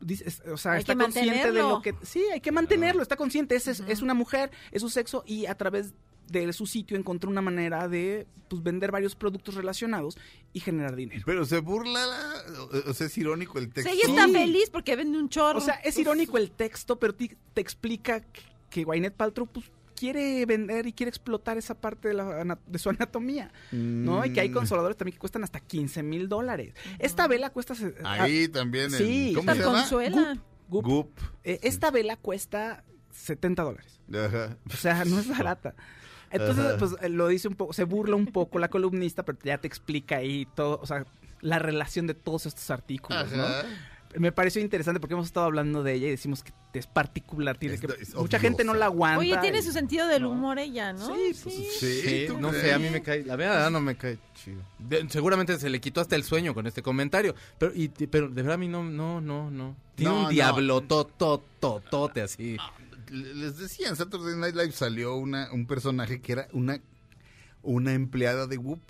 [0.00, 3.68] dice, o sea, está consciente de lo que sí, hay que mantenerlo, está consciente, es,
[3.68, 5.92] es, una mujer, es su sexo y a través
[6.30, 10.16] de su sitio encontró una manera de pues, vender varios productos relacionados
[10.52, 11.22] y generar dinero.
[11.26, 12.00] Pero se burla,
[12.86, 13.90] o sea, es irónico el texto.
[13.90, 15.58] Sí, ella está feliz porque vende un chorro.
[15.58, 18.22] O sea, es irónico el texto, pero te, explica
[18.70, 19.66] que Gwyneth Paltrow pues,
[19.96, 24.24] quiere vender y quiere explotar esa parte de, la, de su anatomía, ¿no?
[24.24, 24.54] Y que hay mm.
[24.54, 26.74] consoladores también que cuestan hasta 15 mil dólares.
[26.98, 27.74] Esta vela cuesta...
[28.04, 28.90] Ahí también.
[28.90, 29.32] Sí.
[29.34, 30.42] ¿Cómo se llama?
[30.68, 31.10] Goop.
[31.42, 34.00] Eh, esta vela cuesta 70 dólares.
[34.72, 35.74] O sea, no es barata.
[36.30, 39.66] Entonces, pues lo dice un poco, se burla un poco la columnista, pero ya te
[39.66, 41.04] explica ahí todo, o sea,
[41.40, 43.46] la relación de todos estos artículos, ¿no?
[44.16, 47.78] Me pareció interesante porque hemos estado hablando de ella y decimos que es particular, tiene
[47.78, 49.20] que mucha gente no la aguanta.
[49.20, 51.06] Oye, tiene su sentido del humor ella, ¿no?
[51.06, 52.26] Sí, pues, sí.
[52.38, 54.62] no sé, a mí me cae, la verdad no me cae chido.
[55.08, 58.54] seguramente se le quitó hasta el sueño con este comentario, pero y, pero de verdad
[58.54, 59.76] a mí no no no no.
[59.94, 62.56] Tiene un diablo totototote así.
[63.10, 66.80] Les decía, en Saturday Night Live salió una, un personaje que era una,
[67.62, 68.80] una empleada de Whoop.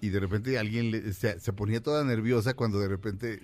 [0.00, 3.40] Y de repente alguien se, ponía toda nerviosa cuando de repente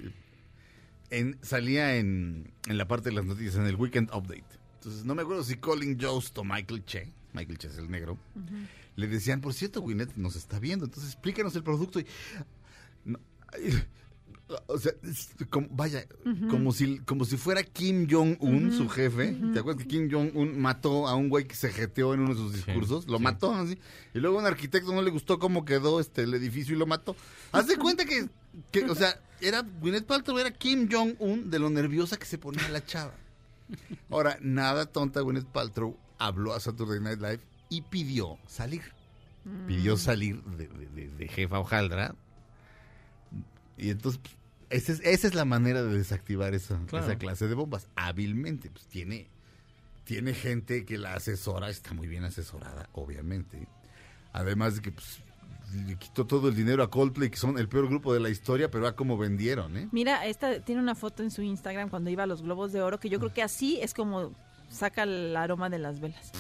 [1.10, 4.44] en, salía en, en, la parte de las noticias, en el Weekend Update.
[4.74, 8.18] Entonces, no me acuerdo si Colin Jost o Michael Che, Michael Che es el negro,
[8.96, 12.00] le decían, por cierto, Gwyneth nos está viendo, entonces explícanos el producto.
[12.00, 12.06] Y,
[14.66, 14.92] o sea,
[15.50, 16.06] como, vaya,
[16.50, 19.36] como si como si fuera Kim Jong-un, su jefe.
[19.52, 22.36] ¿Te acuerdas que Kim Jong-un mató a un güey que se jeteó en uno de
[22.36, 23.06] sus discursos?
[23.08, 23.78] lo mató así.
[24.14, 27.16] Y luego un arquitecto no le gustó cómo quedó este el edificio y lo mató.
[27.52, 28.28] Haz de cuenta que,
[28.70, 32.68] que o sea, era Gwyneth Paltrow era Kim Jong-un de lo nerviosa que se ponía
[32.68, 33.14] la chava.
[34.10, 38.82] Ahora, nada tonta Gwyneth Paltrow habló a Saturday Night Live y pidió salir.
[39.66, 39.98] Pidió mm.
[39.98, 42.14] salir de, de, de jefa hojaldra
[43.82, 44.20] y entonces,
[44.70, 47.88] esa es, esa es la manera de desactivar esa, esa clase de bombas.
[47.96, 49.28] Hábilmente, pues tiene,
[50.04, 53.66] tiene gente que la asesora, está muy bien asesorada, obviamente.
[54.32, 55.20] Además de que pues,
[55.86, 58.70] le quitó todo el dinero a Coldplay, que son el peor grupo de la historia,
[58.70, 59.88] pero a cómo vendieron, ¿eh?
[59.90, 63.00] Mira, esta tiene una foto en su Instagram cuando iba a los Globos de Oro,
[63.00, 64.32] que yo creo que así es como
[64.68, 66.30] saca el aroma de las velas.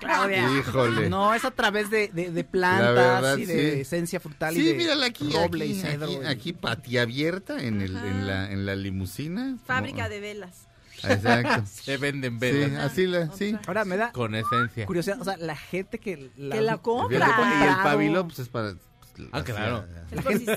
[0.00, 0.48] Claudia.
[0.58, 1.08] Híjole.
[1.08, 5.06] No, es a través de, de, plantas y de esencia frutal sí, y de mírala
[5.06, 9.56] aquí, aquí, aquí, aquí, patio abierta en, el, en, la, en la limusina.
[9.66, 10.66] Fábrica de velas.
[11.02, 11.64] Exacto.
[11.70, 12.70] Se venden velas.
[12.70, 13.56] Sí, así la, sí.
[13.66, 14.86] Ahora me da con esencia.
[14.86, 17.62] Curiosidad, o sea, la gente que la, que la compra.
[17.62, 18.74] Y el pabilo pues es para
[19.16, 19.84] pues, Ah, claro.
[20.10, 20.56] La gente,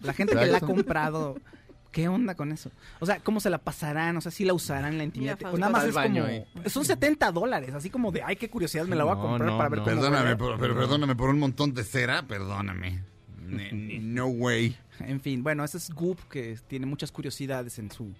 [0.00, 1.36] la gente que la ha comprado
[1.96, 2.70] ¿Qué onda con eso?
[3.00, 4.18] O sea, ¿cómo se la pasarán?
[4.18, 5.38] O sea, ¿sí la usarán en la intimidad?
[5.50, 6.26] o nada más es como...
[6.26, 6.46] Eh.
[6.66, 9.70] Son 70 dólares, así como de, ay, qué curiosidad, me la voy a comprar para
[9.70, 13.02] ver cómo Perdóname, pero, perdóname por un montón de cera, perdóname.
[14.00, 14.76] No way.
[15.00, 18.14] En fin, bueno, ese es Goop que tiene muchas curiosidades en su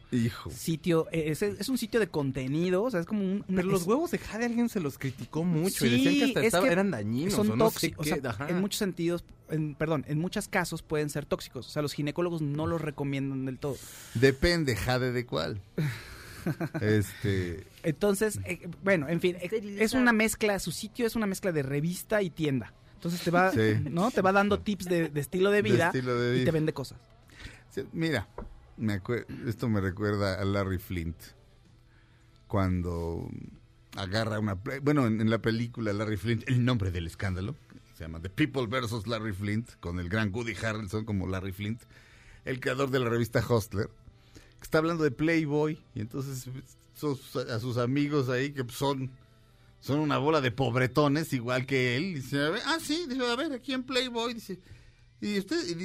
[0.50, 1.08] sitio.
[1.10, 3.44] Es, es, un sitio de contenido, o sea, es como un...
[3.46, 6.90] Pero los huevos de Jade alguien se los criticó mucho y decían que hasta eran
[6.90, 7.34] dañinos.
[7.34, 8.06] Son tóxicos.
[8.48, 11.66] en muchos sentidos, en, perdón, en muchos casos pueden ser tóxicos.
[11.66, 13.76] O sea, los ginecólogos no los recomiendan del todo.
[14.14, 15.60] Depende, Jade, de cuál.
[16.80, 17.66] este...
[17.82, 22.22] Entonces, eh, bueno, en fin, es una mezcla, su sitio es una mezcla de revista
[22.22, 22.72] y tienda.
[22.96, 23.52] Entonces te va,
[23.90, 24.10] ¿no?
[24.10, 26.98] Te va dando tips de, estilo de vida y te vende cosas.
[27.92, 28.28] mira,
[28.76, 29.00] me
[29.46, 31.16] esto me recuerda a Larry Flint.
[32.48, 33.28] Cuando
[33.96, 34.54] agarra una...
[34.82, 37.54] Bueno, en, la película Larry Flint, el nombre del escándalo,
[37.94, 41.82] se llama The People versus Larry Flint, con el gran Woody Harrelson como Larry Flint,
[42.44, 43.88] el creador de la revista Hustler,
[44.34, 46.48] que está hablando de Playboy, y entonces
[47.50, 49.10] a sus amigos ahí que son
[49.80, 52.14] son una bola de pobretones igual que él.
[52.14, 54.58] Dice, ah, sí, dice, a ver, aquí en Playboy, dice,
[55.20, 55.76] y usted,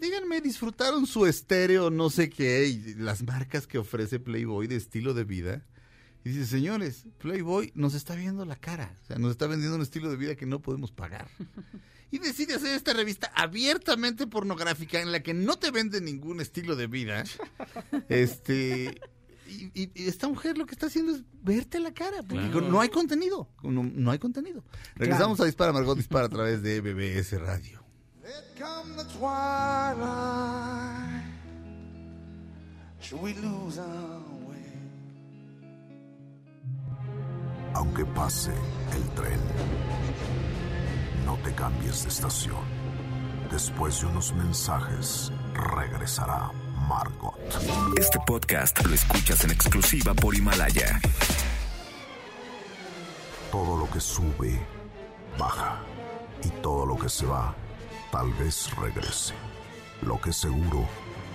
[0.00, 2.66] díganme, ¿disfrutaron su estéreo no sé qué?
[2.66, 5.64] Y las marcas que ofrece Playboy de estilo de vida.
[6.24, 9.82] Y dice, señores, Playboy nos está viendo la cara, o sea, nos está vendiendo un
[9.82, 11.28] estilo de vida que no podemos pagar.
[12.08, 16.76] Y decide hacer esta revista abiertamente pornográfica en la que no te vende ningún estilo
[16.76, 17.24] de vida.
[18.08, 19.00] Este,
[19.48, 23.48] y, esta mujer lo que está haciendo es verte la cara, porque no hay contenido,
[23.62, 24.64] no, hay contenido.
[24.94, 27.84] Regresamos a Dispara, Margot Dispara a través de BBS Radio.
[37.74, 38.52] Aunque pase
[38.94, 39.38] el tren,
[41.24, 42.64] no te cambies de estación.
[43.50, 46.50] Después de unos mensajes, regresará
[46.88, 47.34] Margot.
[47.98, 51.00] Este podcast lo escuchas en exclusiva por Himalaya.
[53.50, 54.60] Todo lo que sube,
[55.38, 55.80] baja.
[56.44, 57.56] Y todo lo que se va,
[58.12, 59.34] tal vez regrese.
[60.02, 60.86] Lo que seguro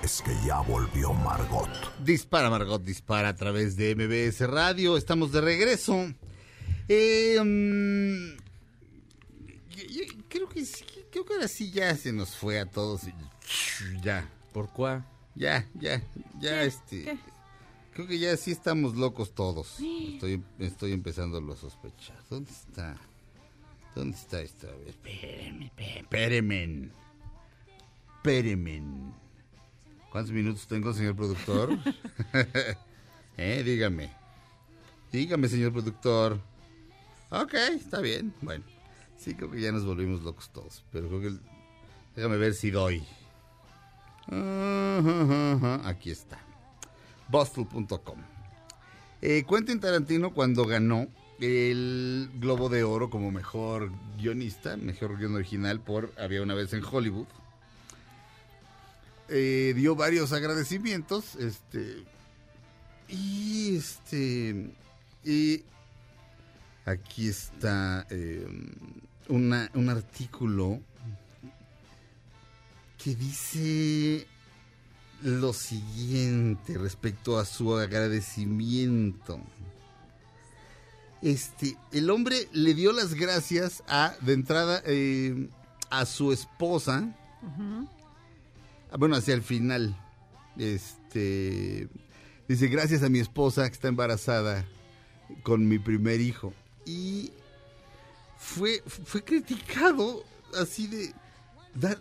[0.04, 1.70] es que ya volvió Margot.
[2.04, 4.96] Dispara, Margot, dispara a través de MBS Radio.
[4.96, 6.14] Estamos de regreso.
[6.88, 8.38] Eh, mm,
[10.30, 10.66] creo que
[11.12, 13.02] creo que ahora sí ya se nos fue a todos.
[14.02, 14.30] Ya.
[14.54, 15.06] ¿Por cuál?
[15.36, 16.02] Ya, ya,
[16.40, 17.18] ya, este.
[17.94, 19.80] Creo que ya sí estamos locos todos.
[20.14, 22.18] Estoy, estoy empezando a sospechar.
[22.30, 22.98] ¿Dónde está?
[23.96, 24.68] ¿Dónde está esto?
[24.88, 26.90] Espérenme, espérenme.
[28.18, 28.82] Espérenme.
[30.12, 31.78] ¿Cuántos minutos tengo, señor productor?
[33.38, 34.12] eh, dígame.
[35.12, 36.40] Dígame, señor productor.
[37.30, 38.34] Ok, está bien.
[38.42, 38.64] Bueno,
[39.18, 40.84] sí, creo que ya nos volvimos locos todos.
[40.92, 41.38] Pero creo que.
[42.16, 43.04] Déjame ver si doy.
[45.86, 46.40] Aquí está.
[47.30, 48.20] Bustle.com.
[49.22, 51.08] Eh, Quentin Tarantino cuando ganó
[51.40, 56.84] el Globo de Oro como mejor guionista, mejor guion original por Había una vez en
[56.84, 57.28] Hollywood.
[59.30, 62.04] Eh, dio varios agradecimientos, este
[63.08, 64.72] y este
[65.24, 65.64] y
[66.86, 68.46] aquí está eh,
[69.30, 70.82] un artículo
[73.04, 74.28] que dice
[75.24, 79.40] lo siguiente respecto a su agradecimiento.
[81.22, 85.50] Este, el hombre le dio las gracias a, de entrada, eh,
[85.90, 87.16] a su esposa.
[88.98, 89.96] Bueno, hacia el final.
[90.58, 91.88] Este,
[92.48, 94.66] dice, gracias a mi esposa que está embarazada
[95.44, 96.54] con mi primer hijo.
[96.86, 97.32] Y
[98.38, 100.24] fue, fue criticado
[100.60, 101.14] así de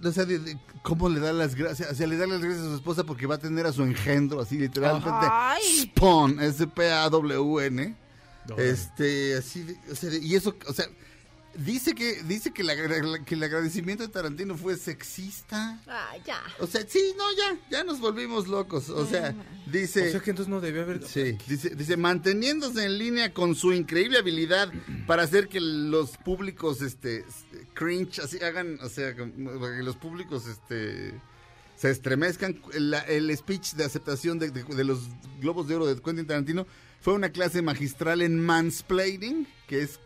[0.04, 2.68] o sea, de, cómo le da las gracias, o sea, le da las gracias a
[2.70, 5.10] su esposa porque va a tener a su engendro, así literalmente.
[5.82, 7.96] Spawn, S-P-A-W-N.
[8.56, 10.86] Este, así, o sea, y eso, o sea,
[11.64, 12.74] Dice que dice que, la,
[13.24, 15.78] que el agradecimiento de Tarantino fue sexista.
[15.86, 16.40] Ah, ya.
[16.58, 18.88] O sea, sí, no, ya, ya nos volvimos locos.
[18.88, 19.34] O sea,
[19.66, 20.08] dice.
[20.08, 21.06] O sea que entonces no debió haber.
[21.06, 24.72] Sí, dice, dice manteniéndose en línea con su increíble habilidad
[25.06, 27.26] para hacer que los públicos, este,
[27.74, 31.12] cringe, así hagan, o sea, que los públicos, este,
[31.76, 32.58] se estremezcan.
[32.72, 35.08] el speech de aceptación de, de los
[35.40, 36.66] globos de oro de Quentin Tarantino
[37.02, 40.00] fue una clase magistral en mansplaining, que es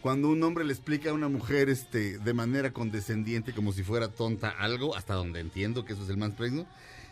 [0.00, 4.08] cuando un hombre le explica a una mujer este de manera condescendiente como si fuera
[4.08, 6.66] tonta algo, hasta donde entiendo que eso es el mansplaining,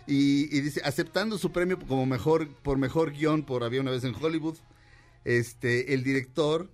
[0.07, 4.05] y, y dice, aceptando su premio como mejor, por mejor guion por Había una vez
[4.05, 4.57] en Hollywood,
[5.25, 6.71] este, el director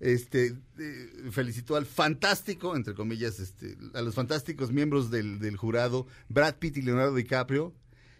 [0.00, 6.56] este eh, felicitó al fantástico, entre comillas, este, a los fantásticos miembros del, jurado, Brad
[6.56, 7.74] Pitt y Leonardo DiCaprio,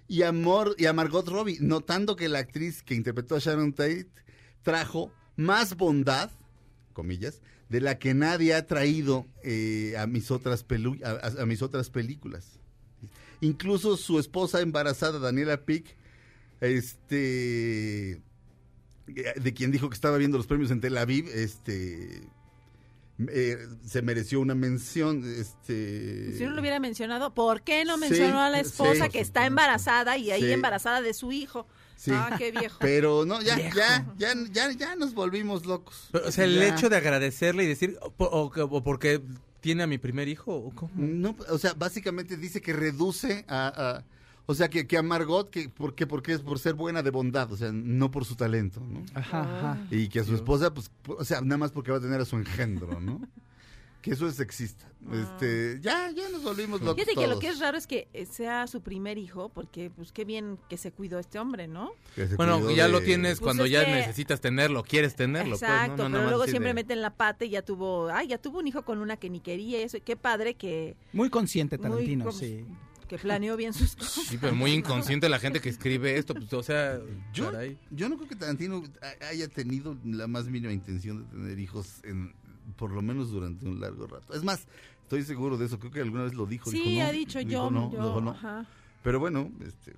[0.08, 0.32] y a,
[0.78, 4.08] y a Margot Robbie, notando que la actriz que interpretó a Sharon Tate
[4.62, 6.30] trajo más bondad
[6.96, 10.64] comillas, de la que nadie ha traído eh, a, mis otras
[11.04, 12.58] a, mis otras películas.
[13.42, 15.94] Incluso su esposa embarazada, Daniela Pick,
[16.62, 18.22] este,
[19.06, 22.22] de quien dijo que estaba viendo los premios en Tel Aviv, este,
[23.28, 25.22] eh, se mereció una mención.
[25.38, 26.32] Este...
[26.32, 30.16] Si no lo hubiera mencionado, ¿por qué no mencionó a la esposa que está embarazada
[30.16, 31.66] y ahí embarazada de su hijo?
[32.10, 32.76] Ah, qué viejo.
[32.80, 36.08] Pero no, ya, ya, ya, ya, ya nos volvimos locos.
[36.12, 39.22] o sea, el hecho de agradecerle y decir, o, porque
[39.60, 40.92] tiene a mi primer hijo, ¿o cómo?
[40.96, 44.04] No, o sea, básicamente dice que reduce a,
[44.46, 46.06] o sea, que, que a Margot, que, ¿por qué?
[46.06, 49.04] Porque es por ser buena de bondad, o sea, no por su talento, ¿no?
[49.14, 49.86] Ajá, ajá.
[49.90, 52.24] Y que a su esposa, pues, o sea, nada más porque va a tener a
[52.24, 53.20] su engendro, ¿no?
[54.06, 54.86] Que eso es sexista.
[55.08, 55.16] Ah.
[55.20, 56.94] Este, ya, ya nos volvimos locos.
[56.94, 60.24] Fíjate que lo que es raro es que sea su primer hijo, porque pues qué
[60.24, 61.90] bien que se cuidó este hombre, ¿no?
[62.36, 65.58] Bueno, ya lo tienes pues cuando ya necesitas tenerlo, quieres tenerlo.
[65.58, 68.68] Pues, Exacto, pero luego siempre meten la pata y ya tuvo, ay, ya tuvo un
[68.68, 70.94] hijo con una que ni quería, eso, qué padre que...
[71.12, 72.64] Muy consciente Tarantino, sí.
[73.08, 74.24] que planeó bien sus cosas.
[74.28, 77.00] Sí, pero muy inconsciente la gente que escribe esto, pues, o sea,
[77.32, 77.50] yo,
[77.90, 78.84] yo no creo que Tarantino
[79.28, 82.32] haya tenido la más mínima intención de tener hijos en
[82.76, 84.34] por lo menos durante un largo rato.
[84.34, 84.66] Es más,
[85.02, 86.70] estoy seguro de eso, creo que alguna vez lo dijo.
[86.70, 87.90] Sí, ha dicho yo, no,
[89.02, 89.94] Pero bueno, este,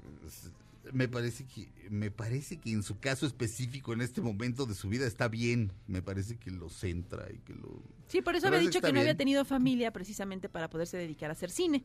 [0.92, 4.88] me parece que me parece que en su caso específico en este momento de su
[4.88, 5.72] vida está bien.
[5.86, 9.00] Me parece que lo centra y que lo sí por eso había dicho que, no
[9.00, 11.84] había tenido familia precisamente para poderse dedicar a hacer cine.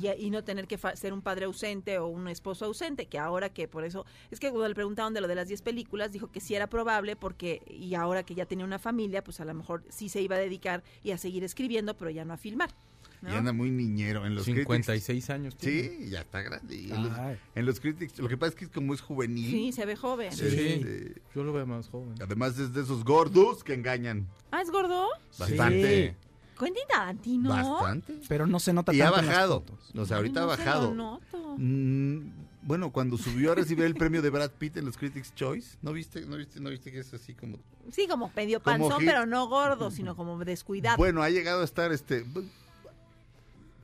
[0.00, 3.48] Y, y, no tener que ser un padre ausente o un esposo ausente que ahora
[3.48, 6.30] que por eso es que cuando le preguntaron de lo de las 10 películas dijo
[6.30, 9.54] que sí era probable porque y ahora que ya tenía una familia pues a lo
[9.54, 12.70] mejor sí se iba a dedicar y a seguir escribiendo pero ya no a filmar
[13.22, 14.26] y anda muy niñero.
[14.26, 15.56] En los 56 años.
[15.58, 16.88] Sí, ya está grande.
[17.54, 19.50] En los, críticos, lo que pasa es que como es juvenil.
[19.50, 20.32] Sí, se ve joven.
[20.32, 22.14] Sí, este, yo lo veo más joven.
[22.20, 24.26] Además es de esos gordos que engañan.
[24.50, 25.08] Ah, ¿es gordo?
[25.38, 26.10] Bastante.
[26.10, 26.30] Sí.
[26.88, 27.50] Tarantino.
[27.50, 28.20] Bastante.
[28.28, 29.64] Pero no se nota y tanto ha bajado.
[29.94, 31.20] O sea, ahorita ha bajado.
[31.56, 32.30] Mm,
[32.62, 35.92] bueno, cuando subió a recibir el premio de Brad Pitt en los Critics Choice, ¿no
[35.92, 37.58] viste, no viste, no viste que es así como
[37.90, 40.96] Sí, como medio panzón, pero no gordo, sino como descuidado.
[40.96, 42.24] Bueno, ha llegado a estar este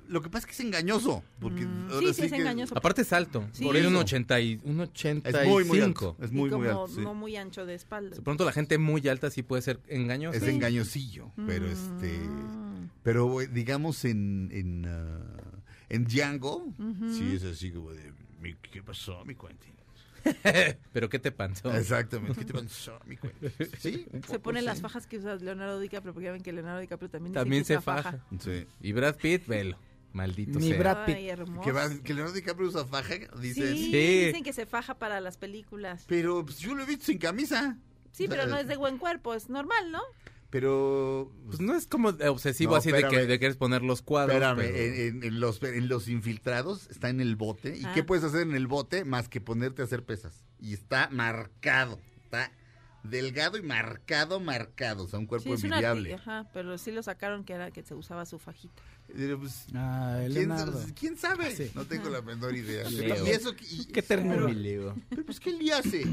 [0.08, 1.22] lo que pasa es que es engañoso.
[1.40, 1.88] Porque mm.
[2.00, 2.76] sí, sí, es engañoso.
[2.76, 3.48] Aparte es alto.
[3.62, 5.38] por ahí un, 80 y, un 85.
[5.38, 6.16] Es muy, muy alto.
[6.20, 6.88] Es muy, muy alto.
[6.98, 8.16] No muy ancho de espalda.
[8.16, 10.36] De pronto la gente muy alta sí puede ser engañosa.
[10.36, 11.30] Es engañosillo.
[11.46, 12.18] Pero este.
[12.18, 12.90] Mm.
[13.02, 14.50] Pero digamos en.
[14.52, 15.46] En, uh,
[15.88, 16.66] en Django.
[17.12, 18.12] Sí, es así como de.
[18.70, 19.74] ¿Qué pasó, mi Quentin?
[20.92, 21.72] ¿Pero qué te pasó?
[21.72, 23.52] Exactamente, ¿qué te pasó, mi Quentin?
[23.78, 27.10] Sí, se ponen las fajas que usa Leonardo DiCaprio, porque ya ven que Leonardo DiCaprio
[27.10, 28.24] también, también se, faja.
[28.40, 28.66] Sí.
[28.80, 29.78] Y Brad Pitt, velo.
[30.16, 30.78] Maldito Ni sea.
[30.78, 31.16] Brad Pitt.
[31.16, 33.76] que, que Leonardo DiCaprio usa faja, dicen.
[33.76, 36.04] Sí, dicen que se faja para las películas.
[36.08, 37.78] Pero pues, yo lo he visto sin camisa.
[38.12, 40.00] Sí, pero no es de buen cuerpo, es normal, ¿no?
[40.48, 44.36] Pero pues no es como obsesivo así de que de quieres poner los cuadros.
[44.36, 47.76] Espérame, en, los, en los infiltrados está en el bote.
[47.76, 48.06] ¿Y qué ah.
[48.06, 50.44] puedes hacer en el bote más que ponerte a hacer pesas?
[50.58, 52.50] Y está marcado, está
[53.02, 55.68] delgado y marcado, marcado, o sea, un cuerpo sí,
[56.12, 58.82] ajá, pero sí lo sacaron que era que se usaba su fajita.
[59.06, 60.52] Pues, ah, ¿quién,
[60.98, 61.70] ¿quién, sabe?
[61.74, 62.84] No tengo la menor idea.
[62.90, 63.54] Y eso,
[63.92, 64.46] ¿Qué término?
[65.08, 66.06] Pero, pues, ¿qué le hace?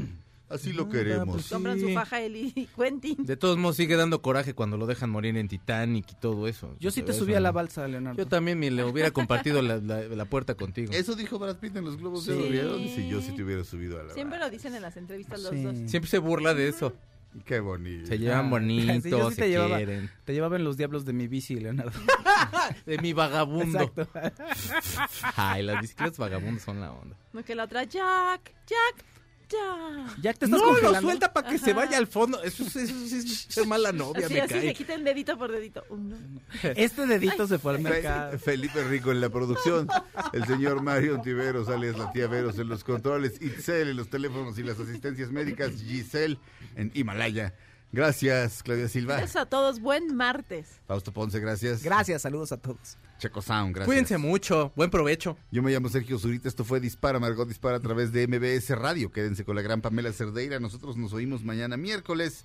[0.48, 1.36] Así lo queremos.
[1.36, 3.24] Pues Compran su faja Eli y Quentin.
[3.24, 6.76] De todos modos sigue dando coraje cuando lo dejan morir en Titanic y todo eso.
[6.78, 8.18] Yo sí te subí a la balsa, Leonardo.
[8.18, 10.92] Yo también me le hubiera compartido la, la, puerta contigo.
[10.92, 12.78] Eso dijo Brad Pitt en los Globos de Oro.
[12.78, 15.62] Si yo sí te hubiera subido a la Siempre lo dicen en las entrevistas los
[15.62, 15.76] dos.
[15.90, 16.94] Siempre se burla de eso.
[17.44, 18.06] Qué bonito.
[18.06, 19.02] Se llevan bonitos,
[19.34, 20.10] sí, te llevaba, quieren.
[20.24, 21.92] Te llevaban los diablos de mi bici, Leonardo.
[22.86, 23.80] de mi vagabundo.
[23.80, 24.08] Exacto.
[25.36, 27.16] Ay, las bicicletas vagabundos son la onda.
[27.32, 29.04] No, que la otra, Jack, Jack,
[30.20, 32.42] ya te estás no, lo suelta para que se vaya al fondo.
[32.42, 34.62] Eso, eso, es ser mala novia, así, me así cae.
[34.62, 35.84] se quiten dedito por dedito.
[36.62, 38.38] Este dedito se fue al mercado.
[38.38, 39.88] Felipe Rico en la producción.
[40.32, 43.40] El señor Mario Tiveros, alias la tía Veros en los controles.
[43.40, 45.72] Itzel en los teléfonos y las asistencias médicas.
[45.72, 46.38] Giselle
[46.76, 47.54] en Himalaya.
[47.94, 49.16] Gracias, Claudia Silva.
[49.16, 49.78] Gracias a todos.
[49.78, 50.66] Buen martes.
[50.88, 51.82] Fausto Ponce, gracias.
[51.82, 52.98] Gracias, saludos a todos.
[53.18, 53.86] Checo Sound, gracias.
[53.86, 55.36] Cuídense mucho, buen provecho.
[55.52, 59.12] Yo me llamo Sergio Zurita, esto fue Dispara, Margot Dispara a través de MBS Radio.
[59.12, 62.44] Quédense con la gran Pamela Cerdeira, nosotros nos oímos mañana miércoles.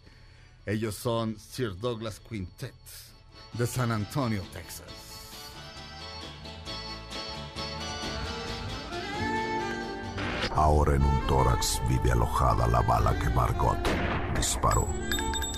[0.68, 2.74] Ellos son Sir Douglas Quintet
[3.54, 4.86] de San Antonio, Texas.
[10.52, 13.78] Ahora en un tórax vive alojada la bala que Margot
[14.36, 14.88] disparó.